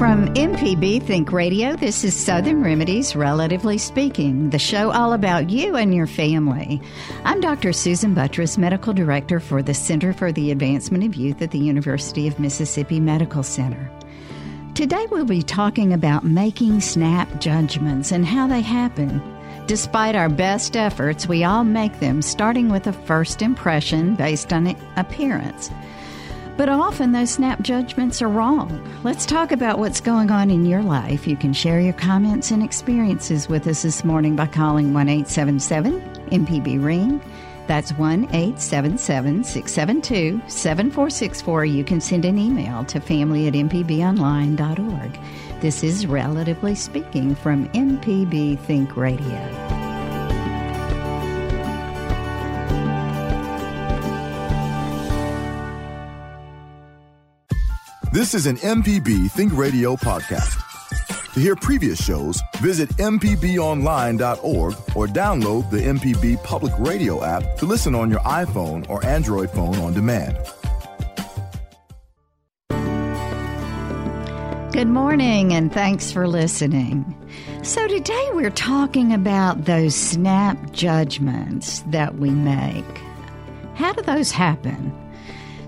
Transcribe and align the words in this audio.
From 0.00 0.32
MPB 0.32 1.02
Think 1.02 1.30
Radio, 1.30 1.76
this 1.76 2.04
is 2.04 2.16
Southern 2.16 2.64
Remedies, 2.64 3.14
Relatively 3.14 3.76
Speaking, 3.76 4.48
the 4.48 4.58
show 4.58 4.90
all 4.90 5.12
about 5.12 5.50
you 5.50 5.76
and 5.76 5.94
your 5.94 6.06
family. 6.06 6.80
I'm 7.24 7.42
Dr. 7.42 7.74
Susan 7.74 8.14
Buttross, 8.14 8.56
Medical 8.56 8.94
Director 8.94 9.40
for 9.40 9.62
the 9.62 9.74
Center 9.74 10.14
for 10.14 10.32
the 10.32 10.52
Advancement 10.52 11.04
of 11.04 11.16
Youth 11.16 11.42
at 11.42 11.50
the 11.50 11.58
University 11.58 12.26
of 12.26 12.40
Mississippi 12.40 12.98
Medical 12.98 13.42
Center. 13.42 13.90
Today 14.74 15.06
we'll 15.10 15.26
be 15.26 15.42
talking 15.42 15.92
about 15.92 16.24
making 16.24 16.80
snap 16.80 17.38
judgments 17.38 18.10
and 18.10 18.24
how 18.24 18.46
they 18.46 18.62
happen. 18.62 19.20
Despite 19.66 20.16
our 20.16 20.30
best 20.30 20.78
efforts, 20.78 21.28
we 21.28 21.44
all 21.44 21.62
make 21.62 22.00
them 22.00 22.22
starting 22.22 22.70
with 22.70 22.86
a 22.86 22.94
first 22.94 23.42
impression 23.42 24.14
based 24.14 24.50
on 24.50 24.74
appearance. 24.96 25.70
But 26.60 26.68
often 26.68 27.12
those 27.12 27.30
snap 27.30 27.62
judgments 27.62 28.20
are 28.20 28.28
wrong. 28.28 28.86
Let's 29.02 29.24
talk 29.24 29.50
about 29.50 29.78
what's 29.78 29.98
going 29.98 30.30
on 30.30 30.50
in 30.50 30.66
your 30.66 30.82
life. 30.82 31.26
You 31.26 31.34
can 31.34 31.54
share 31.54 31.80
your 31.80 31.94
comments 31.94 32.50
and 32.50 32.62
experiences 32.62 33.48
with 33.48 33.66
us 33.66 33.80
this 33.80 34.04
morning 34.04 34.36
by 34.36 34.46
calling 34.46 34.92
1 34.92 35.08
877 35.08 36.02
MPB 36.30 36.84
Ring. 36.84 37.18
That's 37.66 37.94
1 37.94 38.24
877 38.24 39.42
672 39.42 40.42
7464. 40.48 41.64
You 41.64 41.82
can 41.82 41.98
send 41.98 42.26
an 42.26 42.36
email 42.36 42.84
to 42.84 43.00
family 43.00 43.48
at 43.48 43.54
mpbonline.org. 43.54 45.18
This 45.62 45.82
is 45.82 46.06
Relatively 46.06 46.74
Speaking 46.74 47.34
from 47.36 47.70
MPB 47.70 48.58
Think 48.58 48.98
Radio. 48.98 49.89
This 58.12 58.34
is 58.34 58.46
an 58.46 58.56
MPB 58.56 59.30
Think 59.30 59.56
Radio 59.56 59.94
podcast. 59.94 60.58
To 61.34 61.38
hear 61.38 61.54
previous 61.54 62.04
shows, 62.04 62.42
visit 62.56 62.88
MPBOnline.org 62.96 64.74
or 64.96 65.06
download 65.06 65.70
the 65.70 65.78
MPB 65.78 66.42
Public 66.42 66.72
Radio 66.76 67.22
app 67.22 67.56
to 67.58 67.66
listen 67.66 67.94
on 67.94 68.10
your 68.10 68.18
iPhone 68.20 68.84
or 68.90 69.06
Android 69.06 69.48
phone 69.50 69.76
on 69.76 69.92
demand. 69.92 70.36
Good 74.72 74.88
morning 74.88 75.52
and 75.52 75.72
thanks 75.72 76.10
for 76.10 76.26
listening. 76.26 77.16
So, 77.62 77.86
today 77.86 78.28
we're 78.32 78.50
talking 78.50 79.12
about 79.12 79.66
those 79.66 79.94
snap 79.94 80.72
judgments 80.72 81.84
that 81.90 82.16
we 82.16 82.30
make. 82.30 82.84
How 83.76 83.92
do 83.92 84.02
those 84.02 84.32
happen? 84.32 84.92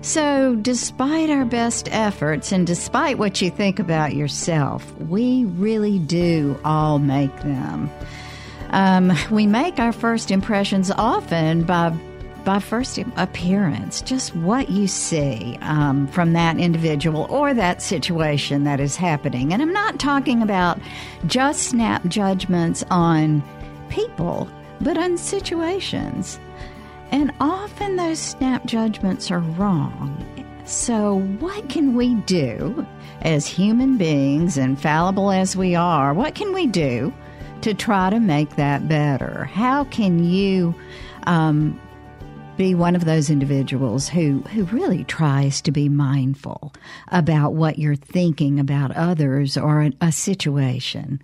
So, 0.03 0.55
despite 0.55 1.29
our 1.29 1.45
best 1.45 1.87
efforts 1.89 2.51
and 2.51 2.67
despite 2.67 3.17
what 3.17 3.41
you 3.41 3.49
think 3.49 3.79
about 3.79 4.13
yourself, 4.13 4.93
we 4.99 5.45
really 5.45 5.97
do 5.97 6.59
all 6.65 6.99
make 6.99 7.33
them. 7.37 7.89
Um, 8.71 9.13
we 9.31 9.47
make 9.47 9.79
our 9.79 9.93
first 9.93 10.29
impressions 10.29 10.91
often 10.91 11.63
by 11.63 11.97
by 12.43 12.59
first 12.59 12.97
appearance, 13.15 14.01
just 14.01 14.35
what 14.35 14.69
you 14.69 14.89
see 14.89 15.57
um, 15.61 16.07
from 16.07 16.33
that 16.33 16.59
individual 16.59 17.25
or 17.29 17.53
that 17.53 17.81
situation 17.81 18.65
that 18.65 18.81
is 18.81 18.97
happening. 18.97 19.53
And 19.53 19.61
I'm 19.61 19.71
not 19.71 20.01
talking 20.01 20.41
about 20.41 20.77
just 21.27 21.69
snap 21.69 22.05
judgments 22.07 22.83
on 22.91 23.41
people, 23.87 24.49
but 24.81 24.97
on 24.97 25.17
situations. 25.17 26.37
And 27.13 27.31
often 27.39 27.95
those 27.95 28.17
snap 28.17 28.65
judgments 28.65 29.29
are 29.29 29.37
wrong. 29.39 30.17
So, 30.65 31.19
what 31.39 31.69
can 31.69 31.93
we 31.93 32.15
do 32.15 32.87
as 33.21 33.45
human 33.45 33.99
beings, 33.99 34.57
infallible 34.57 35.29
as 35.29 35.55
we 35.55 35.75
are? 35.75 36.15
What 36.15 36.33
can 36.33 36.53
we 36.53 36.65
do 36.65 37.13
to 37.61 37.75
try 37.75 38.09
to 38.09 38.19
make 38.19 38.55
that 38.55 38.87
better? 38.87 39.43
How 39.43 39.83
can 39.83 40.23
you 40.23 40.73
um, 41.27 41.79
be 42.57 42.73
one 42.73 42.95
of 42.95 43.05
those 43.05 43.29
individuals 43.29 44.09
who, 44.09 44.39
who 44.51 44.63
really 44.65 45.03
tries 45.03 45.61
to 45.61 45.71
be 45.71 45.89
mindful 45.89 46.73
about 47.09 47.53
what 47.53 47.77
you're 47.77 47.95
thinking 47.95 48.59
about 48.59 48.89
others 48.95 49.55
or 49.55 49.83
a, 49.83 49.91
a 50.01 50.11
situation? 50.11 51.21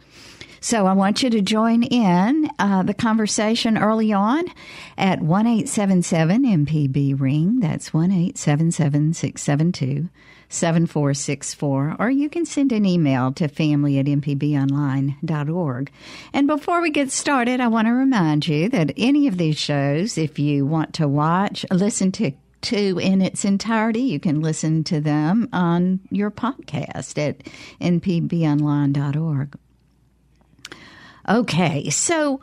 So 0.62 0.86
I 0.86 0.94
want 0.94 1.24
you 1.24 1.30
to 1.30 1.42
join 1.42 1.84
in 1.84 2.50
uh, 2.60 2.84
the 2.84 2.94
conversation 2.94 3.78
early 3.78 4.12
on 4.12 4.46
at 4.98 5.22
1 5.22 5.46
MPB 5.46 7.20
ring. 7.20 7.60
That's 7.60 7.94
1 7.94 8.34
672 8.36 10.10
7464, 10.52 11.96
or 12.00 12.10
you 12.10 12.28
can 12.28 12.46
send 12.46 12.72
an 12.72 12.86
email 12.86 13.32
to 13.34 13.48
family 13.48 14.00
at 14.00 14.08
mpbonline.org. 14.08 15.92
And 16.34 16.48
before 16.48 16.82
we 16.82 16.90
get 16.90 17.12
started, 17.12 17.62
I 17.62 17.68
want 17.68 17.88
to 17.88 17.94
remind 17.94 18.48
you 18.48 18.68
that 18.70 18.94
any 18.98 19.28
of 19.28 19.38
these 19.38 19.60
shows, 19.60 20.18
if 20.18 20.40
you 20.40 20.66
want 20.66 20.96
to 20.96 21.08
watch, 21.08 21.66
listen 21.72 22.12
to 22.14 22.32
to 22.62 23.00
in 23.00 23.22
its 23.22 23.46
entirety, 23.46 24.02
you 24.02 24.20
can 24.20 24.42
listen 24.42 24.84
to 24.84 25.00
them 25.00 25.48
on 25.54 26.02
your 26.12 26.30
podcast 26.30 27.18
at 27.18 27.38
mpbonline.org. 27.80 29.58
Okay, 31.30 31.92
so 31.92 32.42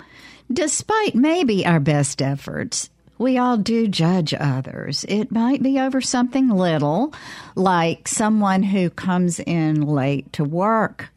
despite 0.52 1.16
maybe 1.16 1.66
our 1.66 1.80
best 1.80 2.22
efforts, 2.22 2.88
we 3.18 3.36
all 3.36 3.56
do 3.56 3.88
judge 3.88 4.32
others. 4.32 5.04
It 5.08 5.32
might 5.32 5.60
be 5.62 5.80
over 5.80 6.00
something 6.00 6.48
little, 6.48 7.12
like 7.56 8.06
someone 8.06 8.62
who 8.62 8.90
comes 8.90 9.40
in 9.40 9.82
late 9.82 10.32
to 10.34 10.44
work 10.44 11.08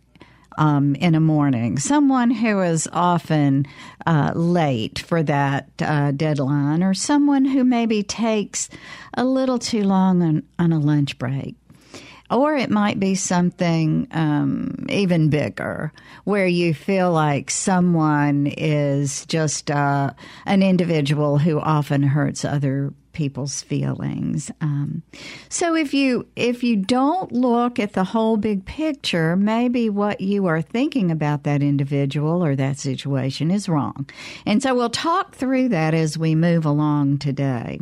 um, 0.58 0.96
in 0.96 1.14
a 1.14 1.20
morning, 1.20 1.78
someone 1.78 2.32
who 2.32 2.60
is 2.62 2.88
often 2.92 3.68
uh, 4.08 4.32
late 4.34 5.00
for 5.00 5.22
that 5.24 5.70
uh, 5.82 6.12
deadline, 6.12 6.82
or 6.82 6.94
someone 6.94 7.46
who 7.46 7.64
maybe 7.64 8.02
takes 8.02 8.70
a 9.14 9.24
little 9.24 9.60
too 9.60 9.84
long 9.84 10.24
on, 10.24 10.44
on 10.58 10.74
a 10.74 10.80
lunch 10.80 11.18
break. 11.20 11.56
Or 12.32 12.56
it 12.56 12.70
might 12.70 13.00
be 13.00 13.16
something 13.16 14.08
um, 14.12 14.86
even 14.90 15.30
bigger 15.30 15.92
where 16.26 16.48
you 16.48 16.74
feel 16.74 17.12
like 17.12 17.50
someone 17.50 18.48
is 18.56 19.26
just 19.26 19.72
uh, 19.72 20.12
an 20.46 20.62
individual 20.62 21.40
who 21.40 21.60
often 21.60 22.04
hurts 22.04 22.46
other 22.46 22.94
people's 23.20 23.62
feelings. 23.62 24.50
Um, 24.62 25.04
so 25.50 25.76
if 25.76 25.94
you 25.94 26.26
if 26.38 26.64
you 26.64 26.78
don't 26.78 27.34
look 27.34 27.78
at 27.78 27.92
the 27.92 28.06
whole 28.06 28.38
big 28.38 28.64
picture, 28.64 29.36
maybe 29.36 29.90
what 29.90 30.22
you 30.22 30.46
are 30.46 30.62
thinking 30.62 31.12
about 31.12 31.44
that 31.44 31.62
individual 31.62 32.42
or 32.42 32.56
that 32.56 32.80
situation 32.80 33.52
is 33.52 33.68
wrong. 33.68 34.10
And 34.46 34.64
so 34.64 34.74
we'll 34.74 34.90
talk 34.90 35.36
through 35.36 35.68
that 35.68 35.94
as 35.94 36.18
we 36.18 36.34
move 36.34 36.66
along 36.66 37.18
today. 37.18 37.82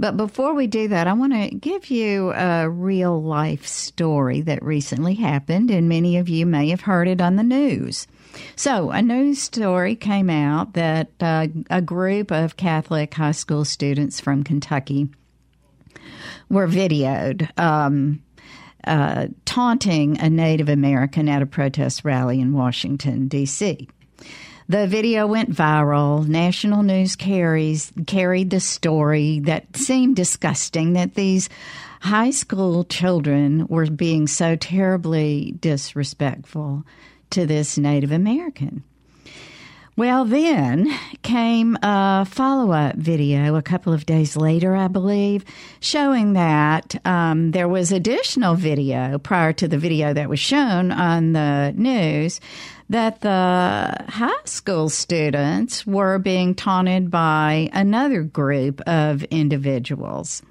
But 0.00 0.16
before 0.16 0.52
we 0.52 0.66
do 0.66 0.88
that, 0.88 1.06
I 1.06 1.12
want 1.12 1.32
to 1.32 1.54
give 1.54 1.88
you 1.88 2.32
a 2.32 2.68
real 2.68 3.22
life 3.22 3.64
story 3.64 4.40
that 4.40 4.64
recently 4.64 5.14
happened, 5.14 5.70
and 5.70 5.88
many 5.88 6.16
of 6.16 6.28
you 6.28 6.44
may 6.44 6.70
have 6.70 6.80
heard 6.80 7.06
it 7.06 7.20
on 7.20 7.36
the 7.36 7.44
news. 7.44 8.08
So, 8.56 8.90
a 8.90 9.02
news 9.02 9.40
story 9.40 9.96
came 9.96 10.30
out 10.30 10.74
that 10.74 11.10
uh, 11.20 11.48
a 11.70 11.82
group 11.82 12.30
of 12.30 12.56
Catholic 12.56 13.12
high 13.14 13.32
school 13.32 13.64
students 13.64 14.20
from 14.20 14.42
Kentucky 14.42 15.08
were 16.48 16.68
videoed. 16.68 17.48
Um, 17.58 18.22
uh, 18.84 19.28
taunting 19.44 20.18
a 20.18 20.28
Native 20.28 20.68
American 20.68 21.28
at 21.28 21.40
a 21.40 21.46
protest 21.46 22.04
rally 22.04 22.40
in 22.40 22.52
Washington, 22.52 23.28
D.C. 23.28 23.88
The 24.68 24.86
video 24.86 25.26
went 25.26 25.50
viral. 25.50 26.26
National 26.26 26.82
news 26.82 27.14
carries 27.14 27.92
carried 28.06 28.50
the 28.50 28.60
story 28.60 29.40
that 29.40 29.76
seemed 29.76 30.16
disgusting 30.16 30.94
that 30.94 31.14
these 31.14 31.48
high 32.00 32.30
school 32.30 32.84
children 32.84 33.66
were 33.68 33.86
being 33.86 34.26
so 34.26 34.56
terribly 34.56 35.54
disrespectful 35.60 36.84
to 37.32 37.46
this 37.46 37.76
Native 37.76 38.12
American. 38.12 38.84
Well, 39.94 40.24
then 40.24 40.90
came 41.22 41.76
a 41.82 42.24
follow 42.24 42.72
up 42.72 42.96
video 42.96 43.56
a 43.56 43.62
couple 43.62 43.92
of 43.92 44.06
days 44.06 44.36
later, 44.36 44.74
I 44.74 44.88
believe, 44.88 45.44
showing 45.80 46.32
that 46.32 46.94
um, 47.04 47.50
there 47.50 47.68
was 47.68 47.92
additional 47.92 48.54
video 48.54 49.18
prior 49.18 49.52
to 49.52 49.68
the 49.68 49.76
video 49.76 50.14
that 50.14 50.30
was 50.30 50.40
shown 50.40 50.92
on 50.92 51.32
the 51.32 51.74
news 51.76 52.40
that 52.88 53.20
the 53.20 53.94
high 54.08 54.44
school 54.44 54.88
students 54.88 55.86
were 55.86 56.18
being 56.18 56.54
taunted 56.54 57.10
by 57.10 57.68
another 57.74 58.22
group 58.22 58.80
of 58.82 59.24
individuals. 59.24 60.42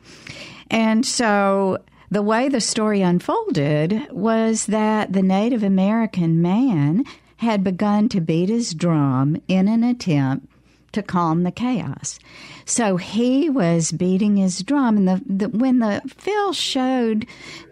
And 0.70 1.04
so 1.06 1.80
the 2.12 2.22
way 2.22 2.50
the 2.50 2.60
story 2.62 3.02
unfolded 3.02 4.12
was 4.12 4.66
that 4.66 5.14
the 5.14 5.24
Native 5.24 5.64
American 5.64 6.42
man 6.42 7.06
had 7.38 7.64
begun 7.64 8.10
to 8.10 8.20
beat 8.20 8.50
his 8.50 8.74
drum 8.74 9.42
in 9.48 9.70
an 9.70 9.84
attempt 9.84 10.48
to 10.92 11.02
calm 11.02 11.44
the 11.44 11.52
chaos. 11.52 12.20
So 12.66 12.98
he 12.98 13.50
was 13.50 13.94
beating 13.94 14.36
his 14.36 14.62
drum, 14.62 14.98
and 14.98 15.08
the, 15.08 15.22
the 15.26 15.50
when 15.58 15.80
the 15.80 16.02
Phil 16.08 16.54
showed 16.54 17.26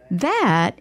that. 0.09 0.79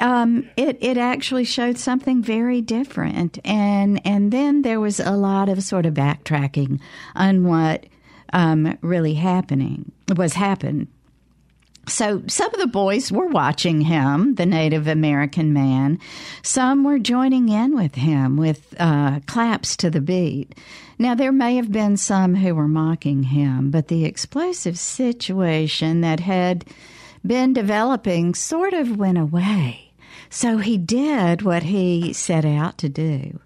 Um, 0.00 0.48
it 0.56 0.78
it 0.80 0.96
actually 0.96 1.42
showed 1.42 1.76
something 1.76 2.22
very 2.22 2.60
different, 2.60 3.40
and 3.44 4.00
and 4.06 4.30
then 4.30 4.62
there 4.62 4.78
was 4.78 5.00
a 5.00 5.16
lot 5.16 5.48
of 5.48 5.64
sort 5.64 5.86
of 5.86 5.94
backtracking 5.94 6.78
on 7.16 7.42
what 7.42 7.86
um, 8.32 8.78
really 8.80 9.14
happening 9.14 9.90
was 10.14 10.34
happened 10.34 10.86
so 11.88 12.22
some 12.26 12.52
of 12.54 12.60
the 12.60 12.66
boys 12.66 13.10
were 13.10 13.26
watching 13.26 13.80
him, 13.82 14.34
the 14.36 14.46
Native 14.46 14.86
American 14.86 15.52
man. 15.52 15.98
Some 16.42 16.84
were 16.84 16.98
joining 16.98 17.48
in 17.48 17.74
with 17.74 17.94
him 17.96 18.36
with 18.36 18.74
uh, 18.78 19.20
claps 19.26 19.76
to 19.78 19.90
the 19.90 20.00
beat. 20.00 20.54
Now, 20.98 21.14
there 21.14 21.32
may 21.32 21.56
have 21.56 21.72
been 21.72 21.96
some 21.96 22.34
who 22.36 22.54
were 22.54 22.68
mocking 22.68 23.24
him, 23.24 23.70
but 23.70 23.88
the 23.88 24.04
explosive 24.04 24.78
situation 24.78 26.00
that 26.00 26.20
had 26.20 26.64
been 27.24 27.52
developing 27.52 28.34
sort 28.34 28.74
of 28.74 28.96
went 28.96 29.18
away. 29.18 29.92
So 30.30 30.58
he 30.58 30.76
did 30.76 31.42
what 31.42 31.64
he 31.64 32.12
set 32.12 32.44
out 32.44 32.78
to 32.78 32.88
do. 32.88 33.40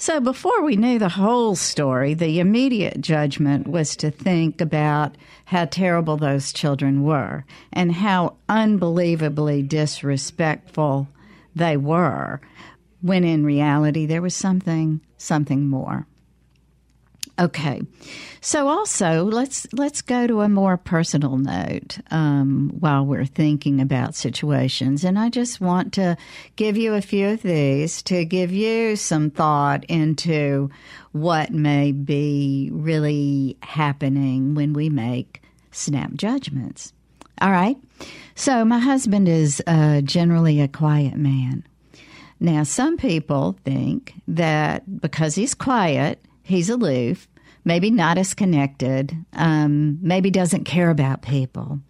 So 0.00 0.18
before 0.18 0.62
we 0.62 0.76
knew 0.76 0.98
the 0.98 1.10
whole 1.10 1.54
story, 1.54 2.14
the 2.14 2.40
immediate 2.40 3.02
judgment 3.02 3.66
was 3.66 3.96
to 3.96 4.10
think 4.10 4.62
about 4.62 5.14
how 5.44 5.66
terrible 5.66 6.16
those 6.16 6.54
children 6.54 7.02
were 7.02 7.44
and 7.70 7.92
how 7.92 8.36
unbelievably 8.48 9.64
disrespectful 9.64 11.06
they 11.54 11.76
were, 11.76 12.40
when 13.02 13.24
in 13.24 13.44
reality 13.44 14.06
there 14.06 14.22
was 14.22 14.34
something 14.34 15.02
something 15.18 15.68
more. 15.68 16.06
Okay, 17.40 17.80
so 18.42 18.68
also 18.68 19.24
let's 19.24 19.66
let's 19.72 20.02
go 20.02 20.26
to 20.26 20.42
a 20.42 20.48
more 20.50 20.76
personal 20.76 21.38
note 21.38 21.98
um, 22.10 22.70
while 22.78 23.06
we're 23.06 23.24
thinking 23.24 23.80
about 23.80 24.14
situations, 24.14 25.04
and 25.04 25.18
I 25.18 25.30
just 25.30 25.58
want 25.58 25.94
to 25.94 26.18
give 26.56 26.76
you 26.76 26.92
a 26.92 27.00
few 27.00 27.28
of 27.28 27.40
these 27.40 28.02
to 28.02 28.26
give 28.26 28.52
you 28.52 28.94
some 28.94 29.30
thought 29.30 29.84
into 29.84 30.68
what 31.12 31.50
may 31.50 31.92
be 31.92 32.68
really 32.74 33.56
happening 33.62 34.54
when 34.54 34.74
we 34.74 34.90
make 34.90 35.42
snap 35.70 36.12
judgments. 36.12 36.92
All 37.40 37.50
right, 37.50 37.78
so 38.34 38.66
my 38.66 38.80
husband 38.80 39.30
is 39.30 39.62
uh, 39.66 40.02
generally 40.02 40.60
a 40.60 40.68
quiet 40.68 41.16
man. 41.16 41.64
Now, 42.38 42.64
some 42.64 42.98
people 42.98 43.56
think 43.64 44.12
that 44.28 45.00
because 45.00 45.36
he's 45.36 45.54
quiet, 45.54 46.22
he's 46.42 46.68
aloof, 46.68 47.28
maybe 47.64 47.90
not 47.90 48.18
as 48.18 48.34
connected, 48.34 49.16
um, 49.32 49.98
maybe 50.02 50.30
doesn't 50.30 50.64
care 50.64 50.90
about 50.90 51.22
people. 51.22 51.80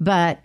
But 0.00 0.40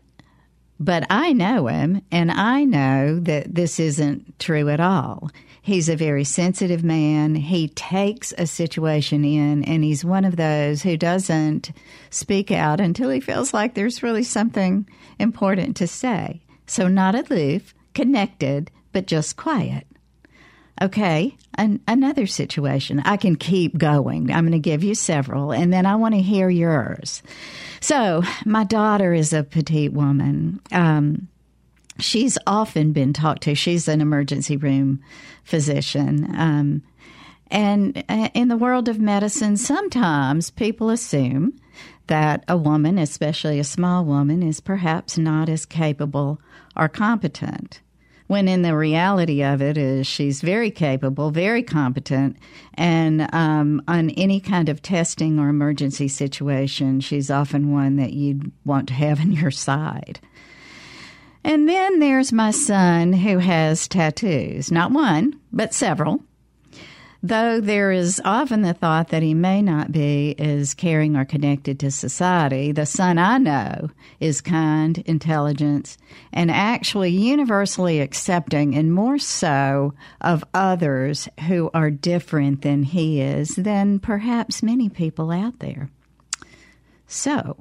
but 0.80 1.06
I 1.12 1.34
know 1.34 1.68
him, 1.68 2.02
and 2.12 2.32
I 2.32 2.64
know 2.64 3.20
that 3.20 3.54
this 3.54 3.80
isn't 3.80 4.40
true 4.40 4.68
at 4.68 4.80
all. 4.80 5.30
He's 5.62 5.88
a 5.88 5.96
very 5.96 6.24
sensitive 6.24 6.84
man. 6.84 7.36
He 7.36 7.68
takes 7.68 8.34
a 8.36 8.48
situation 8.48 9.24
in, 9.24 9.64
and 9.64 9.84
he's 9.84 10.04
one 10.04 10.26
of 10.26 10.38
those 10.38 10.82
who 10.82 10.98
doesn't 10.98 11.72
speak 12.10 12.50
out 12.50 12.80
until 12.80 13.12
he 13.12 13.20
feels 13.20 13.54
like 13.54 13.76
there's 13.76 14.02
really 14.02 14.24
something 14.24 14.90
important 15.20 15.76
to 15.78 15.86
say. 15.86 16.42
So, 16.66 16.88
not 16.88 17.14
aloof, 17.14 17.76
connected, 17.94 18.72
but 18.92 19.06
just 19.06 19.38
quiet. 19.38 19.86
Okay, 20.82 21.38
An- 21.56 21.80
another 21.88 22.26
situation. 22.26 23.02
I 23.02 23.16
can 23.18 23.36
keep 23.36 23.78
going. 23.78 24.32
I'm 24.32 24.46
going 24.46 24.52
to 24.54 24.60
give 24.60 24.84
you 24.84 24.96
several, 24.96 25.52
and 25.52 25.72
then 25.72 25.86
I 25.86 25.96
want 25.96 26.16
to 26.16 26.22
hear 26.22 26.50
yours. 26.50 27.22
So, 27.80 28.24
my 28.46 28.64
daughter 28.64 29.14
is 29.14 29.32
a 29.32 29.44
petite 29.44 29.94
woman. 29.94 30.60
Um, 30.72 31.28
she's 32.00 32.38
often 32.48 32.94
been 32.94 33.14
talked 33.14 33.44
to. 33.44 33.54
She's 33.54 33.88
an 33.88 34.02
emergency 34.02 34.58
room 34.58 35.02
physician. 35.44 36.28
Um, 36.36 36.82
and 37.52 38.04
uh, 38.10 38.30
in 38.34 38.48
the 38.48 38.58
world 38.58 38.88
of 38.88 39.00
medicine, 39.00 39.58
sometimes 39.58 40.50
people 40.50 40.90
assume 40.90 41.60
that 42.08 42.44
a 42.48 42.58
woman, 42.58 42.98
especially 42.98 43.60
a 43.60 43.64
small 43.64 44.04
woman, 44.04 44.42
is 44.42 44.60
perhaps 44.60 45.18
not 45.18 45.48
as 45.48 45.66
capable 45.66 46.42
or 46.76 46.90
competent 46.90 47.82
when 48.32 48.48
in 48.48 48.62
the 48.62 48.74
reality 48.74 49.44
of 49.44 49.62
it 49.62 49.78
is 49.78 50.08
she's 50.08 50.40
very 50.40 50.72
capable, 50.72 51.32
very 51.32 51.62
competent, 51.62 52.38
and 52.76 53.28
um, 53.36 53.84
on 53.90 54.10
any 54.12 54.40
kind 54.40 54.70
of 54.70 54.82
testing 54.82 55.38
or 55.38 55.50
emergency 55.50 56.08
situation, 56.08 57.02
she's 57.02 57.30
often 57.30 57.74
one 57.74 57.98
that 57.98 58.14
you'd 58.14 58.50
want 58.64 58.88
to 58.88 58.94
have 58.94 59.20
on 59.20 59.34
your 59.34 59.52
side. 59.52 60.18
And 61.44 61.68
then 61.68 62.00
there's 62.00 62.32
my 62.32 62.52
son 62.52 63.12
who 63.12 63.40
has 63.40 63.86
tattoos, 63.90 64.72
not 64.72 64.94
one, 64.94 65.38
but 65.52 65.74
several 65.74 66.24
though 67.24 67.60
there 67.60 67.92
is 67.92 68.22
often 68.26 68.62
the 68.62 68.74
thought 68.74 69.10
that 69.10 69.22
he 69.24 69.34
may 69.34 69.62
not 69.62 69.92
be 69.92 70.36
as 70.40 70.74
caring 70.74 71.16
or 71.16 71.26
connected 71.26 71.80
to 71.80 71.92
society, 71.92 72.72
the 72.72 72.86
son 72.86 73.18
I 73.18 73.38
know 73.38 73.90
is 74.20 74.42
kind, 74.42 74.98
intelligent, 75.06 75.98
and 76.34 76.50
actually 76.50 77.12
universally 77.12 78.00
accepting, 78.00 78.76
and 78.76 78.94
more 78.94 79.20
so 79.20 79.94
of 80.20 80.44
others 80.54 81.30
who 81.48 81.70
are 81.74 81.92
different 81.92 82.62
than 82.62 82.84
he 82.84 83.22
is 83.22 83.56
than 83.56 84.00
perhaps 84.00 84.64
many 84.64 84.90
people 84.90 85.32
out 85.32 85.60
there. 85.60 85.90
So, 87.08 87.58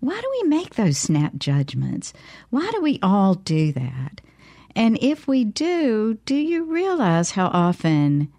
why 0.00 0.20
do 0.20 0.42
we 0.42 0.48
make 0.48 0.74
those 0.74 0.98
snap 0.98 1.36
judgments? 1.36 2.12
Why 2.50 2.70
do 2.72 2.80
we 2.80 2.98
all 3.02 3.34
do 3.34 3.72
that? 3.72 4.20
And 4.76 4.98
if 5.00 5.28
we 5.28 5.44
do, 5.44 6.18
do 6.26 6.34
you 6.34 6.64
realize 6.64 7.30
how 7.30 7.46
often 7.46 8.32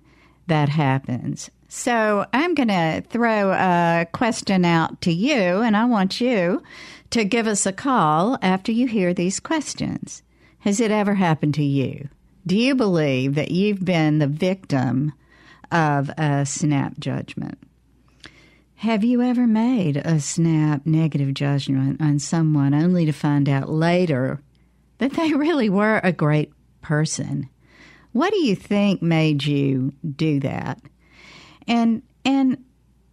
that 0.47 0.69
happens. 0.69 1.49
So 1.67 2.25
I'm 2.31 2.53
going 2.53 2.69
to 2.69 3.03
throw 3.09 3.51
a 3.51 4.07
question 4.11 4.65
out 4.65 5.01
to 5.01 5.11
you, 5.11 5.61
and 5.61 5.75
I 5.75 5.85
want 5.85 6.21
you 6.21 6.61
to 7.09 7.25
give 7.25 7.47
us 7.47 7.65
a 7.65 7.73
call 7.73 8.37
after 8.41 8.71
you 8.71 8.87
hear 8.87 9.13
these 9.13 9.39
questions. 9.39 10.23
Has 10.59 10.79
it 10.79 10.91
ever 10.91 11.15
happened 11.15 11.53
to 11.55 11.63
you? 11.63 12.09
Do 12.47 12.57
you 12.57 12.75
believe 12.75 13.35
that 13.35 13.51
you've 13.51 13.83
been 13.83 14.19
the 14.19 14.27
victim 14.27 15.13
of 15.71 16.09
a 16.17 16.45
snap 16.45 16.99
judgment? 16.99 17.57
Have 18.75 19.03
you 19.03 19.21
ever 19.21 19.47
made 19.47 19.97
a 19.97 20.19
snap 20.19 20.85
negative 20.85 21.33
judgment 21.33 22.01
on 22.01 22.19
someone 22.19 22.73
only 22.73 23.05
to 23.05 23.11
find 23.11 23.49
out 23.49 23.69
later 23.69 24.41
that 24.99 25.13
they 25.13 25.33
really 25.35 25.69
were 25.69 25.99
a 26.03 26.11
great 26.11 26.51
person? 26.81 27.49
What 28.15 28.31
do 28.31 28.39
you 28.39 28.55
think 28.55 29.01
made 29.01 29.43
you 29.43 29.91
do 30.15 30.39
that? 30.39 30.79
And 31.67 32.01
and 32.23 32.63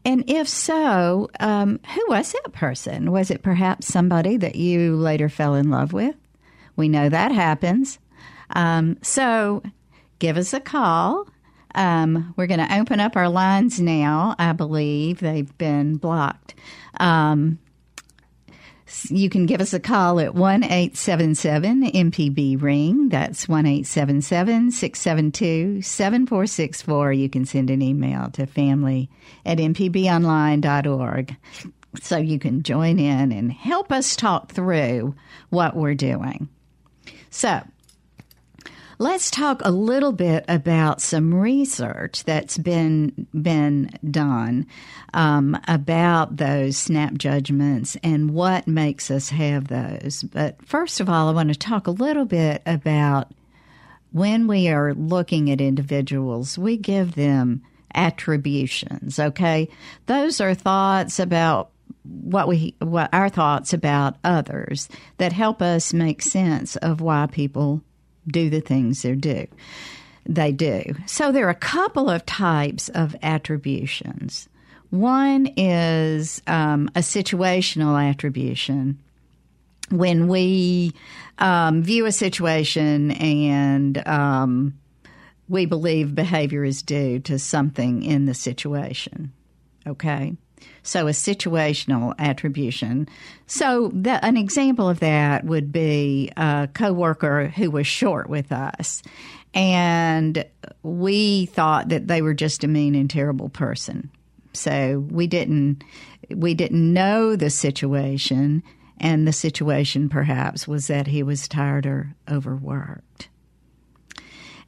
and 0.05 0.31
if 0.31 0.49
so, 0.49 1.29
um, 1.41 1.81
who 1.93 2.07
was 2.09 2.31
that 2.31 2.53
person? 2.53 3.11
Was 3.11 3.29
it 3.33 3.43
perhaps 3.43 3.89
somebody 3.89 4.37
that 4.37 4.55
you 4.55 4.95
later 4.95 5.29
fell 5.29 5.57
in 5.57 5.71
love 5.71 5.93
with? 5.93 6.15
We 6.77 6.89
know 6.89 7.09
that 7.09 7.33
happens. 7.33 7.99
Um, 8.51 8.97
so 9.03 9.65
give 10.21 10.37
us 10.37 10.53
a 10.53 10.61
call. 10.61 11.27
Um, 11.75 12.33
we're 12.37 12.47
going 12.47 12.65
to 12.65 12.79
open 12.79 13.01
up 13.01 13.17
our 13.17 13.29
lines 13.29 13.81
now. 13.81 14.37
I 14.39 14.53
believe 14.53 15.19
they've 15.19 15.59
been 15.59 15.97
blocked. 15.97 16.55
Um, 17.01 17.59
you 19.09 19.29
can 19.31 19.47
give 19.47 19.61
us 19.61 19.73
a 19.73 19.81
call 19.81 20.21
at 20.21 20.35
1 20.35 20.65
877 20.65 21.93
MPB 21.93 22.61
Ring. 22.61 23.09
That's 23.09 23.49
1 23.49 23.85
672 23.85 25.83
7464. 25.83 27.13
You 27.13 27.29
can 27.29 27.45
send 27.45 27.71
an 27.71 27.83
email 27.83 28.31
to 28.31 28.47
family 28.47 29.11
at 29.45 29.59
mpbonline.org 29.59 31.37
so 32.01 32.17
you 32.17 32.39
can 32.39 32.63
join 32.63 32.99
in 32.99 33.33
and 33.33 33.53
help 33.53 33.93
us 33.93 34.17
talk 34.17 34.53
through 34.53 35.15
what 35.51 35.77
we're 35.77 35.95
doing. 35.95 36.49
So, 37.31 37.63
let's 39.03 39.33
talk 39.33 39.61
a 39.65 39.71
little 39.73 40.13
bit 40.13 40.45
about 40.47 41.03
some 41.03 41.35
research 41.35 42.23
that's 42.23 42.57
been 42.57 43.27
been 43.35 43.91
done 44.09 44.65
um, 45.13 45.59
about 45.67 46.37
those 46.37 46.77
snap 46.77 47.15
judgments 47.15 47.97
and 48.05 48.31
what 48.31 48.69
makes 48.69 49.11
us 49.11 49.31
have 49.31 49.67
those. 49.67 50.23
But 50.23 50.65
first 50.65 51.01
of 51.01 51.09
all, 51.09 51.29
I 51.29 51.33
want 51.33 51.49
to 51.49 51.59
talk 51.59 51.89
a 51.89 51.91
little 51.91 52.25
bit 52.25 52.63
about 52.65 53.33
when 54.13 54.47
we 54.47 54.69
are 54.69 54.95
looking 54.95 55.51
at 55.51 55.61
individuals, 55.61 56.57
we 56.57 56.77
give 56.77 57.17
them 57.17 57.63
attributions. 57.97 59.19
Okay, 59.19 59.69
those 60.07 60.41
are 60.41 60.55
thoughts 60.55 61.19
about 61.19 61.71
what 62.05 62.47
we 62.47 62.77
what 62.79 63.13
our 63.13 63.29
thoughts 63.29 63.73
about 63.73 64.15
others 64.23 64.89
that 65.17 65.33
help 65.33 65.61
us 65.61 65.93
make 65.93 66.23
sense 66.23 66.77
of 66.77 67.01
why 67.01 67.27
people 67.27 67.83
do 68.27 68.51
the 68.51 68.61
things 68.61 69.03
they 69.03 69.15
do. 69.15 69.47
They 70.25 70.53
do. 70.53 70.85
So 71.07 71.33
there 71.33 71.47
are 71.47 71.51
a 71.51 71.55
couple 71.55 72.09
of 72.09 72.25
types 72.27 72.89
of 72.91 73.17
attributions. 73.23 74.49
One 74.91 75.47
is 75.57 76.43
um, 76.47 76.91
a 76.95 77.01
situational 77.01 78.01
attribution. 78.11 79.01
When 79.91 80.29
we 80.29 80.93
um, 81.39 81.83
view 81.83 82.07
a 82.07 82.13
situation 82.13 83.11
and 83.13 84.07
um, 84.07 84.79
we 85.49 85.67
believe 85.67 86.15
behavior 86.15 86.65
is 86.65 86.83
due 86.83 87.19
to 87.21 87.39
something 87.39 88.03
in 88.03 88.27
the 88.27 88.35
situation. 88.35 89.33
Okay? 89.87 90.37
So 90.83 91.07
a 91.07 91.13
situational 91.13 92.15
attribution. 92.19 93.09
So 93.47 93.91
the, 93.95 94.25
an 94.25 94.37
example 94.37 94.89
of 94.89 95.01
that 95.01 95.45
would 95.45 95.71
be 95.71 96.33
a 96.37 96.69
coworker 96.75 97.49
who 97.49 97.71
was 97.71 97.87
short 97.87 98.29
with 98.29 98.51
us, 98.51 99.03
and 99.55 100.45
we 100.83 101.47
thought 101.47 101.91
that 101.91 102.09
they 102.09 102.23
were 102.23 102.35
just 102.35 102.65
a 102.65 102.69
mean 102.69 102.95
and 102.95 103.09
terrible 103.09 103.49
person. 103.49 104.11
So 104.53 105.07
we 105.11 105.27
didn't 105.27 105.85
we 106.35 106.55
didn't 106.55 106.93
know 106.93 107.37
the 107.37 107.51
situation, 107.51 108.63
and 108.99 109.27
the 109.27 109.33
situation 109.33 110.09
perhaps 110.09 110.67
was 110.67 110.87
that 110.87 111.07
he 111.07 111.23
was 111.23 111.49
tired 111.49 111.87
or 111.87 112.15
overworked. 112.31 113.29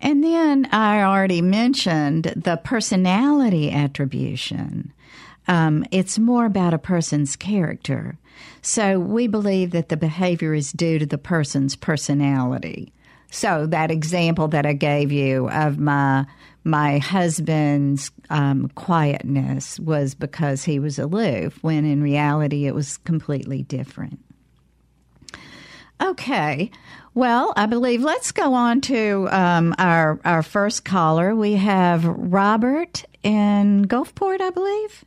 And 0.01 0.23
then 0.23 0.67
I 0.71 1.03
already 1.03 1.41
mentioned 1.41 2.25
the 2.37 2.59
personality 2.59 3.71
attribution. 3.71 4.93
Um, 5.47 5.85
it's 5.91 6.19
more 6.19 6.47
about 6.47 6.75
a 6.75 6.79
person's 6.79 7.37
character. 7.37 8.17
So 8.63 8.99
we 8.99 9.27
believe 9.27 9.71
that 9.73 9.89
the 9.89 9.97
behavior 9.97 10.55
is 10.55 10.73
due 10.73 10.99
to 10.99 11.07
the 11.07 11.19
person's 11.19 11.77
personality. 11.77 12.93
So 13.31 13.67
that 13.67 13.91
example 13.91 14.49
that 14.49 14.65
I 14.65 14.73
gave 14.73 15.13
you 15.13 15.49
of 15.51 15.79
my 15.79 16.27
my 16.67 16.97
husband's 16.97 18.11
um, 18.31 18.69
quietness 18.75 19.79
was 19.79 20.15
because 20.15 20.65
he 20.65 20.79
was 20.79 20.99
aloof, 20.99 21.59
when 21.63 21.85
in 21.85 22.03
reality 22.03 22.67
it 22.67 22.75
was 22.75 22.97
completely 22.99 23.63
different. 23.63 24.19
Okay, 26.03 26.71
well, 27.13 27.53
I 27.57 27.67
believe 27.67 28.03
let's 28.03 28.33
go 28.33 28.55
on 28.55 28.81
to 28.83 29.29
um, 29.31 29.75
our 29.79 30.19
our 30.25 30.43
first 30.43 30.85
caller. 30.85 31.35
We 31.35 31.55
have 31.55 32.05
Robert 32.05 33.05
in 33.23 33.85
Gulfport, 33.85 34.41
I 34.41 34.51
believe. 34.51 35.05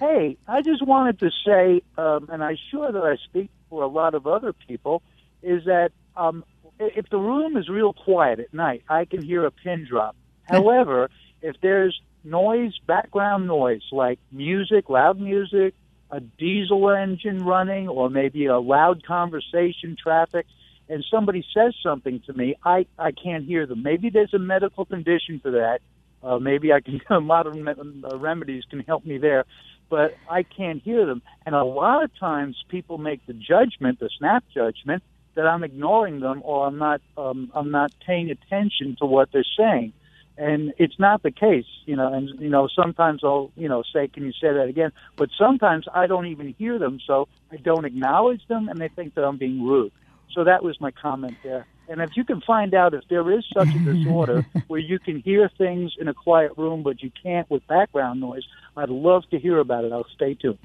Hey, 0.00 0.38
I 0.48 0.62
just 0.62 0.84
wanted 0.84 1.18
to 1.18 1.30
say, 1.44 1.82
um, 1.98 2.30
and 2.32 2.42
I'm 2.42 2.56
sure 2.70 2.90
that 2.90 3.02
I 3.02 3.16
speak 3.26 3.50
for 3.68 3.82
a 3.82 3.86
lot 3.86 4.14
of 4.14 4.26
other 4.26 4.54
people, 4.54 5.02
is 5.42 5.66
that 5.66 5.90
um, 6.16 6.42
if 6.78 7.10
the 7.10 7.18
room 7.18 7.58
is 7.58 7.68
real 7.68 7.92
quiet 7.92 8.40
at 8.40 8.54
night, 8.54 8.82
I 8.88 9.04
can 9.04 9.22
hear 9.22 9.44
a 9.44 9.50
pin 9.50 9.86
drop. 9.86 10.16
However, 10.44 11.10
if 11.42 11.56
there's 11.60 12.00
noise, 12.24 12.72
background 12.86 13.46
noise, 13.46 13.82
like 13.92 14.18
music, 14.32 14.88
loud 14.88 15.20
music, 15.20 15.74
a 16.10 16.20
diesel 16.20 16.88
engine 16.88 17.44
running, 17.44 17.86
or 17.86 18.08
maybe 18.08 18.46
a 18.46 18.58
loud 18.58 19.04
conversation, 19.04 19.98
traffic, 20.02 20.46
and 20.88 21.04
somebody 21.10 21.44
says 21.54 21.74
something 21.82 22.22
to 22.26 22.32
me, 22.32 22.56
I, 22.64 22.86
I 22.98 23.12
can't 23.12 23.44
hear 23.44 23.66
them. 23.66 23.82
Maybe 23.82 24.08
there's 24.08 24.32
a 24.32 24.38
medical 24.38 24.86
condition 24.86 25.40
for 25.40 25.50
that. 25.50 25.80
Uh, 26.22 26.38
maybe 26.38 26.72
I 26.72 26.80
can 26.80 27.00
a 27.10 27.20
modern 27.20 27.68
uh, 27.68 28.16
remedies 28.16 28.64
can 28.70 28.80
help 28.80 29.04
me 29.04 29.18
there 29.18 29.44
but 29.90 30.16
I 30.28 30.44
can't 30.44 30.80
hear 30.82 31.04
them. 31.04 31.20
And 31.44 31.54
a 31.54 31.64
lot 31.64 32.04
of 32.04 32.10
times 32.18 32.56
people 32.68 32.96
make 32.96 33.20
the 33.26 33.34
judgment, 33.34 33.98
the 33.98 34.08
snap 34.18 34.44
judgment, 34.54 35.02
that 35.36 35.46
I'm 35.46 35.64
ignoring 35.64 36.20
them 36.20 36.40
or 36.44 36.66
I'm 36.66 36.78
not 36.78 37.00
um, 37.16 37.50
I'm 37.54 37.70
not 37.70 37.92
paying 38.06 38.30
attention 38.30 38.96
to 39.00 39.06
what 39.06 39.28
they're 39.32 39.44
saying. 39.58 39.92
And 40.36 40.72
it's 40.78 40.98
not 40.98 41.22
the 41.22 41.30
case, 41.30 41.66
you 41.84 41.96
know. 41.96 42.12
And 42.12 42.30
you 42.40 42.48
know, 42.48 42.68
sometimes 42.74 43.20
I'll, 43.22 43.52
you 43.56 43.68
know, 43.68 43.82
say, 43.94 44.08
"Can 44.08 44.24
you 44.24 44.32
say 44.32 44.52
that 44.52 44.68
again?" 44.68 44.90
But 45.18 45.28
sometimes 45.38 45.86
I 45.92 46.06
don't 46.06 46.26
even 46.26 46.54
hear 46.56 46.78
them, 46.78 46.98
so 47.06 47.28
I 47.52 47.56
don't 47.56 47.84
acknowledge 47.84 48.40
them, 48.48 48.68
and 48.68 48.80
they 48.80 48.88
think 48.88 49.14
that 49.14 49.24
I'm 49.24 49.36
being 49.36 49.62
rude. 49.62 49.92
So 50.34 50.44
that 50.44 50.62
was 50.62 50.80
my 50.80 50.92
comment 50.92 51.38
there. 51.42 51.66
And 51.88 52.00
if 52.00 52.10
you 52.16 52.24
can 52.24 52.40
find 52.46 52.72
out 52.72 52.94
if 52.94 53.02
there 53.10 53.30
is 53.32 53.44
such 53.52 53.74
a 53.74 53.80
disorder 53.80 54.44
where 54.68 54.78
you 54.80 55.00
can 55.00 55.20
hear 55.20 55.50
things 55.58 55.92
in 55.98 56.06
a 56.06 56.14
quiet 56.14 56.52
room 56.56 56.84
but 56.84 57.02
you 57.02 57.10
can't 57.22 57.50
with 57.50 57.66
background 57.66 58.20
noise, 58.20 58.44
I'd 58.76 58.88
love 58.88 59.28
to 59.30 59.38
hear 59.38 59.58
about 59.58 59.84
it. 59.84 59.92
I'll 59.92 60.06
stay 60.14 60.34
tuned. 60.34 60.58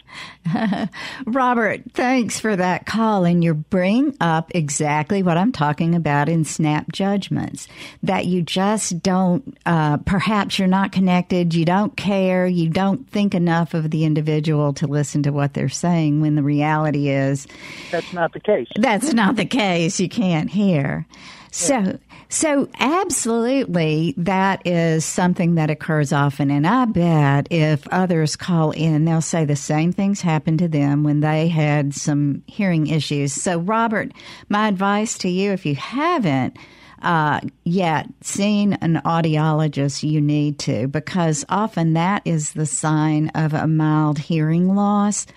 Robert, 1.25 1.81
thanks 1.93 2.39
for 2.39 2.55
that 2.55 2.85
call. 2.85 3.25
And 3.25 3.43
you 3.43 3.53
bring 3.53 4.15
up 4.21 4.51
exactly 4.53 5.23
what 5.23 5.37
I'm 5.37 5.51
talking 5.51 5.95
about 5.95 6.29
in 6.29 6.45
snap 6.45 6.91
judgments 6.91 7.67
that 8.03 8.25
you 8.25 8.41
just 8.41 9.01
don't, 9.01 9.57
uh, 9.65 9.97
perhaps 9.97 10.59
you're 10.59 10.67
not 10.67 10.91
connected, 10.91 11.53
you 11.53 11.65
don't 11.65 11.97
care, 11.97 12.45
you 12.45 12.69
don't 12.69 13.09
think 13.09 13.33
enough 13.33 13.73
of 13.73 13.91
the 13.91 14.05
individual 14.05 14.73
to 14.73 14.87
listen 14.87 15.23
to 15.23 15.31
what 15.31 15.53
they're 15.53 15.67
saying 15.67 16.21
when 16.21 16.35
the 16.35 16.43
reality 16.43 17.09
is 17.09 17.47
that's 17.91 18.13
not 18.13 18.33
the 18.33 18.39
case. 18.39 18.67
That's 18.75 19.13
not 19.13 19.35
the 19.35 19.45
case. 19.45 19.99
You 19.99 20.09
can't 20.09 20.49
hear. 20.49 21.05
So, 21.51 21.97
so 22.29 22.69
absolutely, 22.79 24.13
that 24.17 24.65
is 24.65 25.05
something 25.05 25.55
that 25.55 25.69
occurs 25.69 26.11
often. 26.11 26.51
And 26.51 26.65
I 26.65 26.85
bet 26.85 27.47
if 27.51 27.87
others 27.89 28.35
call 28.35 28.71
in, 28.71 29.05
they'll 29.05 29.21
say 29.21 29.45
the 29.45 29.55
same 29.55 29.91
things 29.91 30.21
happened 30.21 30.59
to 30.59 30.67
them 30.67 31.03
when 31.03 31.19
they 31.19 31.47
had 31.47 31.93
some 31.93 32.43
hearing 32.47 32.87
issues. 32.87 33.33
So, 33.33 33.59
Robert, 33.59 34.11
my 34.49 34.67
advice 34.67 35.17
to 35.19 35.29
you, 35.29 35.51
if 35.51 35.65
you 35.65 35.75
haven't, 35.75 36.57
uh, 37.01 37.39
yet 37.63 38.07
seen 38.21 38.73
an 38.73 39.01
audiologist, 39.05 40.09
you 40.09 40.19
need 40.19 40.57
to, 40.59 40.87
because 40.87 41.45
often 41.49 41.93
that 41.93 42.23
is 42.25 42.53
the 42.53 42.65
sign 42.65 43.29
of 43.35 43.53
a 43.53 43.67
mild 43.67 44.17
hearing 44.17 44.75
loss. 44.75 45.27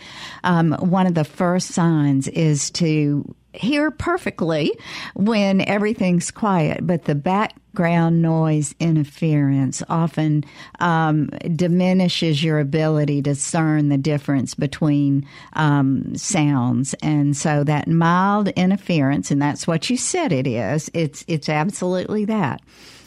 Um, 0.45 0.73
one 0.81 1.07
of 1.07 1.15
the 1.15 1.25
first 1.25 1.69
signs 1.69 2.27
is 2.29 2.71
to 2.73 3.35
hear 3.59 3.91
perfectly 3.91 4.73
when 5.15 5.61
everything's 5.61 6.31
quiet, 6.31 6.87
but 6.87 7.05
the 7.05 7.15
background 7.15 8.23
noise 8.23 8.75
interference 8.81 9.83
often 9.89 10.45
um, 10.81 11.27
diminishes 11.55 12.43
your 12.43 12.59
ability 12.61 13.23
to 13.23 13.31
discern 13.31 13.89
the 13.89 13.99
difference 13.99 14.55
between 14.55 15.27
um, 15.55 16.15
sounds. 16.17 16.95
And 17.03 17.37
so 17.37 17.65
that 17.65 17.89
mild 17.89 18.49
interference, 18.49 19.31
and 19.31 19.41
that's 19.41 19.67
what 19.67 19.91
you 19.91 19.97
said 19.97 20.33
it 20.33 20.47
is, 20.47 20.91
it's, 20.95 21.25
it's 21.29 21.49
absolutely 21.49 22.25
that 22.27 22.63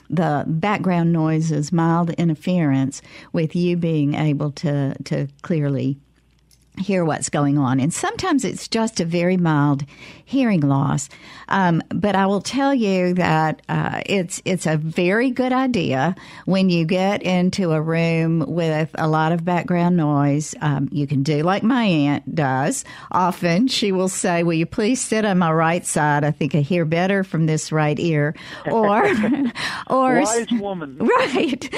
the 0.09 0.43
background 0.45 1.13
noise 1.13 1.51
is 1.51 1.71
mild 1.71 2.09
interference 2.11 3.01
with 3.31 3.55
you 3.55 3.77
being 3.77 4.13
able 4.13 4.51
to 4.51 4.93
to 5.05 5.27
clearly 5.41 5.97
hear 6.77 7.03
what's 7.03 7.29
going 7.29 7.57
on. 7.57 7.79
And 7.79 7.93
sometimes 7.93 8.45
it's 8.45 8.67
just 8.67 8.99
a 8.99 9.05
very 9.05 9.37
mild 9.37 9.83
hearing 10.25 10.61
loss. 10.61 11.09
Um, 11.49 11.83
but 11.89 12.15
I 12.15 12.25
will 12.27 12.41
tell 12.41 12.73
you 12.73 13.13
that 13.15 13.61
uh, 13.67 14.01
it's 14.05 14.41
it's 14.45 14.65
a 14.65 14.77
very 14.77 15.29
good 15.31 15.51
idea 15.51 16.15
when 16.45 16.69
you 16.69 16.85
get 16.85 17.21
into 17.21 17.71
a 17.71 17.81
room 17.81 18.45
with 18.47 18.89
a 18.95 19.09
lot 19.09 19.33
of 19.33 19.43
background 19.43 19.97
noise. 19.97 20.55
Um, 20.61 20.87
you 20.91 21.05
can 21.05 21.23
do 21.23 21.43
like 21.43 21.63
my 21.63 21.83
aunt 21.83 22.33
does. 22.33 22.85
Often 23.11 23.67
she 23.67 23.91
will 23.91 24.07
say, 24.07 24.43
"Will 24.43 24.53
you 24.53 24.65
please 24.65 25.01
sit 25.01 25.25
on 25.25 25.37
my 25.39 25.51
right 25.51 25.85
side? 25.85 26.23
I 26.23 26.31
think 26.31 26.55
I 26.55 26.61
hear 26.61 26.85
better 26.85 27.25
from 27.25 27.45
this 27.45 27.73
right 27.73 27.99
ear." 27.99 28.33
Or, 28.71 29.05
or 29.87 30.21
wise 30.21 30.47
woman, 30.53 30.97
right? 31.01 31.69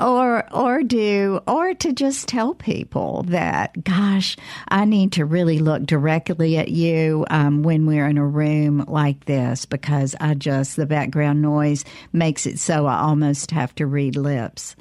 Or 0.00 0.46
or 0.54 0.84
do 0.84 1.40
or 1.48 1.74
to 1.74 1.92
just 1.92 2.28
tell 2.28 2.54
people 2.54 3.24
that, 3.24 3.82
gosh, 3.82 4.35
I 4.68 4.84
need 4.84 5.12
to 5.12 5.24
really 5.24 5.58
look 5.58 5.84
directly 5.84 6.56
at 6.58 6.68
you 6.68 7.26
um, 7.30 7.62
when 7.62 7.86
we're 7.86 8.06
in 8.06 8.18
a 8.18 8.26
room 8.26 8.84
like 8.88 9.24
this 9.24 9.64
because 9.64 10.14
I 10.20 10.34
just, 10.34 10.76
the 10.76 10.86
background 10.86 11.42
noise 11.42 11.84
makes 12.12 12.46
it 12.46 12.58
so 12.58 12.86
I 12.86 12.98
almost 12.98 13.50
have 13.50 13.74
to 13.76 13.86
read 13.86 14.16
lips. 14.16 14.76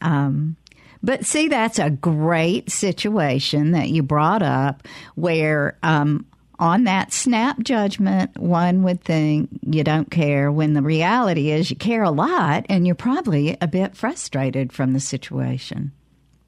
Um, 0.00 0.56
but 1.02 1.24
see, 1.24 1.48
that's 1.48 1.78
a 1.78 1.90
great 1.90 2.70
situation 2.70 3.72
that 3.72 3.88
you 3.88 4.02
brought 4.02 4.42
up 4.42 4.86
where 5.14 5.78
um, 5.82 6.26
on 6.58 6.84
that 6.84 7.12
snap 7.12 7.60
judgment, 7.60 8.36
one 8.36 8.82
would 8.82 9.02
think, 9.02 9.48
you 9.64 9.84
don't 9.84 10.10
care 10.10 10.50
when 10.50 10.72
the 10.72 10.82
reality 10.82 11.50
is 11.50 11.70
you 11.70 11.76
care 11.76 12.02
a 12.02 12.10
lot 12.10 12.66
and 12.68 12.86
you're 12.86 12.96
probably 12.96 13.56
a 13.60 13.68
bit 13.68 13.96
frustrated 13.96 14.72
from 14.72 14.92
the 14.92 15.00
situation. 15.00 15.92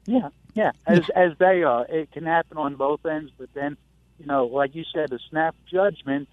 Yeah, 0.05 0.29
yeah, 0.53 0.71
as 0.85 0.99
yeah. 1.09 1.23
as 1.23 1.37
they 1.37 1.63
are. 1.63 1.85
It 1.87 2.11
can 2.11 2.25
happen 2.25 2.57
on 2.57 2.75
both 2.75 3.05
ends, 3.05 3.31
but 3.37 3.49
then, 3.53 3.77
you 4.19 4.25
know, 4.25 4.45
like 4.45 4.75
you 4.75 4.83
said, 4.93 5.11
a 5.11 5.19
snap 5.29 5.55
judgment. 5.71 6.29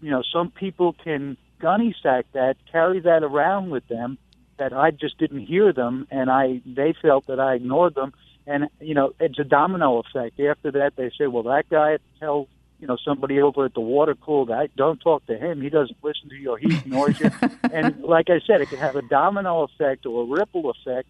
You 0.00 0.10
know, 0.10 0.22
some 0.32 0.50
people 0.50 0.94
can 0.94 1.36
gunny 1.60 1.94
sack 2.02 2.26
that, 2.32 2.56
carry 2.70 3.00
that 3.00 3.22
around 3.22 3.70
with 3.70 3.86
them. 3.88 4.18
That 4.58 4.72
I 4.72 4.90
just 4.90 5.16
didn't 5.18 5.46
hear 5.46 5.72
them, 5.72 6.06
and 6.10 6.30
I 6.30 6.60
they 6.66 6.94
felt 7.00 7.26
that 7.28 7.40
I 7.40 7.54
ignored 7.54 7.94
them, 7.94 8.12
and 8.46 8.68
you 8.80 8.94
know, 8.94 9.14
it's 9.18 9.38
a 9.38 9.44
domino 9.44 9.98
effect. 10.00 10.38
After 10.38 10.70
that, 10.72 10.96
they 10.96 11.10
say, 11.16 11.26
well, 11.26 11.44
that 11.44 11.68
guy 11.70 11.96
tells 12.18 12.48
you 12.78 12.86
know 12.86 12.96
somebody 13.04 13.40
over 13.40 13.66
at 13.66 13.74
the 13.74 13.80
water 13.80 14.14
cooler 14.14 14.46
guy 14.46 14.68
don't 14.76 15.00
talk 15.00 15.24
to 15.26 15.36
him 15.36 15.60
he 15.60 15.68
doesn't 15.68 15.98
listen 16.02 16.28
to 16.30 16.34
you 16.34 16.50
or 16.50 16.58
he 16.58 16.74
ignores 16.74 17.20
you 17.20 17.30
and 17.72 18.00
like 18.02 18.30
i 18.30 18.40
said 18.46 18.60
it 18.60 18.68
can 18.70 18.78
have 18.78 18.96
a 18.96 19.02
domino 19.02 19.62
effect 19.62 20.06
or 20.06 20.22
a 20.22 20.26
ripple 20.26 20.70
effect 20.70 21.06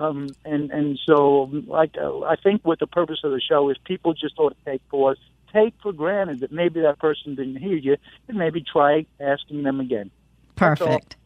um, 0.00 0.34
and 0.46 0.70
and 0.70 0.98
so, 1.06 1.50
like 1.66 1.94
uh, 2.00 2.20
I 2.20 2.36
think 2.36 2.64
what 2.64 2.78
the 2.78 2.86
purpose 2.86 3.20
of 3.22 3.32
the 3.32 3.40
show 3.40 3.68
is, 3.68 3.76
people 3.84 4.14
just 4.14 4.38
ought 4.38 4.56
to 4.56 4.70
take 4.70 4.86
pause, 4.88 5.18
take 5.52 5.74
for 5.82 5.92
granted 5.92 6.40
that 6.40 6.50
maybe 6.50 6.80
that 6.80 6.98
person 6.98 7.34
didn't 7.34 7.56
hear 7.56 7.76
you, 7.76 7.96
and 8.26 8.38
maybe 8.38 8.62
try 8.62 9.04
asking 9.20 9.62
them 9.62 9.78
again. 9.78 10.10
Perfect. 10.56 11.16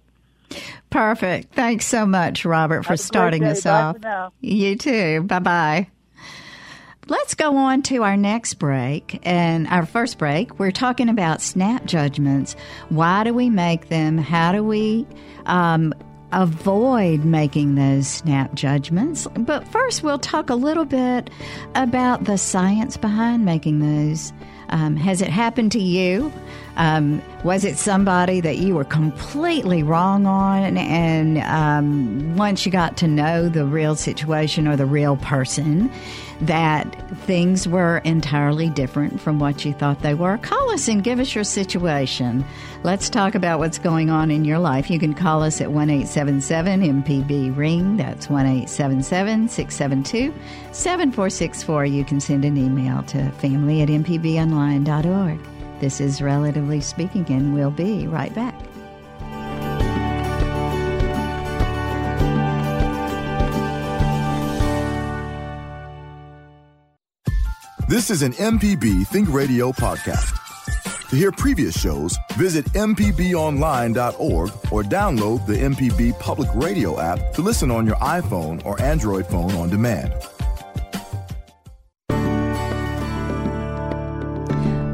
Perfect. 0.91 1.55
Thanks 1.55 1.87
so 1.87 2.05
much, 2.05 2.45
Robert, 2.45 2.85
for 2.85 2.97
starting 2.97 3.45
us 3.45 3.65
off. 3.65 3.97
You 4.41 4.77
too. 4.77 5.23
Bye 5.23 5.39
bye. 5.39 5.89
Let's 7.07 7.35
go 7.35 7.57
on 7.57 7.83
to 7.83 8.03
our 8.03 8.17
next 8.17 8.55
break. 8.55 9.21
And 9.25 9.69
our 9.69 9.85
first 9.85 10.19
break, 10.19 10.59
we're 10.59 10.71
talking 10.71 11.09
about 11.09 11.43
snap 11.43 11.85
judgments. 11.85 12.57
Why 12.89 13.25
do 13.25 13.35
we 13.35 13.51
make 13.51 13.89
them? 13.89 14.17
How 14.17 14.53
do 14.53 14.65
we 14.65 15.07
um, 15.47 15.93
avoid 16.35 17.25
making 17.25 17.77
those 17.77 18.09
snap 18.09 18.53
judgments. 18.55 19.27
But 19.35 19.67
first, 19.69 20.03
we'll 20.03 20.19
talk 20.19 20.51
a 20.51 20.55
little 20.55 20.85
bit 20.85 21.31
about 21.75 22.25
the 22.25 22.37
science 22.37 22.97
behind 22.97 23.45
making 23.45 23.79
those. 23.79 24.33
Um, 24.71 24.97
has 24.97 25.23
it 25.23 25.29
happened 25.29 25.73
to 25.73 25.81
you? 25.81 26.33
Um, 26.77 27.23
was 27.45 27.65
it 27.65 27.77
somebody 27.79 28.41
that 28.41 28.59
you 28.59 28.75
were 28.75 28.85
completely 28.85 29.83
wrong 29.83 30.27
on? 30.27 30.77
And 30.77 31.39
um, 31.39 32.37
once 32.37 32.67
you 32.67 32.73
got 32.73 32.97
to 32.99 33.07
know 33.07 33.49
the 33.49 33.65
real 33.65 33.95
situation 33.95 34.67
or 34.67 34.77
the 34.77 34.87
real 34.87 35.17
person, 35.19 35.91
that 36.43 36.85
things 37.21 37.67
were 37.67 37.99
entirely 37.99 38.69
different 38.71 39.21
from 39.21 39.39
what 39.39 39.65
you 39.65 39.73
thought 39.73 40.01
they 40.01 40.15
were, 40.15 40.39
call 40.39 40.71
us 40.71 40.89
and 40.89 41.05
give 41.05 41.21
us 41.21 41.35
your 41.35 41.45
situation. 41.45 42.45
Let's 42.83 43.09
talk 43.09 43.35
about 43.35 43.59
what's 43.59 43.79
going 43.79 44.11
on 44.11 44.31
in 44.31 44.45
your 44.45 44.59
life. 44.59 44.91
You 44.91 44.99
can 44.99 45.15
call 45.15 45.43
us 45.43 45.61
at 45.61 45.73
1 45.73 45.91
877 45.91 47.03
MPB 47.03 47.57
Ring. 47.57 47.97
That's 47.97 48.29
1 48.29 48.47
877 48.47 49.49
672 49.49 50.35
7464. 50.73 51.87
You 51.87 52.05
can 52.05 52.21
send 52.21 52.45
an 52.45 52.57
email 52.57 53.03
to 53.05 53.31
family 53.33 53.83
at 53.83 53.89
mpbonline.org. 53.89 55.41
This 55.81 56.01
is 56.01 56.23
Relatively 56.23 56.81
Speaking, 56.81 57.27
and 57.29 57.55
we'll 57.55 57.71
be 57.71 58.07
right 58.07 58.35
back. 58.35 58.55
This 67.95 68.11
is 68.11 68.23
an 68.23 68.33
MPB 68.33 69.07
Think 69.07 69.33
Radio 69.33 69.71
podcast. 69.71 70.37
To 71.11 71.15
hear 71.15 71.31
previous 71.31 71.79
shows, 71.81 72.19
visit 72.33 72.65
MPBOnline.org 72.73 74.51
or 74.73 74.83
download 74.83 75.47
the 75.47 75.55
MPB 75.55 76.19
Public 76.19 76.49
Radio 76.57 76.99
app 76.99 77.33
to 77.35 77.41
listen 77.41 77.71
on 77.71 77.87
your 77.87 77.95
iPhone 77.99 78.67
or 78.67 78.83
Android 78.83 79.29
phone 79.29 79.53
on 79.53 79.71
demand. 79.71 80.13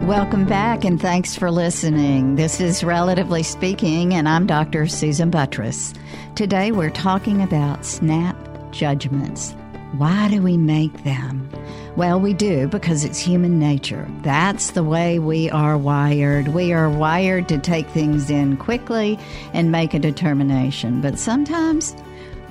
Welcome 0.07 0.45
back 0.45 0.85
and 0.85 1.01
thanks 1.01 1.35
for 1.35 1.51
listening. 1.51 2.35
This 2.35 2.61
is 2.61 2.85
Relatively 2.85 3.43
Speaking, 3.43 4.13
and 4.13 4.29
I'm 4.29 4.47
Dr. 4.47 4.87
Susan 4.87 5.31
Buttross. 5.31 5.97
Today 6.37 6.71
we're 6.71 6.91
talking 6.91 7.41
about 7.41 7.87
snap 7.87 8.37
judgments. 8.73 9.55
Why 9.97 10.29
do 10.29 10.43
we 10.43 10.59
make 10.59 11.03
them? 11.03 11.49
Well, 11.97 12.21
we 12.21 12.35
do 12.35 12.69
because 12.69 13.05
it's 13.05 13.19
human 13.19 13.59
nature. 13.59 14.09
That's 14.23 14.71
the 14.71 14.85
way 14.85 15.19
we 15.19 15.51
are 15.51 15.77
wired. 15.77 16.49
We 16.49 16.73
are 16.73 16.89
wired 16.89 17.49
to 17.49 17.59
take 17.59 17.89
things 17.89 18.31
in 18.31 18.57
quickly 18.57 19.19
and 19.53 19.73
make 19.73 19.93
a 19.93 19.99
determination. 19.99 21.01
But 21.01 21.19
sometimes 21.19 21.95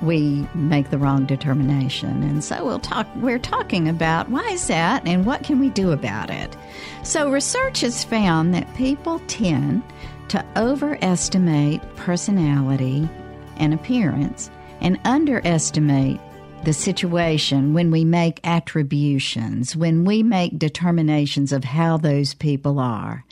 we 0.02 0.46
make 0.54 0.90
the 0.90 0.98
wrong 0.98 1.26
determination. 1.26 2.22
And 2.22 2.44
so 2.44 2.64
we'll 2.64 2.80
talk 2.80 3.06
we're 3.16 3.38
talking 3.38 3.88
about 3.88 4.28
why 4.28 4.46
is 4.50 4.66
that 4.68 5.06
and 5.06 5.26
what 5.26 5.42
can 5.42 5.58
we 5.58 5.70
do 5.70 5.90
about 5.90 6.30
it. 6.30 6.54
So 7.02 7.30
research 7.30 7.80
has 7.80 8.04
found 8.04 8.54
that 8.54 8.74
people 8.74 9.20
tend 9.26 9.82
to 10.28 10.44
overestimate 10.56 11.80
personality 11.96 13.08
and 13.56 13.74
appearance 13.74 14.50
and 14.80 14.98
underestimate 15.04 16.20
the 16.64 16.72
situation, 16.74 17.72
when 17.72 17.90
we 17.90 18.04
make 18.04 18.38
attributions, 18.44 19.74
when 19.74 20.04
we 20.04 20.22
make 20.22 20.58
determinations 20.58 21.52
of 21.52 21.64
how 21.64 21.96
those 21.96 22.34
people 22.34 22.78
are, 22.78 23.24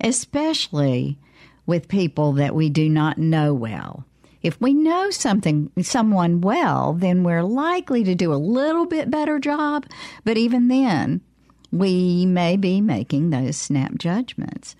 especially 0.00 1.18
with 1.66 1.88
people 1.88 2.32
that 2.34 2.54
we 2.54 2.68
do 2.68 2.88
not 2.88 3.18
know 3.18 3.52
well. 3.52 4.04
If 4.40 4.60
we 4.60 4.72
know 4.72 5.10
something 5.10 5.72
someone 5.82 6.40
well, 6.40 6.92
then 6.92 7.24
we're 7.24 7.42
likely 7.42 8.04
to 8.04 8.14
do 8.14 8.32
a 8.32 8.34
little 8.34 8.86
bit 8.86 9.10
better 9.10 9.40
job, 9.40 9.86
but 10.24 10.36
even 10.36 10.68
then, 10.68 11.22
we 11.72 12.24
may 12.24 12.56
be 12.56 12.80
making 12.80 13.30
those 13.30 13.56
snap 13.56 13.98
judgments. 13.98 14.76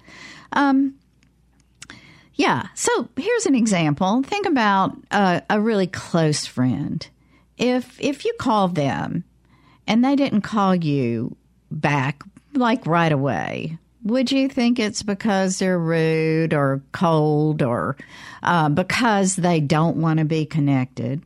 Um, 0.52 0.94
yeah, 2.34 2.68
so 2.74 3.08
here's 3.16 3.46
an 3.46 3.56
example. 3.56 4.22
Think 4.22 4.46
about 4.46 4.96
a, 5.10 5.42
a 5.50 5.60
really 5.60 5.88
close 5.88 6.46
friend 6.46 7.04
if 7.58 8.00
if 8.00 8.24
you 8.24 8.32
called 8.38 8.74
them 8.74 9.24
and 9.86 10.04
they 10.04 10.16
didn't 10.16 10.42
call 10.42 10.74
you 10.74 11.36
back 11.70 12.22
like 12.54 12.86
right 12.86 13.12
away, 13.12 13.78
would 14.02 14.30
you 14.30 14.48
think 14.48 14.78
it's 14.78 15.02
because 15.02 15.58
they're 15.58 15.78
rude 15.78 16.54
or 16.54 16.82
cold 16.92 17.62
or 17.62 17.96
uh, 18.42 18.68
because 18.68 19.36
they 19.36 19.60
don't 19.60 19.96
want 19.96 20.18
to 20.18 20.24
be 20.24 20.46
connected? 20.46 21.22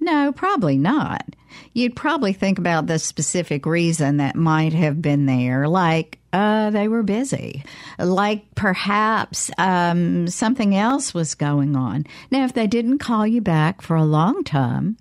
No, 0.00 0.32
probably 0.32 0.78
not. 0.78 1.24
You'd 1.72 1.96
probably 1.96 2.32
think 2.32 2.58
about 2.58 2.86
the 2.86 2.98
specific 2.98 3.66
reason 3.66 4.18
that 4.18 4.36
might 4.36 4.72
have 4.72 5.00
been 5.00 5.26
there, 5.26 5.68
like 5.68 6.18
uh, 6.36 6.70
they 6.70 6.86
were 6.86 7.02
busy, 7.02 7.64
like 7.98 8.54
perhaps 8.54 9.50
um, 9.56 10.28
something 10.28 10.74
else 10.74 11.14
was 11.14 11.34
going 11.34 11.74
on. 11.74 12.04
Now, 12.30 12.44
if 12.44 12.52
they 12.52 12.66
didn't 12.66 12.98
call 12.98 13.26
you 13.26 13.40
back 13.40 13.80
for 13.80 13.96
a 13.96 14.04
long 14.04 14.44
time, 14.44 14.98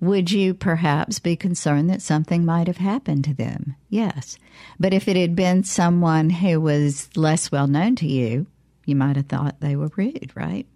would 0.00 0.30
you 0.30 0.54
perhaps 0.54 1.18
be 1.18 1.36
concerned 1.36 1.90
that 1.90 2.00
something 2.00 2.42
might 2.42 2.68
have 2.68 2.78
happened 2.78 3.24
to 3.24 3.34
them? 3.34 3.76
Yes. 3.90 4.38
But 4.80 4.94
if 4.94 5.08
it 5.08 5.16
had 5.16 5.36
been 5.36 5.62
someone 5.62 6.30
who 6.30 6.58
was 6.58 7.14
less 7.14 7.52
well 7.52 7.66
known 7.66 7.94
to 7.96 8.06
you, 8.06 8.46
you 8.86 8.96
might 8.96 9.16
have 9.16 9.26
thought 9.26 9.60
they 9.60 9.76
were 9.76 9.90
rude, 9.94 10.32
right? 10.34 10.66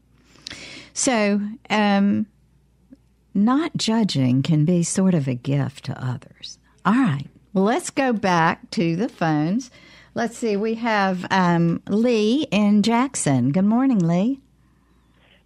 So, 0.92 1.40
um, 1.70 2.27
not 3.33 3.75
judging 3.79 4.42
can 4.42 4.66
be 4.66 4.83
sort 4.83 5.14
of 5.14 5.27
a 5.27 5.35
gift 5.35 5.87
to 5.87 6.05
others. 6.05 6.59
All 6.85 6.92
right. 6.92 7.29
Well, 7.55 7.64
let's 7.64 7.88
go 7.88 8.12
back 8.12 8.70
to 8.72 8.94
the 8.94 9.09
phones. 9.09 9.70
Let's 10.14 10.37
see. 10.37 10.57
We 10.57 10.75
have 10.75 11.27
um, 11.31 11.83
Lee 11.88 12.46
in 12.51 12.83
Jackson. 12.83 13.51
Good 13.51 13.64
morning, 13.64 13.98
Lee. 13.98 14.40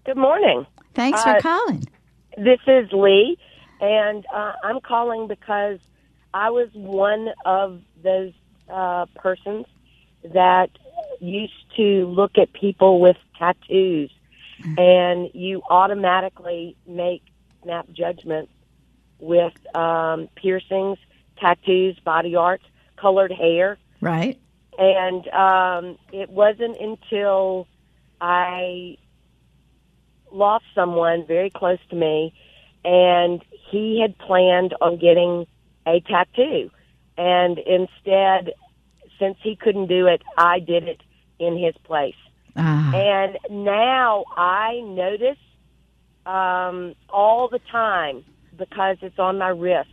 Good 0.04 0.16
morning. 0.16 0.66
Thanks 0.94 1.22
for 1.22 1.36
uh, 1.36 1.40
calling. 1.40 1.84
This 2.36 2.58
is 2.66 2.90
Lee. 2.92 3.38
And 3.80 4.24
uh, 4.34 4.52
I'm 4.64 4.80
calling 4.80 5.28
because 5.28 5.78
I 6.32 6.50
was 6.50 6.68
one 6.72 7.28
of 7.44 7.80
those 8.02 8.32
uh, 8.68 9.06
persons 9.14 9.66
that 10.34 10.70
used 11.20 11.52
to 11.76 12.06
look 12.06 12.38
at 12.38 12.52
people 12.52 13.00
with 13.00 13.16
tattoos, 13.38 14.10
and 14.78 15.30
you 15.34 15.62
automatically 15.68 16.76
make 16.86 17.22
snap 17.62 17.86
judgments 17.92 18.52
with 19.18 19.52
um, 19.76 20.28
piercings, 20.34 20.98
tattoos, 21.38 21.98
body 22.00 22.34
art, 22.34 22.62
colored 22.96 23.32
hair. 23.32 23.78
Right. 24.00 24.38
And 24.78 25.26
um, 25.28 25.98
it 26.12 26.28
wasn't 26.30 26.76
until 26.78 27.66
I 28.20 28.98
lost 30.30 30.64
someone 30.74 31.26
very 31.26 31.50
close 31.50 31.78
to 31.90 31.96
me 31.96 32.34
and 32.84 33.42
he 33.70 34.00
had 34.00 34.16
planned 34.18 34.74
on 34.80 34.96
getting 34.96 35.46
a 35.86 36.00
tattoo. 36.00 36.70
And 37.18 37.58
instead, 37.58 38.52
since 39.18 39.36
he 39.42 39.56
couldn't 39.56 39.86
do 39.86 40.06
it, 40.06 40.22
I 40.36 40.60
did 40.60 40.84
it 40.84 41.00
in 41.38 41.56
his 41.56 41.74
place. 41.84 42.14
Ah. 42.56 42.94
And 42.94 43.38
now 43.50 44.24
I 44.36 44.80
notice 44.84 45.38
um, 46.26 46.94
all 47.08 47.48
the 47.48 47.60
time 47.70 48.24
because 48.56 48.98
it's 49.02 49.18
on 49.18 49.38
my 49.38 49.48
wrist 49.48 49.90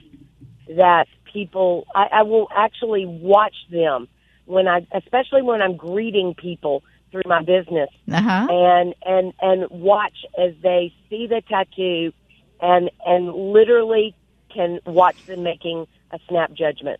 that 0.70 1.08
people, 1.32 1.86
I, 1.96 2.08
I 2.12 2.24
will 2.24 2.48
actually 2.56 3.06
watch 3.06 3.56
them 3.72 4.08
when 4.46 4.68
I, 4.68 4.86
especially 4.94 5.42
when 5.42 5.62
I'm 5.62 5.76
greeting 5.76 6.36
people 6.36 6.84
through 7.12 7.24
my 7.26 7.42
business 7.42 7.90
Uh-huh. 8.12 8.48
and 8.50 8.96
and 9.06 9.34
and 9.42 9.68
watch 9.70 10.18
as 10.38 10.54
they 10.62 10.94
see 11.10 11.28
the 11.28 11.42
tattoo 11.48 12.12
and 12.60 12.90
and 13.06 13.34
literally 13.34 14.16
can 14.54 14.80
watch 14.86 15.18
them 15.28 15.44
making 15.44 15.86
a 16.12 16.20
snap 16.28 16.52
judgment. 16.54 17.00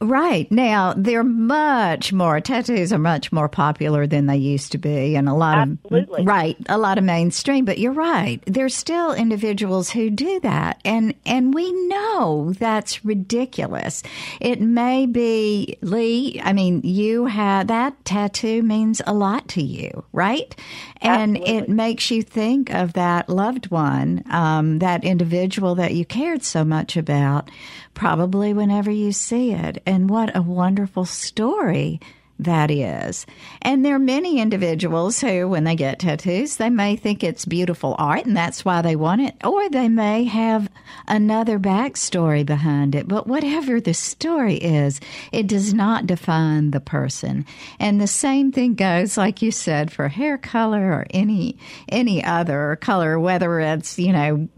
Right. 0.00 0.50
Now, 0.52 0.94
they're 0.96 1.24
much 1.24 2.12
more, 2.12 2.40
tattoos 2.40 2.92
are 2.92 2.98
much 2.98 3.32
more 3.32 3.48
popular 3.48 4.06
than 4.06 4.26
they 4.26 4.36
used 4.36 4.70
to 4.72 4.78
be, 4.78 5.16
and 5.16 5.28
a 5.28 5.34
lot 5.34 5.58
Absolutely. 5.58 6.20
of, 6.20 6.26
right, 6.26 6.56
a 6.68 6.78
lot 6.78 6.98
of 6.98 7.04
mainstream, 7.04 7.64
but 7.64 7.78
you're 7.78 7.90
right. 7.90 8.40
There's 8.46 8.76
still 8.76 9.12
individuals 9.12 9.90
who 9.90 10.08
do 10.08 10.38
that, 10.40 10.80
and, 10.84 11.14
and 11.26 11.52
we 11.52 11.72
know 11.88 12.52
that's 12.60 13.04
ridiculous. 13.04 14.04
It 14.40 14.60
may 14.60 15.06
be, 15.06 15.76
Lee, 15.82 16.40
I 16.44 16.52
mean, 16.52 16.80
you 16.84 17.26
had, 17.26 17.66
that 17.66 18.04
tattoo 18.04 18.62
means 18.62 19.02
a 19.04 19.12
lot 19.12 19.48
to 19.48 19.62
you, 19.62 20.04
right? 20.12 20.54
And 21.00 21.36
it 21.38 21.68
makes 21.68 22.10
you 22.10 22.22
think 22.22 22.72
of 22.72 22.92
that 22.92 23.28
loved 23.28 23.70
one, 23.72 24.22
um, 24.30 24.78
that 24.78 25.02
individual 25.02 25.74
that 25.76 25.94
you 25.94 26.04
cared 26.04 26.44
so 26.44 26.64
much 26.64 26.96
about, 26.96 27.50
probably 27.94 28.52
whenever 28.52 28.92
you 28.92 29.10
see 29.10 29.52
it. 29.52 29.82
And 29.88 30.10
what 30.10 30.36
a 30.36 30.42
wonderful 30.42 31.06
story 31.06 31.98
that 32.38 32.70
is. 32.70 33.24
And 33.62 33.82
there 33.82 33.94
are 33.94 33.98
many 33.98 34.38
individuals 34.38 35.18
who, 35.18 35.48
when 35.48 35.64
they 35.64 35.76
get 35.76 35.98
tattoos, 35.98 36.56
they 36.56 36.68
may 36.68 36.94
think 36.94 37.24
it's 37.24 37.46
beautiful 37.46 37.96
art 37.98 38.26
and 38.26 38.36
that's 38.36 38.66
why 38.66 38.82
they 38.82 38.96
want 38.96 39.22
it, 39.22 39.34
or 39.42 39.70
they 39.70 39.88
may 39.88 40.24
have 40.24 40.70
another 41.06 41.58
backstory 41.58 42.44
behind 42.44 42.94
it. 42.94 43.08
But 43.08 43.26
whatever 43.26 43.80
the 43.80 43.94
story 43.94 44.56
is, 44.56 45.00
it 45.32 45.46
does 45.46 45.72
not 45.72 46.06
define 46.06 46.70
the 46.70 46.80
person. 46.80 47.46
And 47.80 47.98
the 47.98 48.06
same 48.06 48.52
thing 48.52 48.74
goes, 48.74 49.16
like 49.16 49.40
you 49.40 49.50
said, 49.50 49.90
for 49.90 50.08
hair 50.08 50.36
color 50.36 50.92
or 50.92 51.06
any 51.10 51.56
any 51.88 52.22
other 52.22 52.76
color, 52.82 53.18
whether 53.18 53.58
it's, 53.58 53.98
you 53.98 54.12
know, 54.12 54.50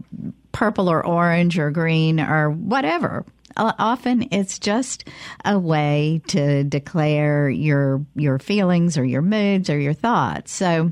purple 0.51 0.89
or 0.89 1.05
orange 1.05 1.57
or 1.57 1.71
green 1.71 2.19
or 2.19 2.51
whatever. 2.51 3.25
Often 3.57 4.29
it's 4.31 4.59
just 4.59 5.07
a 5.45 5.57
way 5.57 6.21
to 6.27 6.63
declare 6.63 7.49
your 7.49 8.05
your 8.15 8.39
feelings 8.39 8.97
or 8.97 9.05
your 9.05 9.21
moods 9.21 9.69
or 9.69 9.79
your 9.79 9.93
thoughts. 9.93 10.51
So 10.51 10.91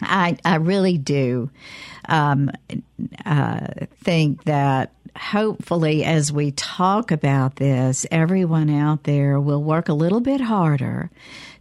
I 0.00 0.36
I 0.44 0.56
really 0.56 0.98
do 0.98 1.50
um, 2.08 2.50
uh, 3.24 3.66
think 4.02 4.44
that 4.44 4.92
hopefully 5.16 6.04
as 6.04 6.32
we 6.32 6.52
talk 6.52 7.10
about 7.10 7.56
this, 7.56 8.06
everyone 8.10 8.70
out 8.70 9.04
there 9.04 9.38
will 9.38 9.62
work 9.62 9.88
a 9.88 9.94
little 9.94 10.20
bit 10.20 10.40
harder 10.40 11.10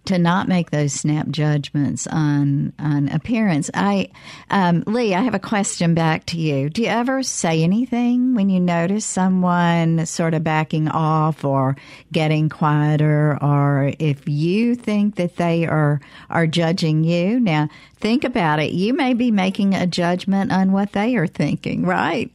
to 0.06 0.18
not 0.18 0.48
make 0.48 0.72
those 0.72 0.94
snap 0.94 1.28
judgments 1.30 2.08
on 2.08 2.74
on 2.80 3.08
appearance. 3.10 3.70
I, 3.74 4.10
um, 4.50 4.84
Lee, 4.88 5.14
I 5.14 5.22
have 5.22 5.36
a 5.36 5.40
question 5.40 5.94
back 5.94 6.26
to 6.28 6.38
you. 6.40 6.70
Do 6.70 6.82
you 6.82 6.88
ever 6.88 7.22
say 7.24 7.64
anything 7.64 8.34
when 8.34 8.50
you 8.50 8.60
notice 8.60 9.06
someone 9.06 10.06
sort 10.06 10.34
of 10.34 10.44
backing 10.44 10.88
off 10.88 11.46
or 11.46 11.76
getting 12.12 12.50
quieter, 12.50 13.38
or 13.42 13.94
if 14.00 14.28
you 14.28 14.76
think 14.76 15.16
that 15.16 15.36
they 15.36 15.66
are 15.66 16.02
are 16.30 16.48
judging 16.48 17.04
you? 17.04 17.40
Now, 17.40 17.70
think 17.98 18.24
about 18.24 18.60
it. 18.60 18.72
You 18.72 18.94
may 18.94 19.14
be 19.14 19.30
making 19.32 19.76
a 19.76 19.86
judgment 19.86 20.52
on 20.52 20.72
what 20.72 20.94
they 20.94 21.16
are 21.16 21.28
thinking, 21.28 21.86
right? 21.86 22.32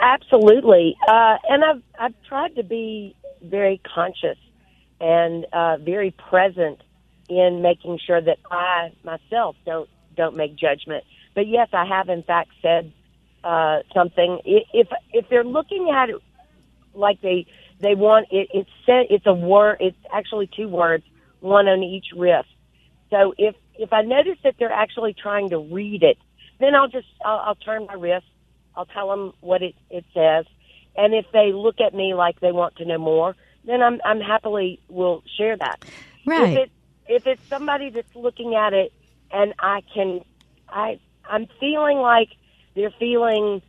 Absolutely, 0.00 0.96
uh, 1.08 1.36
and 1.48 1.64
I've 1.64 1.82
I've 1.98 2.14
tried 2.28 2.54
to 2.56 2.62
be 2.62 3.16
very 3.42 3.80
conscious 3.94 4.36
and 5.00 5.46
uh, 5.52 5.76
very 5.78 6.10
present 6.10 6.80
in 7.28 7.62
making 7.62 7.98
sure 8.04 8.20
that 8.20 8.38
I 8.50 8.92
myself 9.04 9.56
don't 9.66 9.88
don't 10.16 10.36
make 10.36 10.56
judgment. 10.56 11.04
But 11.34 11.46
yes, 11.46 11.68
I 11.72 11.84
have 11.86 12.08
in 12.08 12.22
fact 12.22 12.50
said 12.62 12.92
uh, 13.44 13.80
something. 13.94 14.40
If 14.44 14.88
if 15.12 15.28
they're 15.28 15.44
looking 15.44 15.90
at 15.94 16.10
it 16.10 16.16
like 16.94 17.20
they 17.20 17.46
they 17.80 17.94
want 17.94 18.28
it, 18.30 18.48
it's 18.52 18.70
said 18.86 19.06
it's 19.10 19.26
a 19.26 19.34
word. 19.34 19.76
It's 19.80 19.96
actually 20.12 20.48
two 20.54 20.68
words, 20.68 21.04
one 21.40 21.68
on 21.68 21.82
each 21.82 22.06
wrist. 22.16 22.48
So 23.10 23.34
if 23.38 23.54
if 23.78 23.92
I 23.92 24.02
notice 24.02 24.38
that 24.44 24.54
they're 24.58 24.72
actually 24.72 25.14
trying 25.14 25.50
to 25.50 25.58
read 25.58 26.02
it, 26.02 26.18
then 26.60 26.74
I'll 26.74 26.88
just 26.88 27.06
I'll, 27.24 27.38
I'll 27.38 27.54
turn 27.54 27.86
my 27.86 27.94
wrist. 27.94 28.26
I'll 28.76 28.86
tell 28.86 29.08
them 29.08 29.32
what 29.40 29.62
it 29.62 29.74
it 29.90 30.04
says, 30.14 30.46
and 30.96 31.14
if 31.14 31.26
they 31.32 31.52
look 31.52 31.80
at 31.80 31.94
me 31.94 32.14
like 32.14 32.40
they 32.40 32.52
want 32.52 32.76
to 32.76 32.84
know 32.84 32.98
more, 32.98 33.36
then 33.68 33.82
I'm 33.82 34.00
I'm 34.04 34.20
happily 34.20 34.80
will 34.88 35.22
share 35.36 35.56
that. 35.56 35.78
Right. 36.26 36.56
If 36.56 36.64
it 36.64 36.70
if 37.06 37.26
it's 37.26 37.42
somebody 37.48 37.90
that's 37.90 38.14
looking 38.14 38.54
at 38.54 38.72
it 38.72 38.92
and 39.32 39.54
I 39.58 39.82
can 39.94 40.20
I 40.68 40.98
I'm 41.28 41.46
feeling 41.60 41.98
like 41.98 42.28
they're 42.74 42.94
feeling 42.98 43.62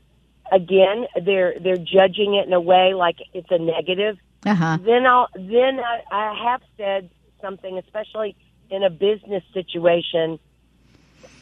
again 0.52 1.06
they're 1.26 1.54
they're 1.62 1.78
judging 1.78 2.36
it 2.36 2.48
in 2.48 2.54
a 2.54 2.62
way 2.62 2.94
like 2.96 3.18
it's 3.34 3.52
a 3.52 3.60
negative 3.60 4.18
Uh 4.46 4.56
huh. 4.56 4.78
then 4.86 5.06
I'll 5.06 5.28
then 5.36 5.80
I, 5.80 6.02
I 6.12 6.52
have 6.52 6.62
said 6.78 7.10
something, 7.42 7.78
especially 7.78 8.36
in 8.70 8.84
a 8.84 8.90
business 8.90 9.44
situation. 9.54 10.40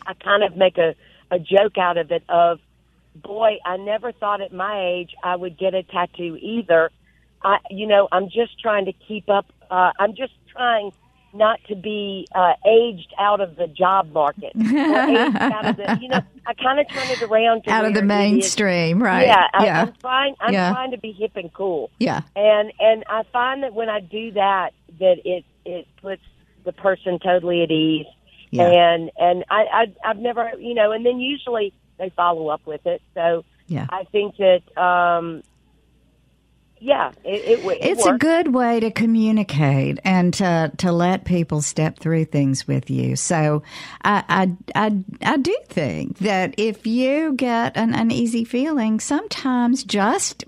I 0.06 0.13
kind 0.13 0.43
of 0.43 0.56
make 0.58 0.78
a 0.78 0.96
a 1.30 1.39
joke 1.39 1.78
out 1.78 1.98
of 1.98 2.12
it 2.12 2.24
of, 2.30 2.60
boy, 3.15 3.58
I 3.65 3.78
never 3.78 4.13
thought 4.13 4.41
at 4.41 4.54
my 4.54 4.82
age 4.96 5.12
I 5.24 5.36
would 5.36 5.58
get 5.58 5.74
a 5.74 5.84
tattoo 5.84 6.38
either. 6.41 6.89
I, 7.43 7.58
you 7.69 7.88
know, 7.88 8.08
I'm 8.12 8.30
just 8.30 8.60
trying 8.60 8.86
to 8.86 8.93
keep 8.93 9.30
up. 9.30 9.45
Uh, 9.69 9.91
I'm 10.00 10.15
just 10.15 10.34
trying 10.52 10.91
not 11.34 11.60
to 11.67 11.76
be 11.76 12.26
uh, 12.34 12.54
aged 12.67 13.13
out 13.19 13.41
of 13.41 13.58
the 13.58 13.67
job 13.67 14.12
market. 14.12 14.54
out 14.56 15.65
of 15.65 15.78
the, 15.78 15.97
you 16.02 16.08
know, 16.08 16.21
I 16.45 16.54
kind 16.54 16.80
of 16.80 16.88
turn 16.89 17.08
it 17.10 17.21
around 17.21 17.63
to 17.65 17.69
Out 17.71 17.86
of 17.86 17.93
the 17.93 18.00
where 18.02 18.21
it 18.21 18.26
is- 18.26 18.32
mainstream, 18.32 19.04
right? 19.04 19.28
Yeah, 19.28 19.47
I, 19.54 19.65
yeah. 19.65 19.82
I'm 19.84 19.93
trying. 20.00 20.36
I'm 20.39 20.54
Yeah. 20.54 20.71
trying 20.71 20.91
to 20.91 20.97
be 20.97 21.12
hip 21.12 21.32
and 21.36 21.54
cool 21.54 21.91
yeah. 22.00 22.21
and 22.36 22.71
and 22.80 23.04
I 23.10 23.23
find 23.32 23.63
that 23.63 23.73
when 23.73 23.89
I 23.89 24.00
do 24.00 24.32
that, 24.32 24.71
that 25.00 25.17
it 25.26 25.43
it 25.65 25.88
puts 26.02 26.23
the 26.63 26.71
person 26.71 27.19
totally 27.19 27.62
at 27.63 27.71
ease. 27.71 28.06
Yeah. 28.50 28.69
And 28.69 29.12
and 29.17 29.43
I, 29.50 29.65
I 29.71 30.10
I've 30.10 30.17
never 30.19 30.52
you 30.58 30.73
know, 30.73 30.91
and 30.91 31.06
then 31.06 31.19
usually 31.19 31.73
they 32.00 32.10
follow 32.15 32.47
up 32.47 32.65
with 32.65 32.86
it. 32.88 33.02
So 33.13 33.43
Yeah. 33.67 33.86
I 33.89 34.06
think 34.06 34.38
that 34.38 34.62
um, 34.82 35.43
yeah, 36.80 37.12
it 37.24 37.60
it, 37.60 37.66
it 37.66 37.78
It's 37.82 38.06
a 38.06 38.18
good 38.18 38.54
way 38.54 38.80
to 38.80 38.92
communicate 38.92 40.00
and 40.04 40.34
to 40.36 40.72
to 40.78 40.92
let 40.92 41.26
people 41.26 41.62
step 41.62 42.00
through 42.00 42.26
things 42.26 42.68
with 42.68 42.90
you. 42.90 43.16
So 43.16 43.63
I 44.04 44.24
I 44.76 44.88
I, 44.88 45.04
I 45.24 45.38
do 45.38 45.56
think 45.68 46.20
that 46.20 46.54
if 46.58 46.86
you 46.86 47.34
get 47.34 47.76
an 47.78 47.94
uneasy 47.94 48.44
feeling, 48.44 49.00
sometimes 49.00 49.84
just 49.84 50.46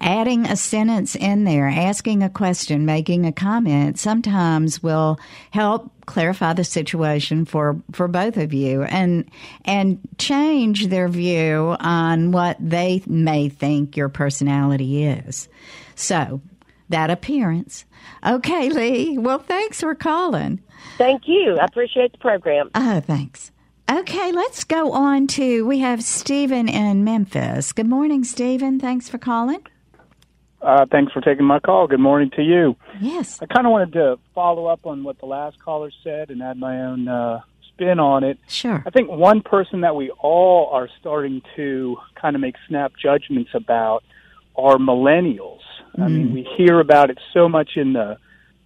adding 0.00 0.46
a 0.46 0.56
sentence 0.56 1.14
in 1.14 1.44
there, 1.44 1.66
asking 1.66 2.22
a 2.22 2.30
question, 2.30 2.86
making 2.86 3.26
a 3.26 3.32
comment, 3.32 3.98
sometimes 3.98 4.82
will 4.82 5.18
help 5.50 5.90
clarify 6.06 6.52
the 6.52 6.64
situation 6.64 7.44
for, 7.44 7.80
for 7.92 8.08
both 8.08 8.36
of 8.36 8.52
you 8.52 8.82
and 8.82 9.30
and 9.64 10.00
change 10.18 10.88
their 10.88 11.08
view 11.08 11.76
on 11.78 12.32
what 12.32 12.56
they 12.60 13.02
may 13.06 13.48
think 13.48 13.96
your 13.96 14.08
personality 14.08 15.04
is. 15.04 15.48
So 15.94 16.40
that 16.88 17.10
appearance. 17.10 17.84
Okay, 18.26 18.70
Lee. 18.70 19.18
Well, 19.18 19.38
thanks 19.38 19.80
for 19.80 19.94
calling. 19.94 20.60
Thank 20.98 21.22
you. 21.26 21.58
I 21.58 21.64
appreciate 21.64 22.12
the 22.12 22.18
program. 22.18 22.70
Oh, 22.74 23.00
thanks. 23.00 23.52
Okay, 23.90 24.32
let's 24.32 24.64
go 24.64 24.92
on 24.92 25.26
to 25.28 25.66
we 25.66 25.80
have 25.80 26.02
Stephen 26.02 26.68
in 26.68 27.02
Memphis. 27.04 27.72
Good 27.72 27.88
morning, 27.88 28.24
Stephen. 28.24 28.78
Thanks 28.78 29.08
for 29.08 29.18
calling. 29.18 29.66
Uh, 30.60 30.84
thanks 30.90 31.12
for 31.12 31.20
taking 31.20 31.44
my 31.44 31.58
call. 31.58 31.86
Good 31.86 32.00
morning 32.00 32.30
to 32.36 32.42
you. 32.42 32.76
Yes. 33.00 33.40
I 33.40 33.46
kind 33.46 33.66
of 33.66 33.72
wanted 33.72 33.92
to 33.94 34.18
follow 34.34 34.66
up 34.66 34.86
on 34.86 35.04
what 35.04 35.18
the 35.18 35.26
last 35.26 35.58
caller 35.58 35.90
said 36.04 36.30
and 36.30 36.42
add 36.42 36.58
my 36.58 36.82
own 36.82 37.08
uh, 37.08 37.40
spin 37.68 37.98
on 37.98 38.24
it. 38.24 38.38
Sure. 38.46 38.82
I 38.86 38.90
think 38.90 39.10
one 39.10 39.40
person 39.40 39.80
that 39.82 39.96
we 39.96 40.10
all 40.10 40.68
are 40.72 40.88
starting 41.00 41.40
to 41.56 41.96
kind 42.14 42.36
of 42.36 42.42
make 42.42 42.56
snap 42.68 42.92
judgments 43.00 43.50
about 43.54 44.04
are 44.54 44.76
millennials. 44.76 45.60
I 45.98 46.08
mean, 46.08 46.32
we 46.32 46.48
hear 46.56 46.80
about 46.80 47.10
it 47.10 47.18
so 47.34 47.48
much 47.48 47.70
in 47.76 47.92
the 47.92 48.16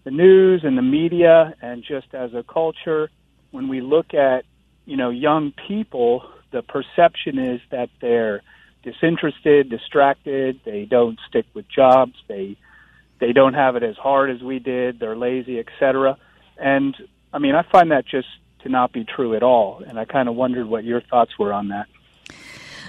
the 0.04 0.11
news 0.11 0.61
and 0.62 0.76
the 0.76 0.83
media, 0.83 1.54
and 1.62 1.83
just 1.83 2.12
as 2.12 2.35
a 2.35 2.42
culture, 2.42 3.11
when 3.50 3.68
we 3.68 3.80
look 3.80 4.12
at 4.14 4.44
you 4.85 4.96
know 4.96 5.11
young 5.11 5.52
people, 5.66 6.28
the 6.50 6.62
perception 6.62 7.38
is 7.38 7.61
that 7.70 7.88
they're 8.00 8.42
disinterested, 8.84 9.70
distracted. 9.70 10.60
They 10.64 10.84
don't 10.84 11.18
stick 11.28 11.46
with 11.54 11.66
jobs. 11.68 12.14
They 12.28 12.56
they 13.20 13.32
don't 13.32 13.54
have 13.54 13.76
it 13.76 13.82
as 13.82 13.96
hard 13.96 14.30
as 14.30 14.42
we 14.42 14.58
did. 14.58 15.00
They're 15.00 15.16
lazy, 15.16 15.58
etc. 15.58 16.18
And 16.58 16.94
I 17.32 17.38
mean, 17.38 17.54
I 17.54 17.62
find 17.62 17.90
that 17.90 18.06
just 18.06 18.28
to 18.62 18.68
not 18.68 18.92
be 18.92 19.04
true 19.04 19.34
at 19.34 19.42
all, 19.42 19.82
and 19.86 19.98
I 19.98 20.04
kind 20.04 20.28
of 20.28 20.34
wondered 20.34 20.66
what 20.66 20.84
your 20.84 21.00
thoughts 21.00 21.32
were 21.38 21.52
on 21.52 21.68
that. 21.68 21.86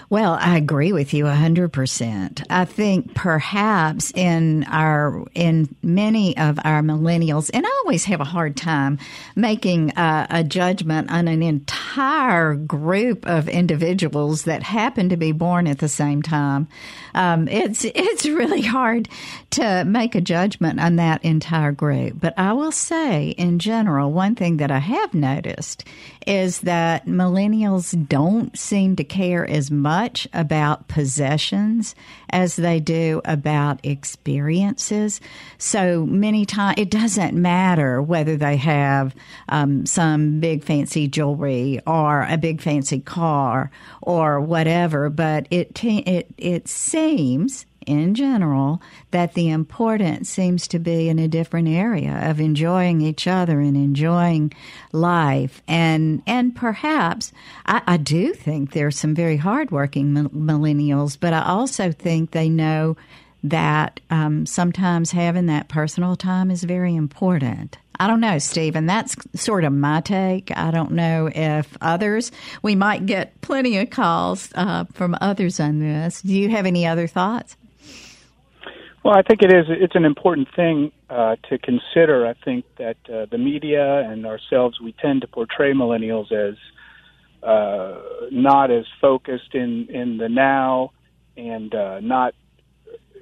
Well, 0.09 0.37
I 0.39 0.57
agree 0.57 0.93
with 0.93 1.13
you 1.13 1.25
100%. 1.25 2.45
I 2.49 2.65
think 2.65 3.15
perhaps 3.15 4.11
in 4.11 4.63
our 4.65 5.25
in 5.33 5.75
many 5.81 6.37
of 6.37 6.59
our 6.63 6.81
millennials 6.81 7.49
and 7.53 7.65
I 7.65 7.81
always 7.83 8.05
have 8.05 8.21
a 8.21 8.25
hard 8.25 8.55
time 8.55 8.99
making 9.35 9.97
a, 9.97 10.27
a 10.29 10.43
judgment 10.43 11.09
on 11.09 11.27
an 11.27 11.41
entire 11.41 12.53
group 12.55 13.25
of 13.25 13.49
individuals 13.49 14.43
that 14.43 14.61
happen 14.61 15.09
to 15.09 15.17
be 15.17 15.31
born 15.31 15.65
at 15.67 15.79
the 15.79 15.89
same 15.89 16.21
time. 16.21 16.67
Um, 17.15 17.47
it's 17.47 17.83
it's 17.85 18.25
really 18.25 18.61
hard 18.61 19.09
to 19.51 19.85
make 19.85 20.13
a 20.13 20.21
judgment 20.21 20.79
on 20.79 20.97
that 20.97 21.23
entire 21.25 21.71
group. 21.71 22.19
But 22.19 22.37
I 22.37 22.53
will 22.53 22.71
say 22.71 23.29
in 23.29 23.57
general, 23.57 24.11
one 24.11 24.35
thing 24.35 24.57
that 24.57 24.69
I 24.69 24.79
have 24.79 25.13
noticed 25.13 25.83
is 26.25 26.61
that 26.61 27.05
millennials 27.05 28.07
don't 28.07 28.57
seem 28.57 28.95
to 28.95 29.03
care 29.03 29.45
as 29.47 29.69
much 29.69 30.27
about 30.33 30.87
possessions 30.87 31.95
as 32.29 32.55
they 32.55 32.79
do 32.79 33.21
about 33.25 33.79
experiences. 33.83 35.21
So 35.57 36.05
many 36.05 36.45
times 36.45 36.75
it 36.77 36.89
doesn't 36.89 37.33
matter 37.33 38.01
whether 38.01 38.37
they 38.37 38.57
have 38.57 39.15
um, 39.49 39.85
some 39.85 40.39
big 40.39 40.63
fancy 40.63 41.07
jewelry 41.07 41.79
or 41.85 42.23
a 42.23 42.37
big 42.37 42.61
fancy 42.61 42.99
car 42.99 43.71
or 44.01 44.41
whatever, 44.41 45.09
but 45.09 45.47
it 45.51 45.83
it 45.83 46.27
it 46.37 46.67
seems 46.67 47.65
in 47.85 48.15
general 48.15 48.81
that 49.11 49.33
the 49.33 49.49
importance 49.49 50.29
seems 50.29 50.67
to 50.67 50.79
be 50.79 51.09
in 51.09 51.19
a 51.19 51.27
different 51.27 51.67
area 51.67 52.29
of 52.29 52.39
enjoying 52.39 53.01
each 53.01 53.27
other 53.27 53.59
and 53.59 53.75
enjoying 53.75 54.53
life 54.91 55.61
and 55.67 56.21
and 56.25 56.55
perhaps 56.55 57.31
I, 57.65 57.81
I 57.87 57.97
do 57.97 58.33
think 58.33 58.71
there's 58.71 58.97
some 58.97 59.15
very 59.15 59.37
hardworking 59.37 60.13
millennials, 60.13 61.17
but 61.19 61.33
I 61.33 61.43
also 61.45 61.91
think 61.91 62.31
they 62.31 62.49
know 62.49 62.97
that 63.43 63.99
um, 64.09 64.45
sometimes 64.45 65.11
having 65.11 65.45
that 65.47 65.67
personal 65.67 66.15
time 66.15 66.49
is 66.49 66.63
very 66.63 66.95
important. 66.95 67.77
I 67.99 68.07
don't 68.07 68.19
know, 68.19 68.39
Stephen. 68.39 68.87
That's 68.87 69.15
sort 69.35 69.63
of 69.63 69.71
my 69.71 70.01
take. 70.01 70.51
I 70.55 70.71
don't 70.71 70.91
know 70.91 71.29
if 71.33 71.77
others, 71.79 72.31
we 72.61 72.75
might 72.75 73.05
get 73.05 73.39
plenty 73.41 73.77
of 73.77 73.89
calls 73.89 74.51
uh, 74.55 74.85
from 74.93 75.15
others 75.21 75.59
on 75.59 75.79
this. 75.79 76.21
Do 76.21 76.33
you 76.33 76.49
have 76.49 76.65
any 76.65 76.85
other 76.85 77.07
thoughts? 77.07 77.55
Well, 79.05 79.13
I 79.15 79.21
think 79.21 79.43
it 79.43 79.53
is. 79.53 79.65
It's 79.69 79.95
an 79.95 80.03
important 80.03 80.47
thing 80.55 80.91
uh, 81.11 81.35
to 81.49 81.59
consider. 81.59 82.25
I 82.25 82.33
think 82.43 82.65
that 82.79 82.97
uh, 83.07 83.27
the 83.29 83.37
media 83.37 83.99
and 83.99 84.25
ourselves, 84.25 84.81
we 84.81 84.93
tend 84.93 85.21
to 85.21 85.27
portray 85.27 85.73
millennials 85.73 86.31
as 86.31 86.55
uh, 87.43 88.01
not 88.31 88.71
as 88.71 88.85
focused 88.99 89.53
in 89.53 89.89
in 89.91 90.17
the 90.17 90.27
now 90.27 90.89
and 91.37 91.75
uh, 91.75 91.99
not 91.99 92.33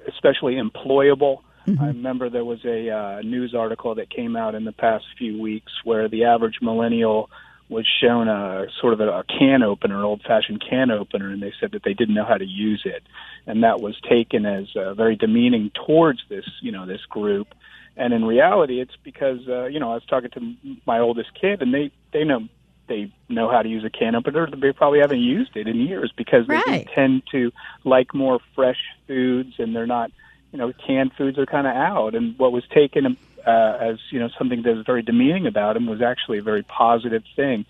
especially 0.08 0.54
employable. 0.54 1.40
Mm-hmm. 1.66 1.84
I 1.84 1.88
remember 1.88 2.30
there 2.30 2.46
was 2.46 2.64
a 2.64 2.88
uh, 2.88 3.20
news 3.20 3.54
article 3.54 3.94
that 3.96 4.08
came 4.08 4.36
out 4.36 4.54
in 4.54 4.64
the 4.64 4.72
past 4.72 5.04
few 5.18 5.38
weeks 5.38 5.72
where 5.84 6.08
the 6.08 6.24
average 6.24 6.60
millennial 6.62 7.28
was 7.68 7.86
shown 8.00 8.28
a 8.28 8.66
sort 8.80 8.92
of 8.92 9.00
a, 9.00 9.08
a 9.08 9.24
can 9.24 9.62
opener, 9.62 9.96
an 9.98 10.04
old-fashioned 10.04 10.62
can 10.68 10.90
opener, 10.90 11.30
and 11.30 11.42
they 11.42 11.52
said 11.58 11.72
that 11.72 11.82
they 11.82 11.94
didn't 11.94 12.14
know 12.14 12.24
how 12.24 12.36
to 12.36 12.44
use 12.44 12.82
it, 12.84 13.02
and 13.46 13.62
that 13.62 13.80
was 13.80 13.98
taken 14.08 14.44
as 14.44 14.66
uh, 14.76 14.94
very 14.94 15.16
demeaning 15.16 15.70
towards 15.86 16.20
this, 16.28 16.44
you 16.60 16.72
know, 16.72 16.86
this 16.86 17.04
group. 17.08 17.48
And 17.96 18.12
in 18.12 18.24
reality, 18.24 18.80
it's 18.80 18.96
because 19.02 19.46
uh, 19.48 19.66
you 19.66 19.78
know 19.80 19.92
I 19.92 19.94
was 19.94 20.04
talking 20.04 20.30
to 20.30 20.54
my 20.84 20.98
oldest 20.98 21.30
kid, 21.40 21.62
and 21.62 21.72
they 21.72 21.90
they 22.12 22.24
know 22.24 22.48
they 22.88 23.12
know 23.28 23.48
how 23.48 23.62
to 23.62 23.68
use 23.68 23.84
a 23.84 23.90
can 23.90 24.14
opener. 24.14 24.46
But 24.48 24.60
they 24.60 24.72
probably 24.72 24.98
haven't 24.98 25.20
used 25.20 25.56
it 25.56 25.68
in 25.68 25.76
years 25.76 26.12
because 26.16 26.46
right. 26.48 26.64
they 26.66 26.86
tend 26.94 27.22
to 27.30 27.52
like 27.84 28.12
more 28.12 28.40
fresh 28.54 28.80
foods, 29.06 29.54
and 29.58 29.74
they're 29.76 29.86
not, 29.86 30.10
you 30.52 30.58
know, 30.58 30.72
canned 30.86 31.12
foods 31.16 31.38
are 31.38 31.46
kind 31.46 31.66
of 31.66 31.74
out. 31.74 32.14
And 32.16 32.36
what 32.38 32.52
was 32.52 32.64
taken 32.68 33.16
uh, 33.46 33.76
as 33.80 33.98
you 34.10 34.18
know 34.20 34.28
something 34.38 34.62
that 34.62 34.76
was 34.76 34.86
very 34.86 35.02
demeaning 35.02 35.46
about 35.46 35.76
him 35.76 35.86
was 35.86 36.02
actually 36.02 36.38
a 36.38 36.42
very 36.42 36.62
positive 36.62 37.22
thing. 37.36 37.64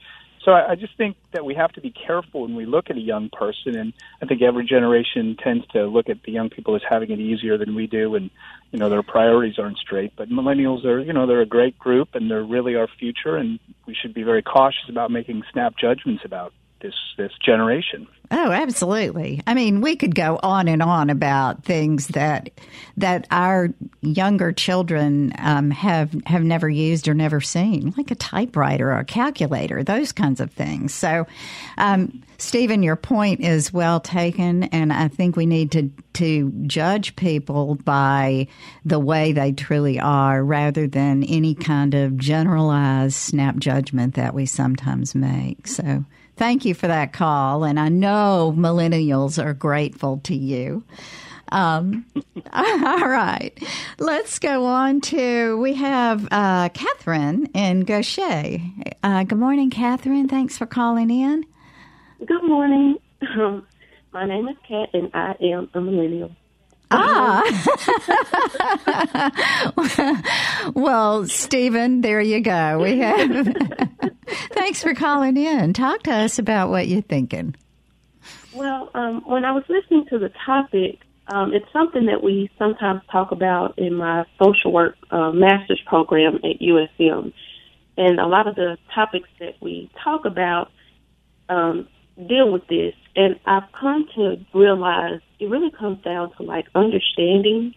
So 0.44 0.52
I, 0.52 0.72
I 0.72 0.74
just 0.74 0.96
think 0.96 1.16
that 1.32 1.44
we 1.44 1.54
have 1.54 1.72
to 1.72 1.80
be 1.80 1.90
careful 1.90 2.42
when 2.42 2.54
we 2.54 2.66
look 2.66 2.90
at 2.90 2.96
a 2.96 3.00
young 3.00 3.30
person, 3.30 3.76
and 3.76 3.92
I 4.20 4.26
think 4.26 4.42
every 4.42 4.66
generation 4.66 5.36
tends 5.42 5.66
to 5.68 5.86
look 5.86 6.08
at 6.08 6.22
the 6.22 6.32
young 6.32 6.50
people 6.50 6.76
as 6.76 6.82
having 6.88 7.10
it 7.10 7.18
easier 7.18 7.56
than 7.56 7.74
we 7.74 7.86
do, 7.86 8.14
and 8.14 8.30
you 8.70 8.78
know 8.78 8.90
their 8.90 9.02
priorities 9.02 9.58
aren't 9.58 9.78
straight. 9.78 10.12
But 10.16 10.28
millennials 10.28 10.84
are, 10.84 11.00
you 11.00 11.12
know, 11.12 11.26
they're 11.26 11.40
a 11.40 11.46
great 11.46 11.78
group, 11.78 12.14
and 12.14 12.30
they're 12.30 12.44
really 12.44 12.76
our 12.76 12.88
future, 12.98 13.36
and 13.36 13.58
we 13.86 13.94
should 13.94 14.12
be 14.12 14.22
very 14.22 14.42
cautious 14.42 14.88
about 14.88 15.10
making 15.10 15.42
snap 15.52 15.74
judgments 15.78 16.24
about 16.24 16.52
this 16.84 16.94
this 17.16 17.32
generation. 17.44 18.06
Oh, 18.30 18.50
absolutely. 18.50 19.40
I 19.46 19.54
mean, 19.54 19.80
we 19.80 19.96
could 19.96 20.14
go 20.14 20.38
on 20.42 20.66
and 20.66 20.82
on 20.82 21.08
about 21.08 21.64
things 21.64 22.08
that 22.08 22.50
that 22.96 23.26
our 23.30 23.70
younger 24.02 24.52
children 24.52 25.32
um, 25.38 25.70
have 25.70 26.14
have 26.26 26.42
never 26.42 26.68
used 26.68 27.08
or 27.08 27.14
never 27.14 27.40
seen, 27.40 27.94
like 27.96 28.10
a 28.10 28.14
typewriter 28.14 28.90
or 28.90 28.98
a 28.98 29.04
calculator, 29.04 29.82
those 29.82 30.12
kinds 30.12 30.40
of 30.40 30.52
things. 30.52 30.92
So, 30.92 31.26
um, 31.78 32.22
Stephen, 32.38 32.82
your 32.82 32.96
point 32.96 33.40
is 33.40 33.72
well 33.72 34.00
taken, 34.00 34.64
and 34.64 34.92
I 34.92 35.08
think 35.08 35.36
we 35.36 35.46
need 35.46 35.72
to 35.72 35.90
to 36.14 36.50
judge 36.66 37.16
people 37.16 37.76
by 37.76 38.48
the 38.84 38.98
way 38.98 39.32
they 39.32 39.52
truly 39.52 39.98
are, 40.00 40.44
rather 40.44 40.86
than 40.86 41.24
any 41.24 41.54
kind 41.54 41.94
of 41.94 42.18
generalized 42.18 43.16
snap 43.16 43.56
judgment 43.56 44.14
that 44.14 44.34
we 44.34 44.44
sometimes 44.44 45.14
make. 45.14 45.66
So. 45.66 46.04
Thank 46.36 46.64
you 46.64 46.74
for 46.74 46.86
that 46.88 47.12
call. 47.12 47.64
And 47.64 47.78
I 47.78 47.88
know 47.88 48.52
millennials 48.56 49.42
are 49.42 49.54
grateful 49.54 50.20
to 50.24 50.34
you. 50.34 50.84
Um, 51.52 52.06
all 52.52 53.08
right. 53.08 53.56
Let's 53.98 54.38
go 54.38 54.64
on 54.66 55.00
to, 55.02 55.56
we 55.58 55.74
have 55.74 56.26
uh, 56.30 56.70
Catherine 56.70 57.46
in 57.54 57.84
Gautier. 57.84 58.60
Uh, 59.02 59.24
good 59.24 59.38
morning, 59.38 59.70
Catherine. 59.70 60.28
Thanks 60.28 60.58
for 60.58 60.66
calling 60.66 61.10
in. 61.10 61.44
Good 62.26 62.44
morning. 62.44 62.98
my 64.12 64.26
name 64.26 64.48
is 64.48 64.56
Kat, 64.66 64.88
and 64.92 65.10
I 65.14 65.34
am 65.40 65.70
a 65.74 65.80
millennial. 65.80 66.30
Ah. 66.90 67.42
well, 70.74 71.26
Stephen, 71.26 72.00
there 72.02 72.20
you 72.20 72.40
go. 72.40 72.78
We 72.80 72.98
have. 72.98 73.56
Thanks 74.64 74.82
for 74.82 74.94
calling 74.94 75.36
in. 75.36 75.74
Talk 75.74 76.04
to 76.04 76.10
us 76.10 76.38
about 76.38 76.70
what 76.70 76.88
you're 76.88 77.02
thinking. 77.02 77.54
Well, 78.54 78.90
um, 78.94 79.20
when 79.26 79.44
I 79.44 79.52
was 79.52 79.62
listening 79.68 80.06
to 80.08 80.18
the 80.18 80.30
topic, 80.46 81.00
um, 81.28 81.52
it's 81.52 81.70
something 81.70 82.06
that 82.06 82.22
we 82.22 82.48
sometimes 82.58 83.02
talk 83.12 83.30
about 83.30 83.78
in 83.78 83.92
my 83.94 84.24
social 84.42 84.72
work 84.72 84.96
uh, 85.10 85.32
master's 85.32 85.82
program 85.84 86.36
at 86.36 86.62
USM. 86.62 87.34
And 87.98 88.18
a 88.18 88.26
lot 88.26 88.46
of 88.46 88.54
the 88.54 88.78
topics 88.94 89.28
that 89.38 89.56
we 89.60 89.90
talk 90.02 90.24
about 90.24 90.70
um, 91.50 91.86
deal 92.16 92.50
with 92.50 92.66
this. 92.66 92.94
And 93.14 93.38
I've 93.44 93.70
come 93.78 94.06
to 94.14 94.36
realize 94.54 95.20
it 95.40 95.50
really 95.50 95.72
comes 95.78 96.02
down 96.02 96.32
to 96.38 96.42
like 96.42 96.68
understanding 96.74 97.74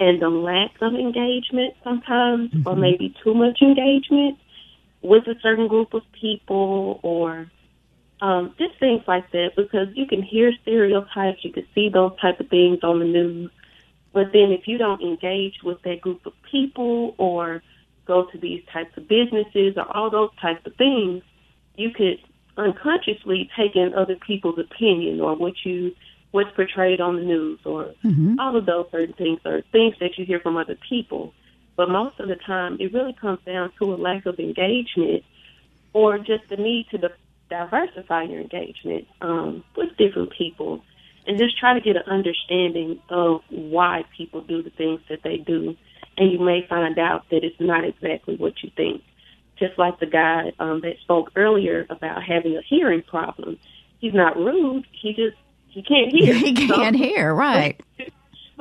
and 0.00 0.20
the 0.20 0.28
lack 0.28 0.72
of 0.80 0.92
engagement 0.92 1.74
sometimes, 1.84 2.50
mm-hmm. 2.50 2.66
or 2.66 2.74
maybe 2.74 3.14
too 3.22 3.32
much 3.32 3.62
engagement 3.62 4.40
with 5.06 5.26
a 5.26 5.34
certain 5.42 5.68
group 5.68 5.94
of 5.94 6.02
people 6.20 7.00
or 7.02 7.50
um, 8.20 8.54
just 8.58 8.78
things 8.80 9.02
like 9.06 9.30
that 9.32 9.50
because 9.56 9.88
you 9.94 10.06
can 10.06 10.22
hear 10.22 10.52
stereotypes, 10.62 11.44
you 11.44 11.52
can 11.52 11.66
see 11.74 11.88
those 11.88 12.18
type 12.20 12.40
of 12.40 12.48
things 12.48 12.78
on 12.82 12.98
the 12.98 13.04
news. 13.04 13.50
But 14.12 14.32
then 14.32 14.50
if 14.50 14.66
you 14.66 14.78
don't 14.78 15.02
engage 15.02 15.62
with 15.62 15.82
that 15.82 16.00
group 16.00 16.24
of 16.24 16.32
people 16.50 17.14
or 17.18 17.62
go 18.06 18.24
to 18.32 18.38
these 18.38 18.62
types 18.72 18.96
of 18.96 19.08
businesses 19.08 19.74
or 19.76 19.84
all 19.94 20.10
those 20.10 20.30
types 20.40 20.64
of 20.66 20.74
things, 20.76 21.22
you 21.76 21.90
could 21.90 22.18
unconsciously 22.56 23.50
take 23.56 23.76
in 23.76 23.92
other 23.94 24.16
people's 24.16 24.58
opinion 24.58 25.20
or 25.20 25.36
what 25.36 25.52
you 25.64 25.94
what's 26.30 26.50
portrayed 26.56 27.00
on 27.00 27.16
the 27.16 27.22
news 27.22 27.58
or 27.64 27.94
mm-hmm. 28.04 28.38
all 28.40 28.56
of 28.56 28.66
those 28.66 28.86
certain 28.90 29.14
things 29.14 29.40
or 29.44 29.62
things 29.72 29.94
that 30.00 30.18
you 30.18 30.24
hear 30.24 30.40
from 30.40 30.56
other 30.56 30.76
people. 30.88 31.32
But 31.76 31.90
most 31.90 32.18
of 32.20 32.28
the 32.28 32.36
time, 32.36 32.78
it 32.80 32.92
really 32.92 33.12
comes 33.12 33.40
down 33.44 33.70
to 33.78 33.94
a 33.94 33.96
lack 33.96 34.26
of 34.26 34.38
engagement 34.38 35.24
or 35.92 36.18
just 36.18 36.48
the 36.48 36.56
need 36.56 36.86
to 36.90 37.10
diversify 37.48 38.24
your 38.24 38.40
engagement 38.40 39.06
um, 39.20 39.62
with 39.76 39.96
different 39.96 40.32
people 40.36 40.82
and 41.26 41.38
just 41.38 41.58
try 41.58 41.74
to 41.74 41.80
get 41.80 41.96
an 41.96 42.02
understanding 42.06 43.00
of 43.10 43.40
why 43.50 44.04
people 44.16 44.40
do 44.40 44.62
the 44.62 44.70
things 44.70 45.00
that 45.08 45.22
they 45.22 45.38
do. 45.38 45.76
And 46.16 46.32
you 46.32 46.38
may 46.38 46.66
find 46.66 46.98
out 46.98 47.28
that 47.30 47.44
it's 47.44 47.60
not 47.60 47.84
exactly 47.84 48.36
what 48.36 48.54
you 48.62 48.70
think. 48.76 49.02
Just 49.58 49.78
like 49.78 49.98
the 50.00 50.06
guy 50.06 50.52
um, 50.58 50.80
that 50.82 50.98
spoke 51.02 51.32
earlier 51.34 51.86
about 51.90 52.22
having 52.22 52.56
a 52.56 52.62
hearing 52.62 53.02
problem. 53.02 53.58
He's 53.98 54.14
not 54.14 54.36
rude. 54.36 54.86
He 54.92 55.14
just 55.14 55.36
he 55.68 55.82
can't 55.82 56.10
hear. 56.10 56.34
he 56.38 56.54
can't 56.54 56.96
so, 56.96 57.02
hear, 57.02 57.34
right? 57.34 57.80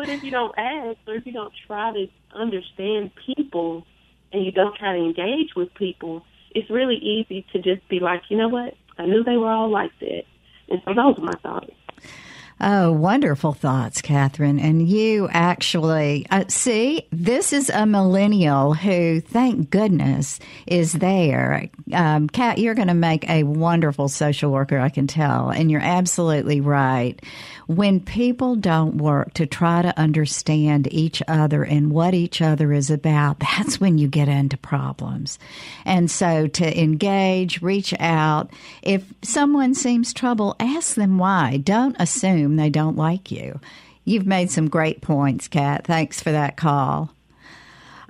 But 0.05 0.13
if 0.13 0.23
you 0.23 0.29
don't 0.29 0.53
ask 0.55 0.99
or 1.07 1.15
if 1.15 1.25
you 1.25 1.31
don't 1.31 1.53
try 1.65 1.91
to 1.91 2.07
understand 2.35 3.11
people 3.25 3.87
and 4.31 4.45
you 4.45 4.51
don't 4.51 4.75
try 4.75 4.95
to 4.95 5.03
engage 5.03 5.55
with 5.55 5.73
people, 5.73 6.23
it's 6.51 6.69
really 6.69 6.97
easy 6.97 7.43
to 7.53 7.59
just 7.59 7.87
be 7.89 7.99
like, 7.99 8.21
you 8.29 8.37
know 8.37 8.49
what? 8.49 8.75
I 8.99 9.07
knew 9.07 9.23
they 9.23 9.37
were 9.37 9.49
all 9.49 9.69
like 9.69 9.91
that. 10.01 10.23
And 10.69 10.79
so 10.85 10.93
those 10.93 11.17
are 11.17 11.21
my 11.21 11.33
thoughts. 11.41 11.71
Oh, 12.61 12.93
wonderful 12.93 13.51
thoughts, 13.51 14.01
Catherine. 14.01 14.59
And 14.59 14.87
you 14.87 15.27
actually 15.29 16.25
uh, 16.31 16.45
see, 16.47 17.05
this 17.11 17.51
is 17.51 17.69
a 17.69 17.85
millennial 17.85 18.73
who, 18.73 19.19
thank 19.19 19.69
goodness, 19.69 20.39
is 20.65 20.93
there. 20.93 21.69
Um, 21.91 22.29
Kat, 22.29 22.57
you're 22.57 22.73
going 22.73 22.87
to 22.87 22.93
make 22.93 23.27
a 23.29 23.43
wonderful 23.43 24.07
social 24.07 24.51
worker, 24.51 24.79
I 24.79 24.87
can 24.87 25.05
tell. 25.05 25.49
And 25.49 25.69
you're 25.69 25.81
absolutely 25.81 26.61
right. 26.61 27.21
When 27.67 27.99
people 27.99 28.55
don't 28.55 28.97
work 28.97 29.33
to 29.35 29.45
try 29.45 29.81
to 29.81 29.97
understand 29.99 30.91
each 30.91 31.21
other 31.27 31.63
and 31.63 31.91
what 31.91 32.13
each 32.13 32.41
other 32.41 32.71
is 32.71 32.89
about, 32.89 33.39
that's 33.57 33.79
when 33.79 33.97
you 33.97 34.07
get 34.07 34.27
into 34.27 34.57
problems. 34.57 35.39
And 35.85 36.09
so 36.09 36.47
to 36.47 36.79
engage, 36.79 37.61
reach 37.61 37.93
out. 37.99 38.51
If 38.81 39.03
someone 39.21 39.73
seems 39.73 40.13
trouble, 40.13 40.55
ask 40.59 40.95
them 40.95 41.17
why. 41.17 41.57
Don't 41.57 41.95
assume 41.99 42.55
they 42.55 42.69
don't 42.69 42.97
like 42.97 43.31
you. 43.31 43.59
You've 44.03 44.27
made 44.27 44.51
some 44.51 44.69
great 44.69 45.01
points, 45.01 45.47
Kat. 45.47 45.85
Thanks 45.85 46.21
for 46.21 46.31
that 46.31 46.57
call. 46.57 47.09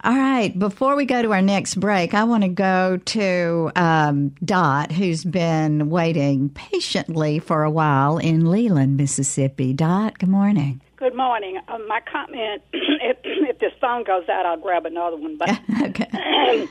All 0.05 0.13
right. 0.13 0.57
Before 0.57 0.95
we 0.95 1.05
go 1.05 1.23
to 1.23 1.33
our 1.33 1.41
next 1.41 1.79
break, 1.79 2.13
I 2.13 2.25
want 2.25 2.43
to 2.43 2.47
go 2.47 2.97
to 2.97 3.71
um, 3.75 4.35
Dot, 4.45 4.91
who's 4.91 5.23
been 5.23 5.89
waiting 5.89 6.49
patiently 6.49 7.39
for 7.39 7.63
a 7.63 7.71
while 7.71 8.19
in 8.19 8.51
Leland, 8.51 8.97
Mississippi. 8.97 9.73
Dot, 9.73 10.19
good 10.19 10.29
morning. 10.29 10.79
Good 10.97 11.15
morning. 11.15 11.59
Um, 11.67 11.87
my 11.87 12.01
comment: 12.01 12.61
if, 12.73 13.17
if 13.23 13.57
this 13.57 13.73
phone 13.81 14.03
goes 14.03 14.29
out, 14.29 14.45
I'll 14.45 14.59
grab 14.59 14.85
another 14.85 15.17
one. 15.17 15.37
But 15.37 15.49
okay. 15.81 16.67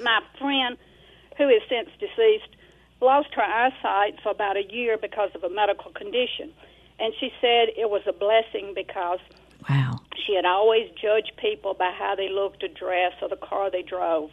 my 0.00 0.20
friend, 0.38 0.76
who 1.36 1.48
is 1.48 1.62
since 1.68 1.88
deceased, 1.98 2.54
lost 3.00 3.34
her 3.34 3.42
eyesight 3.42 4.20
for 4.22 4.30
about 4.30 4.56
a 4.56 4.62
year 4.72 4.96
because 4.96 5.30
of 5.34 5.42
a 5.42 5.50
medical 5.50 5.90
condition, 5.90 6.52
and 7.00 7.12
she 7.18 7.32
said 7.40 7.70
it 7.76 7.90
was 7.90 8.02
a 8.06 8.12
blessing 8.12 8.72
because 8.72 9.18
Wow. 9.68 10.00
she 10.26 10.34
had 10.34 10.44
always 10.44 10.90
judged 11.00 11.32
people 11.36 11.74
by 11.74 11.90
how 11.96 12.14
they 12.14 12.28
looked 12.28 12.62
or 12.62 12.68
dressed 12.68 13.16
or 13.22 13.28
the 13.28 13.36
car 13.36 13.70
they 13.70 13.82
drove. 13.82 14.30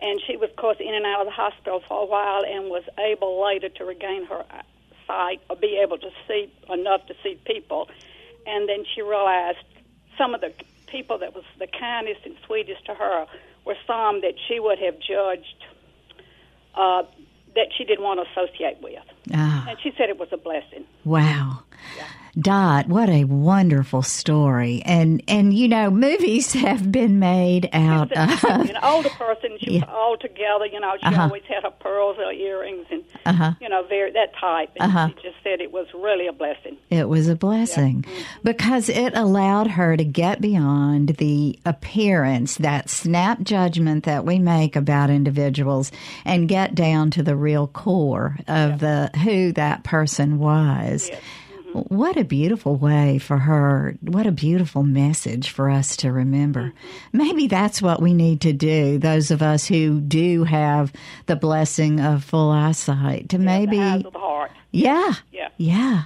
And 0.00 0.20
she 0.26 0.36
was, 0.36 0.50
of 0.50 0.56
course, 0.56 0.76
in 0.80 0.94
and 0.94 1.06
out 1.06 1.20
of 1.20 1.26
the 1.26 1.32
hospital 1.32 1.80
for 1.88 2.02
a 2.02 2.06
while 2.06 2.44
and 2.44 2.68
was 2.68 2.82
able 2.98 3.42
later 3.44 3.68
to 3.70 3.84
regain 3.84 4.26
her 4.26 4.44
sight 5.06 5.40
or 5.48 5.56
be 5.56 5.78
able 5.82 5.98
to 5.98 6.10
see 6.28 6.52
enough 6.68 7.06
to 7.06 7.14
see 7.22 7.38
people. 7.46 7.88
And 8.46 8.68
then 8.68 8.84
she 8.94 9.00
realized 9.02 9.58
some 10.18 10.34
of 10.34 10.40
the 10.40 10.52
people 10.88 11.18
that 11.18 11.34
was 11.34 11.44
the 11.58 11.66
kindest 11.66 12.20
and 12.24 12.36
sweetest 12.46 12.84
to 12.86 12.94
her 12.94 13.26
were 13.64 13.76
some 13.86 14.20
that 14.20 14.34
she 14.46 14.60
would 14.60 14.78
have 14.78 14.98
judged 15.00 15.64
uh, 16.74 17.02
that 17.54 17.68
she 17.76 17.84
didn't 17.84 18.04
want 18.04 18.20
to 18.20 18.26
associate 18.32 18.78
with. 18.82 19.02
Ah, 19.32 19.66
And 19.68 19.78
she 19.80 19.92
said 19.96 20.10
it 20.10 20.18
was 20.18 20.28
a 20.32 20.36
blessing. 20.36 20.84
wow. 21.04 21.62
Dot, 22.38 22.88
what 22.88 23.08
a 23.08 23.24
wonderful 23.24 24.02
story. 24.02 24.82
And 24.84 25.22
and 25.28 25.54
you 25.54 25.68
know, 25.68 25.90
movies 25.90 26.52
have 26.64 26.90
been 26.90 27.18
made 27.20 27.68
out 27.72 28.10
of 28.12 28.44
an 28.44 28.76
older 28.82 29.10
person, 29.10 29.56
she 29.60 29.70
was 29.70 29.82
Yeah. 29.82 29.92
all 29.92 30.16
together. 30.16 30.66
You 30.66 30.80
know, 30.80 30.94
she 31.00 31.06
Uh-huh. 31.06 31.22
always 31.22 31.42
had 31.48 31.62
her 31.62 31.70
pearls, 31.70 32.16
her 32.16 32.32
earrings, 32.32 32.86
and 32.90 33.02
Uh-huh. 33.26 33.52
you 33.60 33.68
know, 33.68 33.84
very 33.88 34.10
that 34.12 34.32
type. 34.40 34.70
And 34.80 34.90
Uh-huh. 34.90 35.08
she 35.08 35.14
just 35.28 35.36
said 35.44 35.60
it 35.60 35.72
was 35.72 35.86
really 35.94 36.26
a 36.26 36.32
blessing. 36.32 36.76
It 36.90 37.08
was 37.08 37.28
a 37.28 37.36
blessing 37.36 38.04
because 38.42 38.88
it 38.88 39.16
allowed 39.16 39.68
her 39.68 39.96
to 39.96 40.04
get 40.04 40.40
beyond 40.40 41.10
the 41.18 41.58
appearance, 41.64 42.56
that 42.56 42.90
snap 42.90 43.42
judgment 43.42 44.04
that 44.04 44.24
we 44.24 44.38
make 44.40 44.74
about 44.74 45.08
individuals 45.10 45.92
and 46.24 46.48
get 46.48 46.74
down 46.74 47.10
to 47.12 47.22
the 47.22 47.36
real 47.36 47.68
core 47.68 48.36
of 48.48 48.80
the 48.80 49.10
who 49.22 49.52
that 49.52 49.84
person 49.84 50.38
was. 50.38 51.10
What 51.74 52.16
a 52.16 52.24
beautiful 52.24 52.76
way 52.76 53.18
for 53.18 53.36
her. 53.36 53.96
What 54.00 54.26
a 54.26 54.32
beautiful 54.32 54.84
message 54.84 55.50
for 55.50 55.68
us 55.68 55.96
to 55.98 56.12
remember. 56.12 56.72
Maybe 57.12 57.48
that's 57.48 57.82
what 57.82 58.00
we 58.00 58.14
need 58.14 58.40
to 58.42 58.52
do, 58.52 58.98
those 58.98 59.32
of 59.32 59.42
us 59.42 59.66
who 59.66 60.00
do 60.00 60.44
have 60.44 60.92
the 61.26 61.34
blessing 61.34 62.00
of 62.00 62.22
full 62.22 62.50
eyesight, 62.50 63.30
to 63.30 63.38
maybe 63.38 63.78
the 63.78 63.82
eyes 63.82 64.04
of 64.04 64.12
the 64.12 64.18
heart. 64.20 64.52
yeah. 64.70 65.14
Yeah. 65.32 65.48
Yeah. 65.56 66.04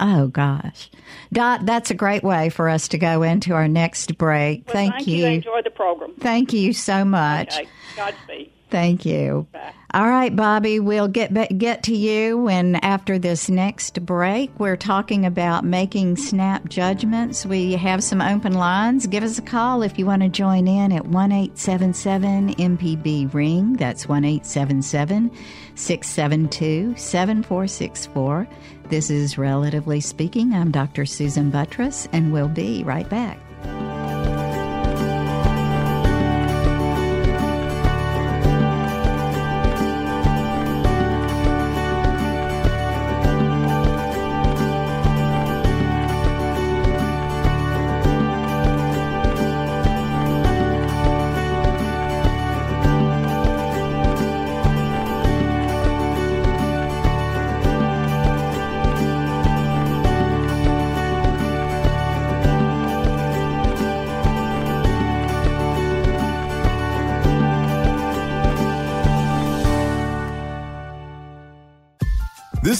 Oh 0.00 0.26
gosh. 0.28 0.90
Dot, 1.32 1.66
that's 1.66 1.90
a 1.90 1.94
great 1.94 2.24
way 2.24 2.48
for 2.48 2.68
us 2.68 2.88
to 2.88 2.98
go 2.98 3.22
into 3.22 3.52
our 3.52 3.68
next 3.68 4.16
break. 4.18 4.66
Well, 4.66 4.72
thank, 4.72 4.94
thank 4.94 5.06
you. 5.06 5.16
you. 5.18 5.26
Enjoy 5.26 5.60
the 5.62 5.70
program. 5.70 6.14
Thank 6.18 6.52
you 6.52 6.72
so 6.72 7.04
much. 7.04 7.54
Okay. 7.54 7.68
Godspeed. 7.94 8.50
Thank 8.74 9.06
you. 9.06 9.46
All 9.92 10.08
right, 10.08 10.34
Bobby, 10.34 10.80
we'll 10.80 11.06
get 11.06 11.32
get 11.56 11.84
to 11.84 11.94
you 11.94 12.38
when 12.38 12.74
after 12.74 13.20
this 13.20 13.48
next 13.48 14.04
break. 14.04 14.50
We're 14.58 14.76
talking 14.76 15.24
about 15.24 15.64
making 15.64 16.16
snap 16.16 16.68
judgments. 16.68 17.46
We 17.46 17.74
have 17.74 18.02
some 18.02 18.20
open 18.20 18.54
lines. 18.54 19.06
Give 19.06 19.22
us 19.22 19.38
a 19.38 19.42
call 19.42 19.82
if 19.82 19.96
you 19.96 20.06
want 20.06 20.22
to 20.22 20.28
join 20.28 20.66
in 20.66 20.90
at 20.90 21.06
one 21.06 21.30
eight 21.30 21.56
seven 21.56 21.94
seven 21.94 22.52
MPB 22.56 23.32
ring. 23.32 23.74
That's 23.74 24.08
one 24.08 24.24
eight 24.24 24.44
seven 24.44 24.82
seven 24.82 25.30
six 25.76 26.08
seven 26.08 26.48
two 26.48 26.96
seven 26.96 27.44
four 27.44 27.68
six 27.68 28.06
four. 28.06 28.48
This 28.88 29.08
is 29.08 29.38
relatively 29.38 30.00
speaking. 30.00 30.52
I'm 30.52 30.72
Dr. 30.72 31.06
Susan 31.06 31.52
Buttross, 31.52 32.08
and 32.12 32.32
we'll 32.32 32.48
be 32.48 32.82
right 32.82 33.08
back. 33.08 33.38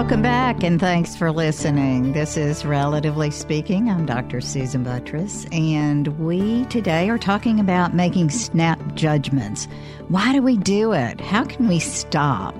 Welcome 0.00 0.22
back 0.22 0.62
and 0.62 0.80
thanks 0.80 1.14
for 1.14 1.30
listening. 1.30 2.14
This 2.14 2.38
is 2.38 2.64
Relatively 2.64 3.30
Speaking. 3.30 3.90
I'm 3.90 4.06
Dr. 4.06 4.40
Susan 4.40 4.82
Buttross, 4.82 5.46
and 5.54 6.08
we 6.18 6.64
today 6.64 7.10
are 7.10 7.18
talking 7.18 7.60
about 7.60 7.92
making 7.92 8.30
snap 8.30 8.80
judgments. 8.94 9.68
Why 10.08 10.32
do 10.32 10.40
we 10.40 10.56
do 10.56 10.92
it? 10.92 11.20
How 11.20 11.44
can 11.44 11.68
we 11.68 11.80
stop? 11.80 12.54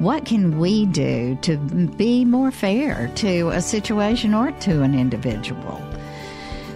What 0.00 0.26
can 0.26 0.58
we 0.58 0.84
do 0.84 1.34
to 1.36 1.56
be 1.56 2.26
more 2.26 2.50
fair 2.50 3.10
to 3.16 3.48
a 3.48 3.62
situation 3.62 4.34
or 4.34 4.52
to 4.52 4.82
an 4.82 4.94
individual? 4.94 5.82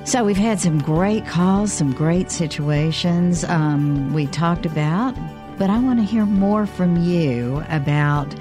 So 0.06 0.24
we've 0.24 0.38
had 0.38 0.60
some 0.60 0.78
great 0.78 1.26
calls, 1.26 1.74
some 1.74 1.92
great 1.92 2.30
situations 2.30 3.44
um, 3.44 4.14
we 4.14 4.28
talked 4.28 4.64
about, 4.64 5.14
but 5.58 5.68
I 5.68 5.78
want 5.78 5.98
to 5.98 6.06
hear 6.06 6.24
more 6.24 6.64
from 6.64 7.04
you 7.04 7.62
about 7.68 8.34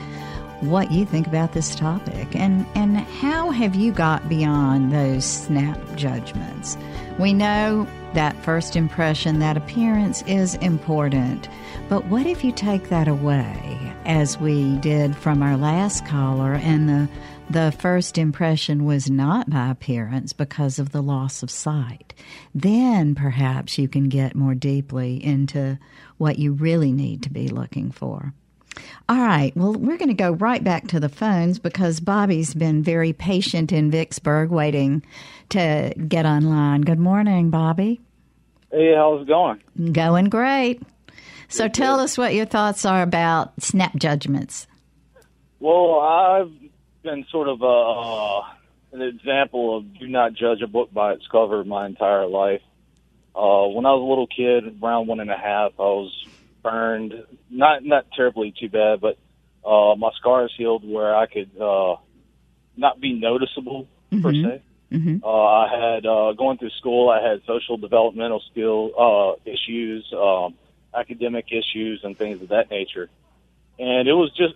what 0.62 0.92
you 0.92 1.06
think 1.06 1.28
about 1.28 1.54
this 1.54 1.76
topic 1.76 2.36
and 2.36 2.66
and 2.76 2.98
how 2.98 3.52
have 3.52 3.76
you 3.76 3.92
got 3.92 4.28
beyond 4.30 4.92
those 4.92 5.26
snap 5.26 5.80
judgments. 5.96 6.78
We 7.20 7.34
know 7.34 7.88
that 8.14 8.36
first 8.44 8.76
impression, 8.76 9.40
that 9.40 9.58
appearance 9.58 10.22
is 10.24 10.56
important, 10.56 11.50
but 11.90 12.06
what 12.06 12.26
if 12.26 12.44
you 12.44 12.52
take 12.52 12.90
that 12.90 13.08
away, 13.08 13.94
as 14.06 14.40
we 14.40 14.78
did 14.78 15.16
from 15.16 15.44
our 15.44 15.58
last 15.58 16.06
caller, 16.06 16.54
and 16.54 16.88
the 16.88 17.10
the 17.50 17.72
first 17.78 18.18
impression 18.18 18.86
was 18.86 19.10
not 19.10 19.50
by 19.50 19.70
appearance 19.70 20.34
because 20.34 20.80
of 20.80 20.92
the 20.92 21.04
loss 21.04 21.44
of 21.44 21.52
sight. 21.52 22.14
Then 22.56 23.14
perhaps 23.14 23.78
you 23.78 23.88
can 23.88 24.10
get 24.10 24.36
more 24.36 24.56
deeply 24.56 25.24
into 25.24 25.78
what 26.18 26.40
you 26.40 26.54
really 26.54 26.92
need 26.92 27.22
to 27.24 27.30
be 27.30 27.48
looking 27.48 27.92
for. 27.92 28.34
All 29.08 29.20
right. 29.20 29.56
Well, 29.56 29.74
we're 29.74 29.98
going 29.98 30.10
to 30.10 30.14
go 30.14 30.32
right 30.32 30.64
back 30.64 30.88
to 30.88 31.00
the 31.00 31.10
phones 31.10 31.60
because 31.60 32.00
Bobby's 32.00 32.54
been 32.54 32.84
very 32.84 33.14
patient 33.14 33.72
in 33.72 33.92
Vicksburg 33.92 34.50
waiting 34.50 35.04
to 35.50 35.94
get 36.08 36.26
online. 36.26 36.82
Good 36.82 37.00
morning, 37.00 37.50
Bobby. 37.50 38.02
Hey, 38.72 38.94
how's 38.96 39.22
it 39.22 39.28
going? 39.28 39.62
Going 39.94 40.26
great. 40.26 40.82
So 41.48 41.68
tell 41.68 42.00
us 42.00 42.18
what 42.18 42.34
your 42.34 42.46
thoughts 42.46 42.86
are 42.86 43.02
about 43.02 43.62
snap 43.62 43.96
judgments. 43.96 44.68
Well, 45.60 46.00
I've 46.00 46.52
been 47.04 47.26
sort 47.32 47.48
of 47.48 47.62
a, 47.62 47.66
uh, 47.66 48.42
an 48.94 49.02
example 49.02 49.78
of 49.78 50.00
do 50.00 50.08
not 50.08 50.34
judge 50.34 50.62
a 50.62 50.68
book 50.68 50.92
by 50.92 51.14
its 51.14 51.26
cover 51.32 51.64
my 51.64 51.86
entire 51.86 52.26
life. 52.26 52.62
Uh, 53.36 53.68
when 53.68 53.86
I 53.86 53.92
was 53.94 54.02
a 54.02 54.10
little 54.10 54.28
kid, 54.28 54.82
around 54.82 55.08
one 55.08 55.20
and 55.20 55.30
a 55.30 55.38
half, 55.38 55.74
I 55.78 55.84
was 55.84 56.26
burned. 56.66 57.14
Not 57.50 57.86
not 57.86 58.06
terribly 58.16 58.54
too 58.60 58.70
bad, 58.70 59.00
but 59.00 59.18
uh, 59.66 59.96
my 59.96 60.10
scars 60.18 60.54
healed 60.58 60.84
where 60.88 61.16
I 61.16 61.28
could 61.28 61.52
uh, 61.62 61.96
not 62.76 63.00
be 63.00 63.14
noticeable 63.14 63.88
mm-hmm. 64.12 64.22
per 64.22 64.34
se. 64.34 64.62
Mm-hmm. 64.92 65.24
Uh, 65.24 65.28
I 65.28 65.94
had 65.94 66.06
uh, 66.06 66.34
going 66.34 66.58
through 66.58 66.72
school. 66.80 67.10
I 67.10 67.22
had 67.22 67.42
social 67.46 67.78
developmental 67.78 68.42
skill 68.52 68.92
uh, 68.98 69.50
issues, 69.50 70.12
um, 70.14 70.56
academic 70.94 71.46
issues, 71.52 72.02
and 72.04 72.18
things 72.18 72.42
of 72.42 72.50
that 72.50 72.70
nature. 72.70 73.10
And 73.78 74.08
it 74.08 74.14
was 74.14 74.32
just 74.36 74.54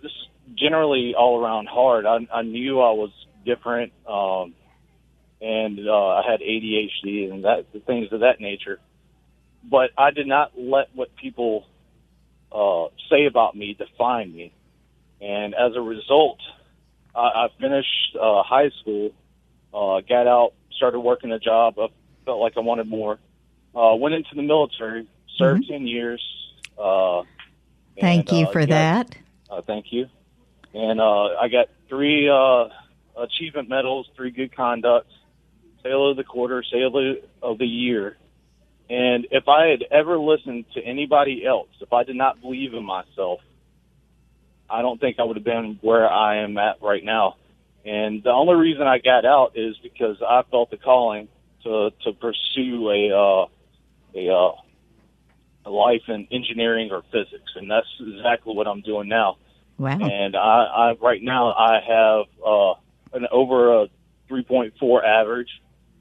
generally 0.54 1.14
all 1.14 1.42
around 1.42 1.68
hard. 1.68 2.06
I, 2.06 2.26
I 2.32 2.42
knew 2.42 2.80
I 2.80 2.92
was 2.92 3.10
different, 3.44 3.92
um, 4.06 4.54
and 5.40 5.86
uh, 5.86 6.08
I 6.08 6.22
had 6.28 6.40
ADHD 6.40 7.30
and 7.30 7.44
that 7.44 7.66
things 7.86 8.12
of 8.12 8.20
that 8.20 8.40
nature. 8.40 8.80
But 9.62 9.90
I 9.98 10.10
did 10.10 10.26
not 10.26 10.52
let 10.56 10.94
what 10.94 11.14
people 11.16 11.66
uh, 12.52 12.86
say 13.10 13.26
about 13.26 13.56
me 13.56 13.74
define 13.74 14.34
me. 14.34 14.52
And 15.20 15.54
as 15.54 15.76
a 15.76 15.80
result, 15.80 16.38
I, 17.14 17.20
I 17.20 17.48
finished 17.60 18.16
uh, 18.20 18.42
high 18.42 18.70
school, 18.80 19.12
uh, 19.74 20.00
got 20.00 20.26
out, 20.26 20.52
started 20.76 21.00
working 21.00 21.32
a 21.32 21.38
job. 21.38 21.78
I 21.78 21.88
felt 22.24 22.40
like 22.40 22.56
I 22.56 22.60
wanted 22.60 22.88
more. 22.88 23.18
Uh, 23.74 23.94
went 23.94 24.14
into 24.14 24.34
the 24.34 24.42
military, 24.42 25.06
served 25.36 25.64
mm-hmm. 25.64 25.72
10 25.72 25.86
years. 25.86 26.22
Uh, 26.78 27.22
thank 28.00 28.30
and, 28.30 28.38
you 28.38 28.46
uh, 28.46 28.52
for 28.52 28.60
got, 28.60 28.68
that. 28.68 29.16
Uh, 29.48 29.62
thank 29.62 29.92
you. 29.92 30.08
And 30.74 31.00
uh, 31.00 31.36
I 31.40 31.48
got 31.48 31.68
three 31.88 32.28
uh, 32.28 32.68
achievement 33.16 33.68
medals, 33.68 34.08
three 34.16 34.30
good 34.30 34.54
conducts, 34.54 35.12
sailor 35.82 36.10
of 36.10 36.16
the 36.16 36.24
quarter, 36.24 36.62
sailor 36.62 37.16
of 37.42 37.58
the 37.58 37.66
year. 37.66 38.16
And 38.90 39.28
if 39.30 39.46
I 39.46 39.68
had 39.68 39.84
ever 39.92 40.18
listened 40.18 40.64
to 40.74 40.82
anybody 40.82 41.46
else, 41.46 41.68
if 41.80 41.92
I 41.92 42.02
did 42.02 42.16
not 42.16 42.40
believe 42.40 42.74
in 42.74 42.84
myself, 42.84 43.38
I 44.68 44.82
don't 44.82 45.00
think 45.00 45.20
I 45.20 45.22
would 45.22 45.36
have 45.36 45.44
been 45.44 45.78
where 45.80 46.10
I 46.10 46.42
am 46.42 46.58
at 46.58 46.82
right 46.82 47.04
now. 47.04 47.36
And 47.84 48.20
the 48.24 48.30
only 48.30 48.56
reason 48.56 48.82
I 48.82 48.98
got 48.98 49.24
out 49.24 49.52
is 49.54 49.76
because 49.80 50.16
I 50.20 50.42
felt 50.50 50.70
the 50.70 50.76
calling 50.76 51.28
to 51.62 51.90
to 52.04 52.12
pursue 52.12 52.90
a 52.90 53.10
uh, 53.16 53.46
a, 54.14 54.28
uh, 54.28 54.52
a 55.66 55.70
life 55.70 56.02
in 56.08 56.26
engineering 56.32 56.90
or 56.90 57.02
physics, 57.12 57.52
and 57.54 57.70
that's 57.70 57.86
exactly 58.00 58.54
what 58.54 58.66
I'm 58.66 58.80
doing 58.80 59.08
now. 59.08 59.36
Wow! 59.78 59.98
And 60.00 60.36
I, 60.36 60.64
I 60.64 60.96
right 61.00 61.22
now 61.22 61.52
I 61.52 61.80
have 61.86 62.26
uh, 62.44 62.74
an 63.16 63.28
over 63.30 63.82
a 63.82 63.88
3.4 64.28 65.04
average. 65.04 65.50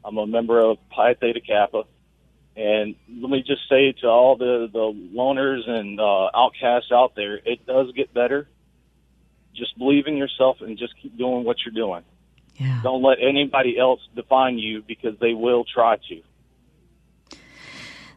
I'm 0.04 0.18
a 0.18 0.28
member 0.28 0.60
of 0.60 0.78
Phi 0.96 1.14
Theta 1.14 1.40
Kappa, 1.40 1.84
and 2.60 2.96
let 3.22 3.32
me 3.32 3.44
just 3.46 3.62
say 3.70 3.94
to 4.02 4.08
all 4.08 4.36
the 4.36 4.70
the 4.72 4.94
loners 5.18 5.68
and 5.68 6.00
uh, 6.00 6.30
outcasts 6.36 6.92
out 6.92 7.14
there, 7.16 7.40
it 7.44 7.66
does 7.66 7.92
get 7.94 8.14
better 8.14 8.48
just 9.60 9.78
believe 9.78 10.08
in 10.08 10.18
yourself 10.18 10.58
and 10.62 10.78
just 10.78 10.94
keep 11.02 11.18
doing 11.18 11.44
what 11.44 11.58
you're 11.66 11.74
doing. 11.74 12.04
Yeah. 12.56 12.82
Don't 12.84 13.04
let 13.04 13.18
anybody 13.22 13.78
else 13.78 14.02
define 14.16 14.58
you 14.58 14.82
because 14.82 15.18
they 15.20 15.34
will 15.34 15.66
try 15.66 15.98
to. 16.10 17.38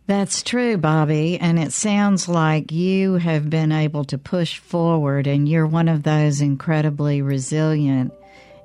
That's 0.06 0.42
true, 0.42 0.76
Bobby. 0.76 1.38
And 1.38 1.58
it 1.58 1.72
sounds 1.72 2.28
like 2.28 2.72
you 2.72 3.14
have 3.14 3.48
been 3.48 3.70
able 3.70 4.04
to 4.06 4.18
push 4.18 4.58
forward 4.58 5.26
and 5.26 5.48
you're 5.48 5.66
one 5.66 5.88
of 5.88 6.02
those 6.02 6.40
incredibly 6.40 7.22
resilient 7.22 8.12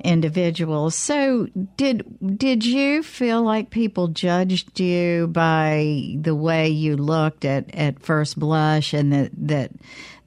individuals. 0.03 0.95
So 0.95 1.47
did 1.75 2.37
did 2.37 2.65
you 2.65 3.03
feel 3.03 3.41
like 3.41 3.69
people 3.69 4.09
judged 4.09 4.79
you 4.79 5.27
by 5.27 6.15
the 6.19 6.35
way 6.35 6.69
you 6.69 6.95
looked 6.97 7.45
at, 7.45 7.73
at 7.73 8.01
first 8.01 8.37
blush 8.37 8.93
and 8.93 9.11
that 9.11 9.31
that 9.37 9.71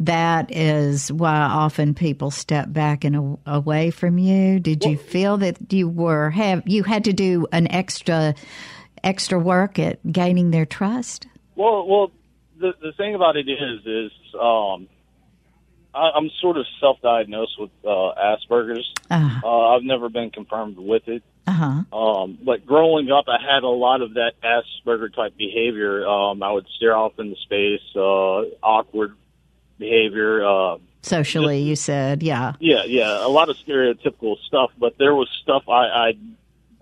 that 0.00 0.50
is 0.50 1.12
why 1.12 1.36
often 1.36 1.94
people 1.94 2.30
step 2.30 2.72
back 2.72 3.04
and 3.04 3.16
a, 3.16 3.38
away 3.54 3.90
from 3.90 4.18
you? 4.18 4.58
Did 4.60 4.84
you 4.84 4.96
feel 4.96 5.36
that 5.38 5.72
you 5.72 5.88
were 5.88 6.30
have 6.30 6.62
you 6.66 6.82
had 6.82 7.04
to 7.04 7.12
do 7.12 7.46
an 7.52 7.70
extra 7.70 8.34
extra 9.04 9.38
work 9.38 9.78
at 9.78 9.98
gaining 10.10 10.50
their 10.50 10.66
trust? 10.66 11.26
Well, 11.56 11.86
well, 11.86 12.10
the 12.58 12.72
the 12.80 12.92
thing 12.96 13.14
about 13.14 13.36
it 13.36 13.48
is 13.48 13.86
is 13.86 14.12
um 14.40 14.88
I, 15.94 16.10
I'm 16.14 16.30
sort 16.40 16.56
of 16.56 16.66
self-diagnosed 16.80 17.58
with 17.58 17.70
uh, 17.84 17.88
Asperger's. 17.88 18.92
Uh-huh. 19.10 19.40
Uh, 19.44 19.76
I've 19.76 19.82
never 19.82 20.08
been 20.08 20.30
confirmed 20.30 20.78
with 20.78 21.08
it. 21.08 21.22
Uh-huh. 21.46 21.96
Um, 21.96 22.38
but 22.42 22.64
growing 22.64 23.10
up, 23.10 23.24
I 23.28 23.38
had 23.42 23.62
a 23.62 23.68
lot 23.68 24.02
of 24.02 24.14
that 24.14 24.32
Asperger 24.42 25.12
type 25.14 25.36
behavior. 25.36 26.06
Um, 26.06 26.42
I 26.42 26.52
would 26.52 26.66
stare 26.76 26.96
off 26.96 27.18
into 27.18 27.36
space, 27.42 27.82
uh, 27.96 28.42
awkward 28.62 29.16
behavior. 29.78 30.46
Uh, 30.46 30.78
Socially, 31.02 31.60
just, 31.60 31.68
you 31.68 31.76
said, 31.76 32.22
yeah, 32.22 32.52
yeah, 32.60 32.84
yeah, 32.84 33.24
a 33.24 33.28
lot 33.28 33.48
of 33.48 33.56
stereotypical 33.56 34.36
stuff. 34.46 34.70
But 34.78 34.98
there 34.98 35.14
was 35.14 35.28
stuff 35.42 35.64
I, 35.66 35.86
I 35.86 36.12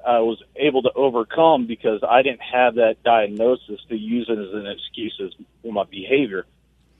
I 0.05 0.19
was 0.21 0.43
able 0.57 0.83
to 0.83 0.93
overcome 0.93 1.67
because 1.67 2.01
I 2.03 2.23
didn't 2.23 2.43
have 2.43 2.75
that 2.77 3.03
diagnosis 3.05 3.81
to 3.89 3.97
use 3.97 4.29
it 4.29 4.39
as 4.39 4.55
an 4.55 4.67
excuse 4.67 5.21
for 5.63 5.73
my 5.73 5.85
behavior 5.85 6.47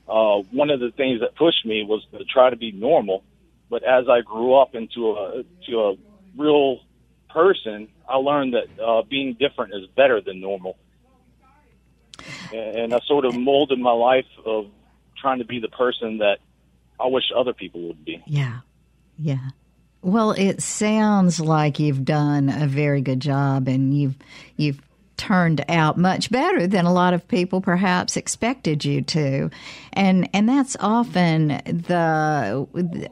uh, 0.09 0.41
one 0.51 0.69
of 0.69 0.79
the 0.79 0.91
things 0.91 1.21
that 1.21 1.35
pushed 1.35 1.65
me 1.65 1.83
was 1.83 2.05
to 2.11 2.23
try 2.25 2.49
to 2.49 2.55
be 2.55 2.71
normal. 2.71 3.23
But 3.69 3.83
as 3.83 4.05
I 4.09 4.21
grew 4.21 4.55
up 4.55 4.73
into 4.73 5.11
a 5.11 5.43
to 5.67 5.79
a 5.79 5.95
real 6.35 6.79
person, 7.29 7.87
I 8.07 8.15
learned 8.15 8.55
that 8.55 8.83
uh, 8.83 9.03
being 9.03 9.35
different 9.39 9.73
is 9.75 9.87
better 9.95 10.19
than 10.21 10.41
normal. 10.41 10.77
And, 12.51 12.77
and 12.77 12.93
I 12.93 12.99
sort 13.05 13.25
of 13.25 13.35
molded 13.35 13.79
my 13.79 13.91
life 13.91 14.25
of 14.45 14.65
trying 15.21 15.39
to 15.39 15.45
be 15.45 15.59
the 15.59 15.67
person 15.67 16.17
that 16.19 16.37
I 16.99 17.07
wish 17.07 17.25
other 17.35 17.53
people 17.53 17.87
would 17.87 18.03
be. 18.03 18.23
Yeah, 18.25 18.61
yeah. 19.17 19.49
Well, 20.01 20.31
it 20.31 20.61
sounds 20.61 21.39
like 21.39 21.79
you've 21.79 22.05
done 22.05 22.49
a 22.49 22.67
very 22.67 23.01
good 23.01 23.19
job, 23.19 23.67
and 23.67 23.95
you've 23.95 24.15
you've 24.55 24.81
turned 25.19 25.63
out 25.69 25.97
much 25.97 26.31
better 26.31 26.65
than 26.65 26.85
a 26.85 26.93
lot 26.93 27.13
of 27.13 27.27
people 27.27 27.61
perhaps 27.61 28.17
expected 28.17 28.83
you 28.83 29.01
to. 29.01 29.51
And 29.93 30.29
and 30.33 30.47
that's 30.47 30.77
often 30.79 31.49
the 31.65 32.65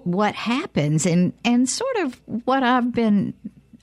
what 0.04 0.34
happens 0.34 1.06
and 1.06 1.34
and 1.44 1.70
sort 1.70 1.98
of 1.98 2.20
what 2.26 2.64
I've 2.64 2.94
been 2.94 3.34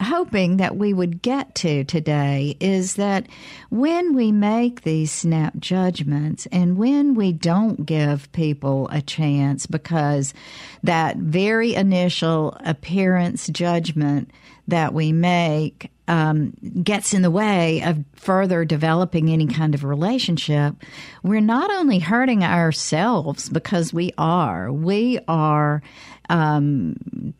hoping 0.02 0.56
that 0.56 0.76
we 0.76 0.92
would 0.92 1.22
get 1.22 1.54
to 1.54 1.84
today 1.84 2.56
is 2.60 2.94
that 2.96 3.26
when 3.70 4.14
we 4.14 4.32
make 4.32 4.82
these 4.82 5.12
snap 5.12 5.56
judgments 5.58 6.46
and 6.46 6.76
when 6.76 7.14
we 7.14 7.32
don't 7.32 7.86
give 7.86 8.30
people 8.32 8.88
a 8.90 9.00
chance 9.00 9.66
because 9.66 10.34
that 10.82 11.16
very 11.16 11.74
initial 11.74 12.56
appearance 12.64 13.46
judgment 13.48 14.30
that 14.66 14.92
we 14.92 15.12
make 15.12 15.90
um, 16.08 16.52
gets 16.82 17.14
in 17.14 17.22
the 17.22 17.30
way 17.30 17.82
of 17.82 18.04
further 18.14 18.64
developing 18.64 19.30
any 19.30 19.46
kind 19.46 19.74
of 19.74 19.84
relationship, 19.84 20.74
we're 21.22 21.40
not 21.40 21.70
only 21.70 21.98
hurting 21.98 22.44
ourselves 22.44 23.48
because 23.48 23.92
we 23.92 24.12
are, 24.18 24.72
we 24.72 25.18
are. 25.28 25.82
Um, 26.30 27.34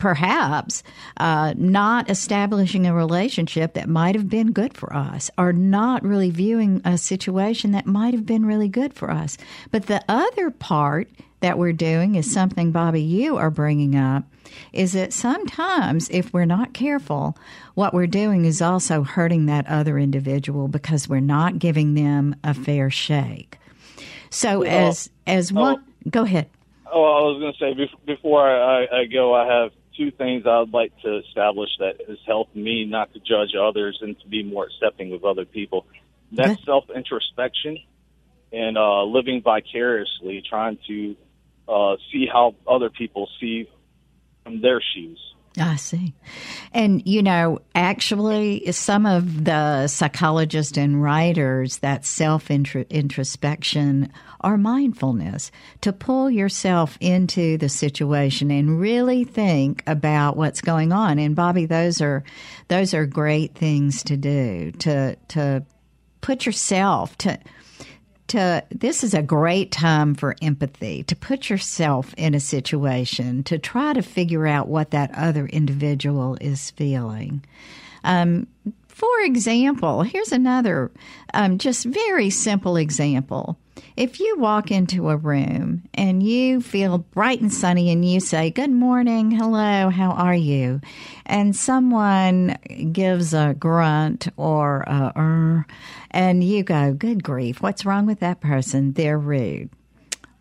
perhaps 0.00 0.82
uh, 1.18 1.54
not 1.56 2.10
establishing 2.10 2.86
a 2.86 2.94
relationship 2.94 3.74
that 3.74 3.88
might 3.88 4.16
have 4.16 4.28
been 4.28 4.50
good 4.50 4.76
for 4.76 4.92
us 4.92 5.30
or 5.38 5.52
not 5.52 6.02
really 6.02 6.30
viewing 6.30 6.80
a 6.84 6.98
situation 6.98 7.70
that 7.72 7.86
might 7.86 8.14
have 8.14 8.26
been 8.26 8.44
really 8.44 8.68
good 8.68 8.94
for 8.94 9.10
us. 9.10 9.38
But 9.70 9.86
the 9.86 10.02
other 10.08 10.50
part 10.50 11.08
that 11.40 11.58
we're 11.58 11.72
doing 11.72 12.16
is 12.16 12.30
something, 12.30 12.72
Bobby, 12.72 13.02
you 13.02 13.36
are 13.36 13.50
bringing 13.50 13.94
up 13.94 14.24
is 14.72 14.92
that 14.92 15.12
sometimes 15.12 16.08
if 16.10 16.32
we're 16.32 16.44
not 16.44 16.72
careful, 16.72 17.36
what 17.74 17.94
we're 17.94 18.06
doing 18.06 18.44
is 18.44 18.60
also 18.60 19.02
hurting 19.02 19.46
that 19.46 19.66
other 19.68 19.98
individual 19.98 20.68
because 20.68 21.08
we're 21.08 21.20
not 21.20 21.58
giving 21.58 21.94
them 21.94 22.34
a 22.42 22.52
fair 22.52 22.90
shake. 22.90 23.58
So 24.30 24.62
as 24.62 25.10
as 25.26 25.52
one, 25.52 25.76
oh, 25.78 26.10
go 26.10 26.22
ahead. 26.22 26.48
Oh, 26.92 27.04
I 27.04 27.20
was 27.22 27.40
going 27.40 27.52
to 27.52 27.58
say 27.58 27.96
before 28.06 28.48
I, 28.48 28.86
I 29.00 29.04
go, 29.06 29.34
I 29.34 29.46
have 29.46 29.72
two 30.00 30.10
things 30.10 30.44
I'd 30.46 30.72
like 30.72 30.92
to 31.02 31.18
establish 31.18 31.68
that 31.78 31.96
has 32.08 32.16
helped 32.26 32.56
me 32.56 32.86
not 32.86 33.12
to 33.12 33.18
judge 33.20 33.50
others 33.60 33.98
and 34.00 34.18
to 34.20 34.28
be 34.28 34.42
more 34.42 34.66
accepting 34.66 35.12
of 35.12 35.24
other 35.24 35.44
people. 35.44 35.86
That's 36.32 36.52
okay. 36.52 36.62
self 36.64 36.84
introspection 36.94 37.78
and 38.52 38.78
uh, 38.78 39.04
living 39.04 39.42
vicariously, 39.42 40.42
trying 40.48 40.78
to 40.88 41.16
uh, 41.68 41.96
see 42.10 42.26
how 42.32 42.54
other 42.66 42.88
people 42.88 43.28
see 43.40 43.68
from 44.42 44.62
their 44.62 44.80
shoes. 44.94 45.20
I 45.58 45.76
see. 45.76 46.14
And, 46.72 47.04
you 47.06 47.22
know, 47.22 47.60
actually, 47.74 48.70
some 48.70 49.04
of 49.04 49.44
the 49.44 49.88
psychologists 49.88 50.78
and 50.78 51.02
writers 51.02 51.78
that 51.78 52.04
self 52.04 52.50
introspection 52.50 54.12
or 54.42 54.56
mindfulness 54.56 55.50
to 55.80 55.92
pull 55.92 56.30
yourself 56.30 56.96
into 57.00 57.58
the 57.58 57.68
situation 57.68 58.50
and 58.52 58.80
really 58.80 59.24
think 59.24 59.82
about 59.88 60.36
what's 60.36 60.60
going 60.60 60.92
on. 60.92 61.18
And 61.18 61.34
Bobby, 61.34 61.66
those 61.66 62.00
are 62.00 62.22
those 62.68 62.94
are 62.94 63.04
great 63.04 63.56
things 63.56 64.04
to 64.04 64.16
do 64.16 64.70
to 64.72 65.16
to 65.28 65.64
put 66.20 66.46
yourself 66.46 67.18
to 67.18 67.38
to 68.30 68.64
this 68.70 69.04
is 69.04 69.14
a 69.14 69.22
great 69.22 69.70
time 69.70 70.14
for 70.14 70.34
empathy 70.42 71.02
to 71.04 71.14
put 71.14 71.50
yourself 71.50 72.14
in 72.16 72.34
a 72.34 72.40
situation 72.40 73.42
to 73.44 73.58
try 73.58 73.92
to 73.92 74.02
figure 74.02 74.46
out 74.46 74.68
what 74.68 74.90
that 74.90 75.10
other 75.14 75.46
individual 75.46 76.36
is 76.40 76.70
feeling. 76.72 77.44
Um, 78.04 78.46
for 78.88 79.20
example, 79.22 80.02
here's 80.02 80.32
another 80.32 80.90
um, 81.34 81.58
just 81.58 81.84
very 81.84 82.30
simple 82.30 82.76
example. 82.76 83.58
If 83.96 84.20
you 84.20 84.38
walk 84.38 84.70
into 84.70 85.10
a 85.10 85.16
room 85.16 85.82
and 85.94 86.22
you 86.22 86.60
feel 86.60 86.98
bright 86.98 87.40
and 87.40 87.52
sunny 87.52 87.90
and 87.90 88.04
you 88.04 88.20
say, 88.20 88.50
Good 88.50 88.70
morning, 88.70 89.30
hello, 89.30 89.90
how 89.90 90.12
are 90.12 90.34
you? 90.34 90.80
And 91.26 91.54
someone 91.54 92.56
gives 92.92 93.34
a 93.34 93.54
grunt 93.58 94.28
or 94.36 94.82
a 94.82 95.12
er, 95.16 95.66
and 96.10 96.42
you 96.42 96.62
go, 96.62 96.92
Good 96.94 97.22
grief, 97.22 97.60
what's 97.60 97.84
wrong 97.84 98.06
with 98.06 98.20
that 98.20 98.40
person? 98.40 98.92
They're 98.92 99.18
rude. 99.18 99.70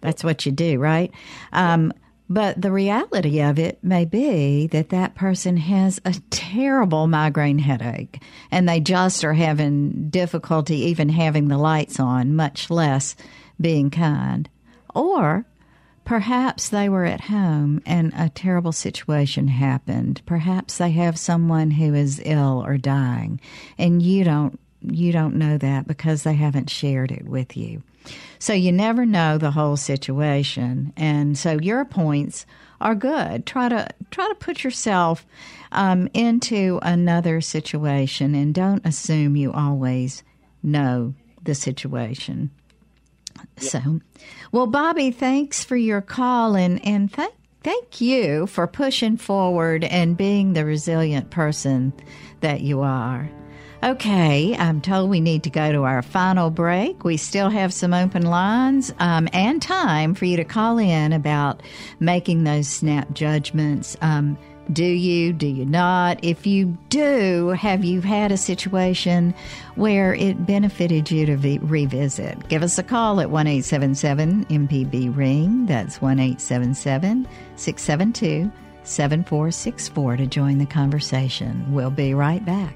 That's 0.01 0.23
what 0.23 0.45
you 0.45 0.51
do, 0.51 0.79
right? 0.79 1.11
Um, 1.51 1.93
but 2.29 2.61
the 2.61 2.71
reality 2.71 3.41
of 3.41 3.57
it 3.57 3.83
may 3.83 4.05
be 4.05 4.67
that 4.67 4.89
that 4.89 5.15
person 5.15 5.57
has 5.57 5.99
a 6.05 6.13
terrible 6.29 7.07
migraine 7.07 7.57
headache 7.57 8.21
and 8.51 8.69
they 8.69 8.79
just 8.79 9.23
are 9.23 9.33
having 9.33 10.09
difficulty 10.09 10.75
even 10.85 11.09
having 11.09 11.47
the 11.47 11.57
lights 11.57 11.99
on, 11.99 12.35
much 12.35 12.69
less 12.69 13.15
being 13.59 13.89
kind. 13.89 14.47
Or 14.93 15.45
perhaps 16.05 16.69
they 16.69 16.87
were 16.87 17.05
at 17.05 17.21
home 17.21 17.81
and 17.83 18.13
a 18.15 18.29
terrible 18.29 18.73
situation 18.73 19.47
happened. 19.47 20.21
Perhaps 20.27 20.77
they 20.77 20.91
have 20.91 21.17
someone 21.17 21.71
who 21.71 21.95
is 21.95 22.21
ill 22.23 22.63
or 22.63 22.77
dying 22.77 23.41
and 23.79 24.03
you 24.03 24.23
don't 24.23 24.59
you 24.81 25.11
don't 25.11 25.35
know 25.35 25.57
that 25.57 25.87
because 25.87 26.23
they 26.23 26.35
haven't 26.35 26.69
shared 26.69 27.11
it 27.11 27.25
with 27.25 27.57
you. 27.57 27.83
So 28.39 28.53
you 28.53 28.71
never 28.71 29.05
know 29.05 29.37
the 29.37 29.51
whole 29.51 29.77
situation, 29.77 30.93
and 30.95 31.37
so 31.37 31.59
your 31.59 31.85
points 31.85 32.45
are 32.81 32.95
good. 32.95 33.45
Try 33.45 33.69
to 33.69 33.87
try 34.11 34.27
to 34.27 34.35
put 34.35 34.63
yourself 34.63 35.25
um, 35.71 36.09
into 36.13 36.79
another 36.81 37.41
situation, 37.41 38.35
and 38.35 38.53
don't 38.53 38.85
assume 38.85 39.35
you 39.35 39.51
always 39.51 40.23
know 40.63 41.13
the 41.43 41.55
situation. 41.55 42.51
So, 43.57 43.99
well, 44.51 44.67
Bobby, 44.67 45.11
thanks 45.11 45.63
for 45.63 45.75
your 45.75 46.01
call, 46.01 46.55
and 46.55 46.83
and 46.85 47.11
thank 47.11 47.33
thank 47.63 47.99
you 48.01 48.47
for 48.47 48.67
pushing 48.67 49.17
forward 49.17 49.83
and 49.83 50.15
being 50.15 50.53
the 50.53 50.65
resilient 50.65 51.29
person 51.29 51.93
that 52.41 52.61
you 52.61 52.81
are. 52.81 53.29
Okay, 53.81 54.57
I'm 54.57 54.81
told 54.81 55.09
we 55.09 55.21
need 55.21 55.43
to 55.43 55.49
go 55.49 55.71
to 55.71 55.83
our 55.83 56.01
final 56.01 56.49
break. 56.49 57.05
We 57.05 57.15
still 57.15 57.49
have 57.49 57.73
some 57.73 57.93
open 57.93 58.23
lines 58.23 58.93
um, 58.99 59.29
and 59.31 59.61
time 59.61 60.15
for 60.15 60.25
you 60.25 60.35
to 60.35 60.43
call 60.43 60.77
in 60.77 61.13
about 61.13 61.63
making 62.01 62.43
those 62.43 62.67
snap 62.67 63.13
judgments. 63.13 63.95
Um, 64.01 64.37
do 64.73 64.83
you? 64.83 65.31
Do 65.31 65.47
you 65.47 65.65
not? 65.65 66.23
If 66.23 66.45
you 66.45 66.77
do, 66.89 67.49
have 67.49 67.85
you 67.85 68.01
had 68.01 68.33
a 68.33 68.37
situation 68.37 69.33
where 69.75 70.13
it 70.13 70.45
benefited 70.45 71.09
you 71.09 71.25
to 71.25 71.37
v- 71.37 71.59
revisit? 71.59 72.49
Give 72.49 72.61
us 72.61 72.77
a 72.77 72.83
call 72.83 73.21
at 73.21 73.31
1 73.31 73.47
877 73.47 74.45
MPB 74.45 75.15
Ring. 75.15 75.65
That's 75.67 76.01
1 76.01 76.19
877 76.19 77.27
672 77.55 78.51
7464 78.83 80.17
to 80.17 80.27
join 80.27 80.57
the 80.57 80.65
conversation. 80.65 81.65
We'll 81.73 81.89
be 81.89 82.13
right 82.13 82.43
back. 82.45 82.75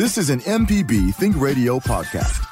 This 0.00 0.16
is 0.16 0.30
an 0.30 0.40
MPB 0.40 1.14
Think 1.16 1.38
Radio 1.38 1.78
podcast. 1.78 2.46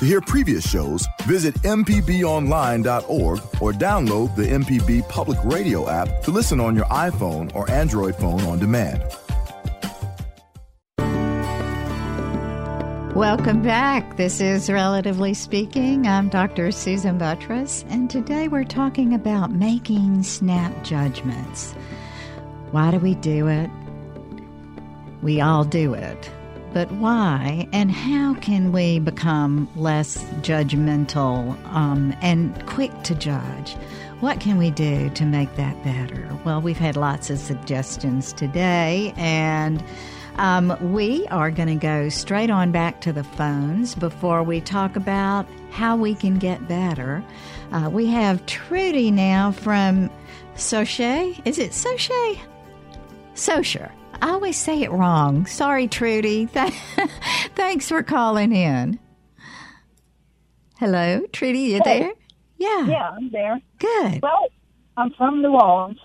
To 0.00 0.04
hear 0.04 0.20
previous 0.20 0.68
shows, 0.68 1.06
visit 1.26 1.54
MPBOnline.org 1.62 3.38
or 3.60 3.72
download 3.72 4.34
the 4.34 4.48
MPB 4.48 5.08
Public 5.08 5.38
Radio 5.44 5.88
app 5.88 6.08
to 6.22 6.32
listen 6.32 6.58
on 6.58 6.74
your 6.74 6.86
iPhone 6.86 7.54
or 7.54 7.70
Android 7.70 8.16
phone 8.16 8.40
on 8.40 8.58
demand. 8.58 9.00
Welcome 13.14 13.62
back. 13.62 14.16
This 14.16 14.40
is 14.40 14.68
Relatively 14.68 15.34
Speaking. 15.34 16.08
I'm 16.08 16.30
Dr. 16.30 16.72
Susan 16.72 17.16
Buttross, 17.16 17.88
and 17.90 18.10
today 18.10 18.48
we're 18.48 18.64
talking 18.64 19.14
about 19.14 19.52
making 19.52 20.24
snap 20.24 20.82
judgments. 20.82 21.74
Why 22.72 22.90
do 22.90 22.98
we 22.98 23.14
do 23.14 23.46
it? 23.46 23.70
We 25.22 25.40
all 25.40 25.62
do 25.62 25.94
it 25.94 26.28
but 26.72 26.90
why 26.92 27.68
and 27.72 27.90
how 27.90 28.34
can 28.34 28.72
we 28.72 28.98
become 28.98 29.68
less 29.76 30.18
judgmental 30.40 31.62
um, 31.66 32.14
and 32.22 32.66
quick 32.66 32.90
to 33.02 33.14
judge? 33.14 33.74
What 34.20 34.40
can 34.40 34.56
we 34.56 34.70
do 34.70 35.10
to 35.10 35.24
make 35.24 35.54
that 35.56 35.82
better? 35.84 36.28
Well, 36.44 36.60
we've 36.60 36.78
had 36.78 36.96
lots 36.96 37.28
of 37.28 37.38
suggestions 37.38 38.32
today, 38.32 39.12
and 39.16 39.82
um, 40.36 40.76
we 40.92 41.26
are 41.28 41.50
going 41.50 41.68
to 41.68 41.74
go 41.74 42.08
straight 42.08 42.50
on 42.50 42.72
back 42.72 43.00
to 43.02 43.12
the 43.12 43.24
phones 43.24 43.94
before 43.94 44.42
we 44.42 44.60
talk 44.60 44.96
about 44.96 45.46
how 45.70 45.96
we 45.96 46.14
can 46.14 46.38
get 46.38 46.68
better. 46.68 47.22
Uh, 47.72 47.90
we 47.90 48.06
have 48.06 48.44
Trudy 48.46 49.10
now 49.10 49.50
from 49.50 50.08
Soche. 50.54 51.40
Is 51.44 51.58
it 51.58 51.72
Soche? 51.72 52.38
Socher. 53.34 53.90
I 54.22 54.30
always 54.30 54.56
say 54.56 54.82
it 54.82 54.92
wrong. 54.92 55.46
Sorry, 55.46 55.88
Trudy. 55.88 56.46
Thanks 57.56 57.88
for 57.88 58.04
calling 58.04 58.52
in. 58.52 59.00
Hello, 60.78 61.22
Trudy, 61.32 61.58
you 61.58 61.80
hey. 61.84 61.98
there? 61.98 62.12
Yeah. 62.56 62.86
Yeah, 62.86 63.10
I'm 63.10 63.30
there. 63.32 63.60
Good. 63.80 64.22
Well, 64.22 64.46
I'm 64.96 65.10
from 65.14 65.42
New 65.42 65.54
Orleans, 65.54 65.98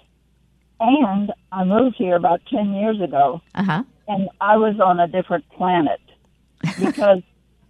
and 0.80 1.32
I 1.52 1.64
moved 1.64 1.98
here 2.00 2.16
about 2.16 2.42
10 2.50 2.74
years 2.74 3.00
ago. 3.00 3.40
Uh-huh. 3.54 3.84
And 4.08 4.30
I 4.42 4.58
was 4.58 4.80
on 4.84 5.00
a 5.00 5.08
different 5.08 5.48
planet 5.52 6.02
because 6.80 7.22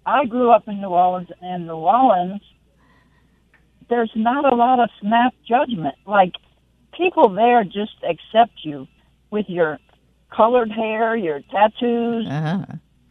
I 0.05 0.23
grew 0.27 0.51
up 0.51 0.69
in 0.69 0.79
New 0.79 0.87
Orleans, 0.87 1.27
and 1.41 1.67
New 1.67 1.73
Orleans, 1.73 2.41
there's 3.89 4.11
not 4.15 4.45
a 4.45 4.55
lot 4.55 4.79
of 4.79 4.89
snap 5.01 5.33
judgment. 5.45 5.95
Like, 6.05 6.35
people 6.95 7.27
there 7.27 7.65
just 7.65 7.97
accept 8.09 8.63
you 8.63 8.87
with 9.29 9.49
your 9.49 9.79
colored 10.31 10.71
hair, 10.71 11.15
your 11.15 11.41
tattoos, 11.51 12.27
uh-huh. 12.27 12.65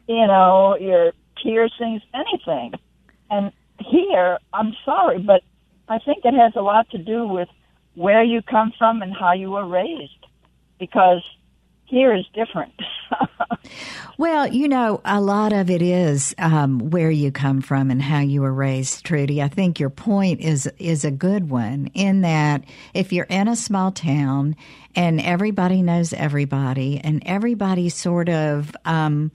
you 0.09 0.27
know, 0.27 0.77
your 0.79 1.12
piercings, 1.43 2.03
anything. 2.14 2.73
And 3.31 3.53
here, 3.81 4.39
I'm 4.53 4.75
sorry, 4.85 5.19
but 5.19 5.43
I 5.89 5.99
think 5.99 6.25
it 6.25 6.35
has 6.35 6.53
a 6.57 6.62
lot 6.62 6.91
to 6.91 6.99
do 6.99 7.27
with 7.27 7.49
where 7.95 8.23
you 8.23 8.43
come 8.43 8.73
from 8.79 9.03
and 9.03 9.14
how 9.14 9.33
you 9.33 9.51
were 9.51 9.67
raised. 9.67 10.12
Because 10.79 11.23
here 11.87 12.14
is 12.14 12.27
different. 12.35 12.75
well, 14.19 14.47
you 14.47 14.69
know, 14.69 15.01
a 15.05 15.21
lot 15.21 15.53
of 15.53 15.71
it 15.71 15.81
is 15.81 16.35
um, 16.39 16.91
where 16.91 17.11
you 17.11 17.31
come 17.31 17.62
from 17.62 17.91
and 17.91 18.03
how 18.03 18.21
you 18.21 18.43
were 18.43 18.53
raised, 18.53 19.05
Trudy. 19.05 19.41
I 19.41 19.49
think 19.49 19.81
your 19.81 19.91
point 19.91 20.41
is 20.41 20.71
is 20.79 21.05
a 21.05 21.11
good 21.11 21.49
one 21.49 21.91
in 21.95 22.23
that 22.23 22.64
if 22.93 23.12
you're 23.12 23.27
in 23.27 23.49
a 23.49 23.57
small 23.57 23.93
town 23.93 24.57
and 24.97 25.21
everybody 25.21 25.83
knows 25.83 26.13
everybody. 26.13 27.01
And 27.05 27.23
everybody 27.27 27.89
sort 27.91 28.29
of 28.29 28.75
um, 28.85 29.31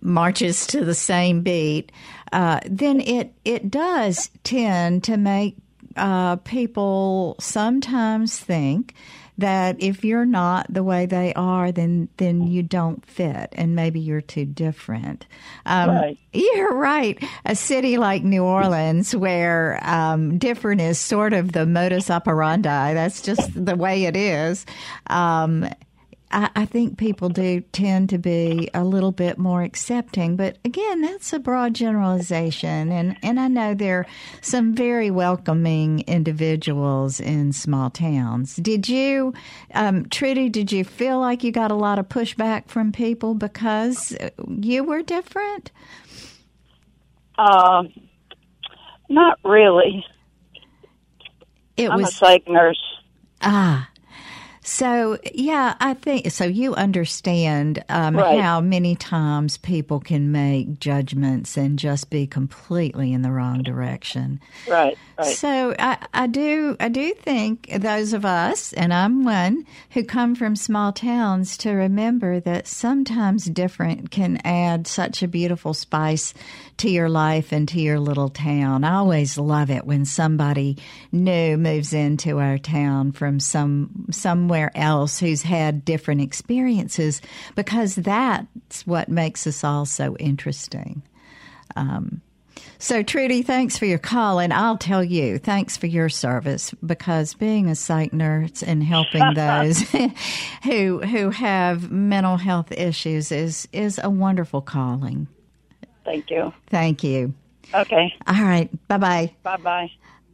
marches 0.00 0.66
to 0.68 0.84
the 0.84 0.94
same 0.94 1.42
beat, 1.42 1.92
uh, 2.32 2.60
then 2.66 3.00
it 3.00 3.34
it 3.44 3.70
does 3.70 4.30
tend 4.42 5.04
to 5.04 5.16
make 5.16 5.56
uh, 5.96 6.36
people 6.36 7.36
sometimes 7.38 8.38
think 8.38 8.94
that 9.42 9.76
if 9.82 10.04
you're 10.04 10.24
not 10.24 10.66
the 10.72 10.82
way 10.82 11.06
they 11.06 11.34
are, 11.34 11.70
then 11.70 12.08
then 12.16 12.46
you 12.46 12.62
don't 12.62 13.04
fit, 13.06 13.50
and 13.52 13.76
maybe 13.76 14.00
you're 14.00 14.20
too 14.20 14.44
different. 14.46 15.26
Um, 15.66 15.90
Right. 15.90 16.18
You're 16.32 16.74
right. 16.74 17.22
A 17.44 17.54
city 17.54 17.98
like 17.98 18.24
New 18.24 18.42
Orleans, 18.42 19.14
where 19.14 19.78
um, 19.82 20.38
different 20.38 20.80
is 20.80 20.98
sort 20.98 21.34
of 21.34 21.52
the 21.52 21.66
modus 21.66 22.10
operandi. 22.10 22.94
That's 22.94 23.20
just 23.20 23.50
the 23.54 23.76
way 23.76 24.04
it 24.04 24.16
is. 24.16 24.64
Um, 25.08 25.68
I, 26.32 26.50
I 26.56 26.64
think 26.64 26.98
people 26.98 27.28
do 27.28 27.60
tend 27.72 28.08
to 28.10 28.18
be 28.18 28.70
a 28.74 28.84
little 28.84 29.12
bit 29.12 29.38
more 29.38 29.62
accepting, 29.62 30.36
but 30.36 30.56
again, 30.64 31.02
that's 31.02 31.32
a 31.32 31.38
broad 31.38 31.74
generalization, 31.74 32.90
and 32.90 33.16
and 33.22 33.38
I 33.38 33.48
know 33.48 33.74
there 33.74 34.00
are 34.00 34.06
some 34.40 34.74
very 34.74 35.10
welcoming 35.10 36.00
individuals 36.06 37.20
in 37.20 37.52
small 37.52 37.90
towns. 37.90 38.56
Did 38.56 38.88
you, 38.88 39.34
um, 39.74 40.08
Trudy? 40.08 40.48
Did 40.48 40.72
you 40.72 40.84
feel 40.84 41.20
like 41.20 41.44
you 41.44 41.52
got 41.52 41.70
a 41.70 41.76
lot 41.76 41.98
of 41.98 42.08
pushback 42.08 42.68
from 42.68 42.92
people 42.92 43.34
because 43.34 44.16
you 44.48 44.84
were 44.84 45.02
different? 45.02 45.70
Uh, 47.38 47.84
not 49.08 49.38
really. 49.44 50.04
It 51.76 51.90
I'm 51.90 51.98
was 51.98 52.08
a 52.08 52.12
psych 52.12 52.48
nurse. 52.48 52.82
Ah. 53.40 53.88
So, 54.64 55.18
yeah, 55.34 55.74
I 55.80 55.94
think 55.94 56.30
so. 56.30 56.44
You 56.44 56.74
understand 56.74 57.84
um, 57.88 58.16
Right. 58.16 58.40
how 58.40 58.60
many 58.60 58.94
times 58.94 59.58
people 59.58 59.98
can 59.98 60.30
make 60.30 60.78
judgments 60.78 61.56
and 61.56 61.78
just 61.78 62.10
be 62.10 62.26
completely 62.28 63.12
in 63.12 63.22
the 63.22 63.32
wrong 63.32 63.62
direction. 63.62 64.40
Right, 64.68 64.96
right. 65.18 65.26
So 65.26 65.74
I, 65.78 65.98
I 66.14 66.26
do 66.28 66.76
I 66.78 66.88
do 66.88 67.12
think 67.14 67.70
those 67.76 68.12
of 68.12 68.24
us, 68.24 68.72
and 68.72 68.94
I'm 68.94 69.24
one, 69.24 69.66
who 69.90 70.04
come 70.04 70.36
from 70.36 70.54
small 70.54 70.92
towns 70.92 71.56
to 71.58 71.72
remember 71.72 72.38
that 72.40 72.68
sometimes 72.68 73.46
different 73.46 74.10
can 74.12 74.40
add 74.44 74.86
such 74.86 75.22
a 75.24 75.28
beautiful 75.28 75.74
spice 75.74 76.34
to 76.78 76.90
your 76.90 77.08
life 77.08 77.52
and 77.52 77.68
to 77.68 77.80
your 77.80 78.00
little 78.00 78.28
town. 78.28 78.84
I 78.84 78.94
always 78.94 79.38
love 79.38 79.70
it 79.70 79.86
when 79.86 80.04
somebody 80.04 80.78
new 81.10 81.56
moves 81.56 81.92
into 81.92 82.38
our 82.38 82.58
town 82.58 83.12
from 83.12 83.40
some 83.40 84.06
somewhere 84.10 84.70
else 84.74 85.18
who's 85.18 85.42
had 85.42 85.84
different 85.84 86.20
experiences 86.20 87.20
because 87.54 87.94
that's 87.94 88.86
what 88.86 89.08
makes 89.08 89.46
us 89.46 89.64
all 89.64 89.86
so 89.86 90.16
interesting. 90.16 91.02
Um, 91.76 92.20
so, 92.78 93.04
Trudy, 93.04 93.42
thanks 93.42 93.78
for 93.78 93.86
your 93.86 93.98
call. 93.98 94.40
And 94.40 94.52
I'll 94.52 94.76
tell 94.76 95.04
you, 95.04 95.38
thanks 95.38 95.76
for 95.76 95.86
your 95.86 96.08
service 96.08 96.74
because 96.84 97.34
being 97.34 97.68
a 97.68 97.76
psych 97.76 98.12
nurse 98.12 98.62
and 98.62 98.82
helping 98.82 99.22
those 99.34 99.80
who 100.64 100.98
who 100.98 101.30
have 101.30 101.92
mental 101.92 102.36
health 102.36 102.72
issues 102.72 103.30
is 103.30 103.68
is 103.72 104.00
a 104.02 104.10
wonderful 104.10 104.62
calling. 104.62 105.28
Thank 106.04 106.30
you. 106.30 106.52
Thank 106.68 107.04
you. 107.04 107.34
Okay. 107.74 108.14
All 108.26 108.42
right. 108.42 108.70
Bye 108.88 108.98
bye. 108.98 109.34
Bye 109.42 109.56
bye. 109.56 109.90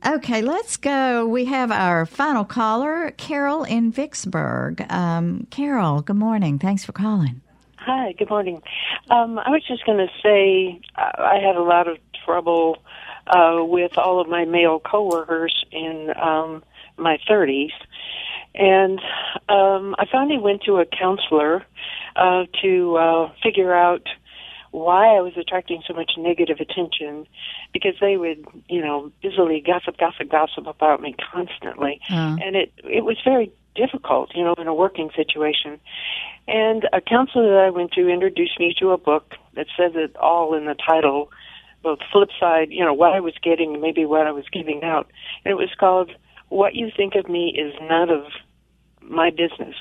Okay, 0.06 0.42
let's 0.42 0.76
go. 0.76 1.26
We 1.26 1.46
have 1.46 1.72
our 1.72 2.06
final 2.06 2.44
caller, 2.44 3.10
Carol 3.16 3.64
in 3.64 3.90
Vicksburg. 3.90 4.86
Um, 4.90 5.46
Carol, 5.50 6.02
good 6.02 6.16
morning. 6.16 6.58
Thanks 6.60 6.84
for 6.84 6.92
calling. 6.92 7.40
Hi, 7.78 8.12
good 8.12 8.30
morning. 8.30 8.62
Um, 9.10 9.38
I 9.40 9.50
was 9.50 9.66
just 9.66 9.84
going 9.84 9.98
to 9.98 10.08
say 10.22 10.80
I 10.94 11.38
had 11.44 11.56
a 11.56 11.62
lot 11.62 11.88
of 11.88 11.98
trouble 12.24 12.78
uh, 13.26 13.64
with 13.64 13.98
all 13.98 14.20
of 14.20 14.28
my 14.28 14.44
male 14.44 14.78
coworkers 14.78 15.64
in 15.72 16.12
um, 16.20 16.62
my 16.96 17.18
30s, 17.28 17.72
and 18.54 19.00
um, 19.48 19.96
I 19.98 20.06
finally 20.10 20.38
went 20.38 20.62
to 20.62 20.78
a 20.78 20.86
counselor 20.86 21.64
uh, 22.14 22.44
to 22.62 22.96
uh, 22.96 23.32
figure 23.42 23.74
out 23.74 24.06
why 24.70 25.16
I 25.16 25.20
was 25.20 25.36
attracting 25.36 25.82
so 25.86 25.94
much 25.94 26.12
negative 26.16 26.58
attention 26.60 27.26
because 27.72 27.94
they 28.00 28.16
would, 28.16 28.44
you 28.68 28.80
know, 28.80 29.10
busily 29.22 29.60
gossip, 29.60 29.98
gossip, 29.98 30.30
gossip 30.30 30.66
about 30.66 31.00
me 31.00 31.14
constantly, 31.32 32.00
Uh, 32.10 32.36
and 32.42 32.56
it 32.56 32.72
it 32.84 33.04
was 33.04 33.16
very 33.24 33.50
difficult, 33.74 34.34
you 34.34 34.44
know, 34.44 34.54
in 34.54 34.66
a 34.66 34.74
working 34.74 35.10
situation. 35.14 35.78
And 36.46 36.88
a 36.92 37.00
counselor 37.00 37.48
that 37.50 37.64
I 37.66 37.70
went 37.70 37.92
to 37.92 38.08
introduced 38.08 38.58
me 38.58 38.74
to 38.80 38.90
a 38.90 38.98
book 38.98 39.34
that 39.54 39.66
says 39.76 39.92
it 39.94 40.16
all 40.16 40.54
in 40.54 40.64
the 40.64 40.74
title, 40.74 41.30
both 41.82 42.00
flip 42.12 42.30
side, 42.40 42.68
you 42.70 42.84
know, 42.84 42.94
what 42.94 43.12
I 43.12 43.20
was 43.20 43.34
getting 43.42 43.74
and 43.74 43.82
maybe 43.82 44.04
what 44.04 44.26
I 44.26 44.32
was 44.32 44.44
giving 44.52 44.82
out. 44.82 45.10
And 45.44 45.52
it 45.52 45.56
was 45.56 45.70
called 45.78 46.10
What 46.48 46.74
You 46.74 46.90
Think 46.94 47.14
of 47.14 47.28
Me 47.28 47.54
Is 47.56 47.74
None 47.82 48.10
of 48.10 48.24
My 49.02 49.30
Business. 49.30 49.76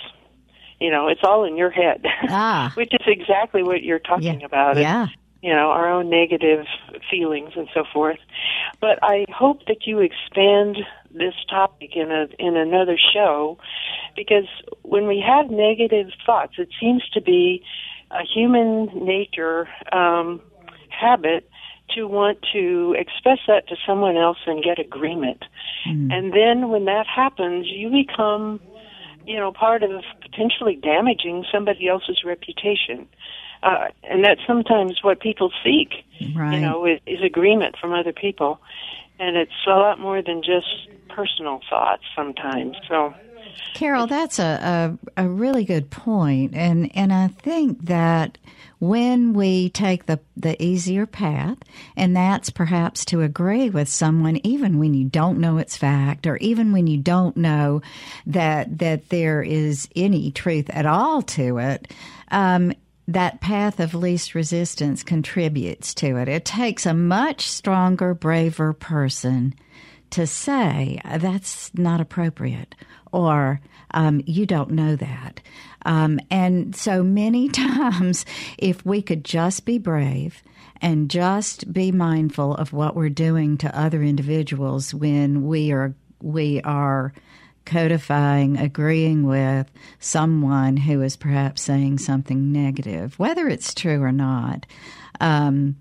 You 0.80 0.91
know, 0.91 1.07
it's 1.07 1.21
all 1.23 1.43
in 1.43 1.57
your 1.57 1.69
head. 1.71 2.05
Ah. 2.30 2.71
Which 2.75 2.93
is 2.93 3.05
exactly 3.07 3.63
what 3.63 3.84
you're 3.84 3.99
talking 3.99 4.43
about. 4.43 4.78
It's, 4.78 4.84
yeah. 4.84 5.07
you 5.41 5.51
know, 5.51 5.71
our 5.71 5.89
own 5.89 6.09
negative 6.09 6.65
feelings 7.09 7.51
and 7.55 7.67
so 7.73 7.84
forth. 7.91 8.19
But 8.80 8.99
I 9.01 9.25
hope 9.30 9.65
that 9.67 9.88
you 9.88 9.99
expand 9.99 10.78
this 11.11 11.34
topic 11.49 11.95
in 11.95 12.11
a 12.11 12.28
in 12.38 12.55
another 12.55 12.97
show 13.13 13.57
because 14.15 14.45
when 14.84 15.07
we 15.07 15.23
have 15.25 15.49
negative 15.49 16.07
thoughts, 16.25 16.53
it 16.57 16.69
seems 16.80 17.07
to 17.13 17.21
be 17.21 17.63
a 18.11 18.23
human 18.23 18.86
nature 19.05 19.67
um, 19.91 20.41
habit 20.89 21.49
to 21.95 22.07
want 22.07 22.39
to 22.53 22.95
express 22.97 23.39
that 23.47 23.67
to 23.69 23.75
someone 23.86 24.17
else 24.17 24.38
and 24.45 24.63
get 24.63 24.80
agreement. 24.80 25.43
And 25.86 26.34
then 26.34 26.69
when 26.69 26.86
that 26.86 27.07
happens, 27.07 27.65
you 27.67 27.89
become, 27.89 28.59
you 29.28 29.36
know, 29.38 29.51
part 29.51 29.84
of 29.84 29.91
potentially 30.21 30.75
damaging 30.75 31.45
somebody 31.51 31.88
else's 31.88 32.23
reputation. 32.25 33.07
Uh, 33.61 33.88
and 34.03 34.23
that's 34.23 34.41
sometimes 34.47 34.99
what 35.03 35.19
people 35.19 35.51
seek, 35.63 36.05
Right. 36.36 36.55
you 36.55 36.61
know, 36.61 36.86
is, 36.86 36.99
is 37.05 37.21
agreement 37.23 37.75
from 37.80 37.91
other 37.93 38.13
people. 38.13 38.59
And 39.19 39.36
it's 39.36 39.51
a 39.67 39.71
lot 39.71 39.99
more 39.99 40.21
than 40.21 40.41
just 40.43 40.88
personal 41.09 41.59
thoughts 41.69 42.03
sometimes. 42.15 42.78
So, 42.88 43.13
Carol, 43.73 44.07
that's 44.07 44.39
a, 44.39 44.97
a, 45.17 45.23
a 45.25 45.28
really 45.28 45.65
good 45.65 45.89
point, 45.89 46.53
and 46.53 46.95
and 46.95 47.11
I 47.11 47.28
think 47.28 47.86
that 47.86 48.38
when 48.80 49.34
we 49.34 49.69
take 49.69 50.05
the 50.05 50.19
the 50.36 50.61
easier 50.63 51.05
path, 51.05 51.57
and 51.95 52.15
that's 52.15 52.49
perhaps 52.49 53.05
to 53.05 53.21
agree 53.21 53.69
with 53.69 53.89
someone, 53.89 54.38
even 54.43 54.78
when 54.78 54.93
you 54.93 55.05
don't 55.05 55.39
know 55.39 55.57
it's 55.57 55.78
fact, 55.78 56.28
or 56.28 56.38
even 56.38 56.71
when 56.71 56.88
you 56.88 56.97
don't 56.97 57.38
know 57.38 57.82
that 58.25 58.78
that 58.78 59.09
there 59.09 59.41
is 59.41 59.89
any 59.95 60.32
truth 60.32 60.69
at 60.69 60.86
all 60.86 61.21
to 61.23 61.57
it. 61.57 61.91
Um, 62.30 62.73
that 63.09 63.39
path 63.39 63.80
of 63.80 63.93
least 63.93 64.36
resistance 64.36 65.01
contributes 65.01 65.93
to 65.93 66.17
it. 66.17 66.28
It 66.28 66.43
takes 66.43 66.86
a 66.86 66.93
much 66.93 67.49
stronger, 67.49 68.13
braver 68.13 68.73
person 68.73 69.55
to 70.09 70.28
say 70.28 70.99
that's 71.05 71.73
not 71.73 72.01
appropriate 72.01 72.75
or 73.11 73.61
um, 73.91 74.21
you 74.25 74.45
don't 74.45 74.71
know 74.71 74.95
that. 74.95 75.41
Um, 75.88 76.19
and 76.29 76.75
so 76.75 77.01
many 77.01 77.49
times, 77.49 78.25
if 78.59 78.85
we 78.85 79.01
could 79.01 79.23
just 79.23 79.65
be 79.65 79.79
brave 79.79 80.43
and 80.81 81.09
just 81.09 81.73
be 81.73 81.91
mindful 81.91 82.53
of 82.53 82.73
what 82.73 82.95
we're 82.95 83.09
doing 83.09 83.57
to 83.57 83.79
other 83.79 84.03
individuals 84.03 84.93
when 84.93 85.47
we 85.47 85.71
are 85.71 85.95
we 86.21 86.61
are 86.61 87.13
codifying, 87.65 88.57
agreeing 88.57 89.23
with 89.23 89.69
someone 89.99 90.77
who 90.77 91.01
is 91.01 91.15
perhaps 91.15 91.61
saying 91.61 91.99
something 91.99 92.51
negative, 92.51 93.17
whether 93.19 93.47
it's 93.47 93.73
true 93.73 94.01
or 94.01 94.11
not. 94.11 94.65
Um, 95.19 95.75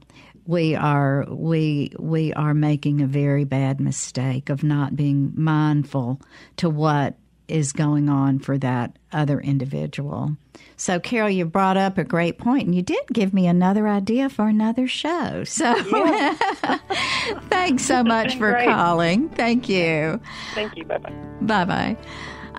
we 0.47 0.75
are 0.75 1.27
we 1.29 1.93
we 1.99 2.33
are 2.35 2.55
making 2.55 3.01
a 3.01 3.07
very 3.07 3.45
bad 3.45 3.81
mistake 3.81 4.49
of 4.51 4.63
not 4.63 4.95
being 4.95 5.33
mindful 5.35 6.21
to 6.59 6.71
what 6.71 7.17
is 7.49 7.73
going 7.73 8.09
on 8.09 8.39
for 8.39 8.59
that 8.59 8.97
other 9.13 9.41
individual. 9.41 10.37
So, 10.77 11.01
Carol, 11.01 11.31
you 11.31 11.45
brought 11.45 11.77
up 11.77 11.99
a 11.99 12.05
great 12.05 12.39
point, 12.39 12.67
and 12.67 12.75
you 12.75 12.83
did 12.83 13.07
give 13.13 13.33
me 13.33 13.47
another 13.47 13.89
idea 13.89 14.29
for 14.29 14.49
another 14.49 14.87
show. 14.87 15.45
So, 15.45 15.75
thanks 17.49 17.85
so 17.85 18.03
much 18.03 18.37
for 18.37 18.53
great. 18.53 18.69
calling. 18.69 19.29
Thank 19.31 19.69
you. 19.69 20.21
thank 20.55 20.77
you. 20.77 20.85
Bye 20.85 20.99
bye. 20.99 21.13
Bye 21.41 21.65
bye. 21.65 21.97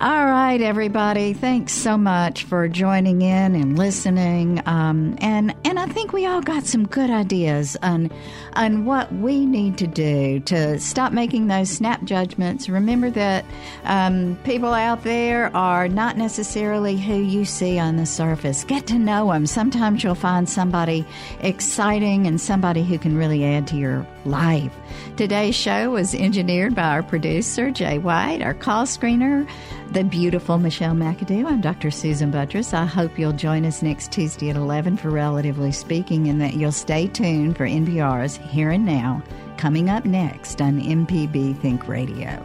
All 0.00 0.26
right, 0.26 0.60
everybody. 0.60 1.32
Thanks 1.32 1.72
so 1.72 1.98
much 1.98 2.44
for 2.44 2.68
joining 2.68 3.20
in 3.20 3.56
and 3.56 3.76
listening. 3.76 4.62
Um, 4.64 5.18
and 5.20 5.52
and 5.64 5.76
I 5.76 5.86
think 5.86 6.12
we 6.12 6.24
all 6.24 6.40
got 6.40 6.66
some 6.66 6.86
good 6.86 7.10
ideas 7.10 7.76
on 7.82 8.08
on 8.52 8.84
what 8.84 9.12
we 9.12 9.44
need 9.44 9.76
to 9.78 9.88
do 9.88 10.38
to 10.38 10.78
stop 10.78 11.12
making 11.12 11.48
those 11.48 11.68
snap 11.68 12.04
judgments. 12.04 12.68
Remember 12.68 13.10
that 13.10 13.44
um, 13.82 14.38
people 14.44 14.72
out 14.72 15.02
there 15.02 15.54
are 15.56 15.88
not 15.88 16.16
necessarily 16.16 16.96
who 16.96 17.16
you 17.16 17.44
see 17.44 17.76
on 17.80 17.96
the 17.96 18.06
surface. 18.06 18.62
Get 18.62 18.86
to 18.86 19.00
know 19.00 19.32
them. 19.32 19.46
Sometimes 19.46 20.04
you'll 20.04 20.14
find 20.14 20.48
somebody 20.48 21.04
exciting 21.40 22.28
and 22.28 22.40
somebody 22.40 22.84
who 22.84 22.98
can 22.98 23.16
really 23.16 23.44
add 23.44 23.66
to 23.66 23.76
your 23.76 24.06
life. 24.24 24.72
Today's 25.18 25.56
show 25.56 25.90
was 25.90 26.14
engineered 26.14 26.76
by 26.76 26.90
our 26.90 27.02
producer, 27.02 27.72
Jay 27.72 27.98
White, 27.98 28.40
our 28.40 28.54
call 28.54 28.84
screener, 28.84 29.50
the 29.90 30.04
beautiful 30.04 30.58
Michelle 30.58 30.94
McAdoo. 30.94 31.44
I'm 31.44 31.60
Dr. 31.60 31.90
Susan 31.90 32.30
Buttross. 32.30 32.72
I 32.72 32.86
hope 32.86 33.18
you'll 33.18 33.32
join 33.32 33.64
us 33.64 33.82
next 33.82 34.12
Tuesday 34.12 34.48
at 34.48 34.54
11 34.54 34.96
for 34.96 35.10
Relatively 35.10 35.72
Speaking 35.72 36.28
and 36.28 36.40
that 36.40 36.54
you'll 36.54 36.70
stay 36.70 37.08
tuned 37.08 37.56
for 37.56 37.66
NPR's 37.66 38.36
Here 38.36 38.70
and 38.70 38.86
Now 38.86 39.20
coming 39.56 39.90
up 39.90 40.04
next 40.04 40.62
on 40.62 40.80
MPB 40.80 41.58
Think 41.58 41.88
Radio. 41.88 42.40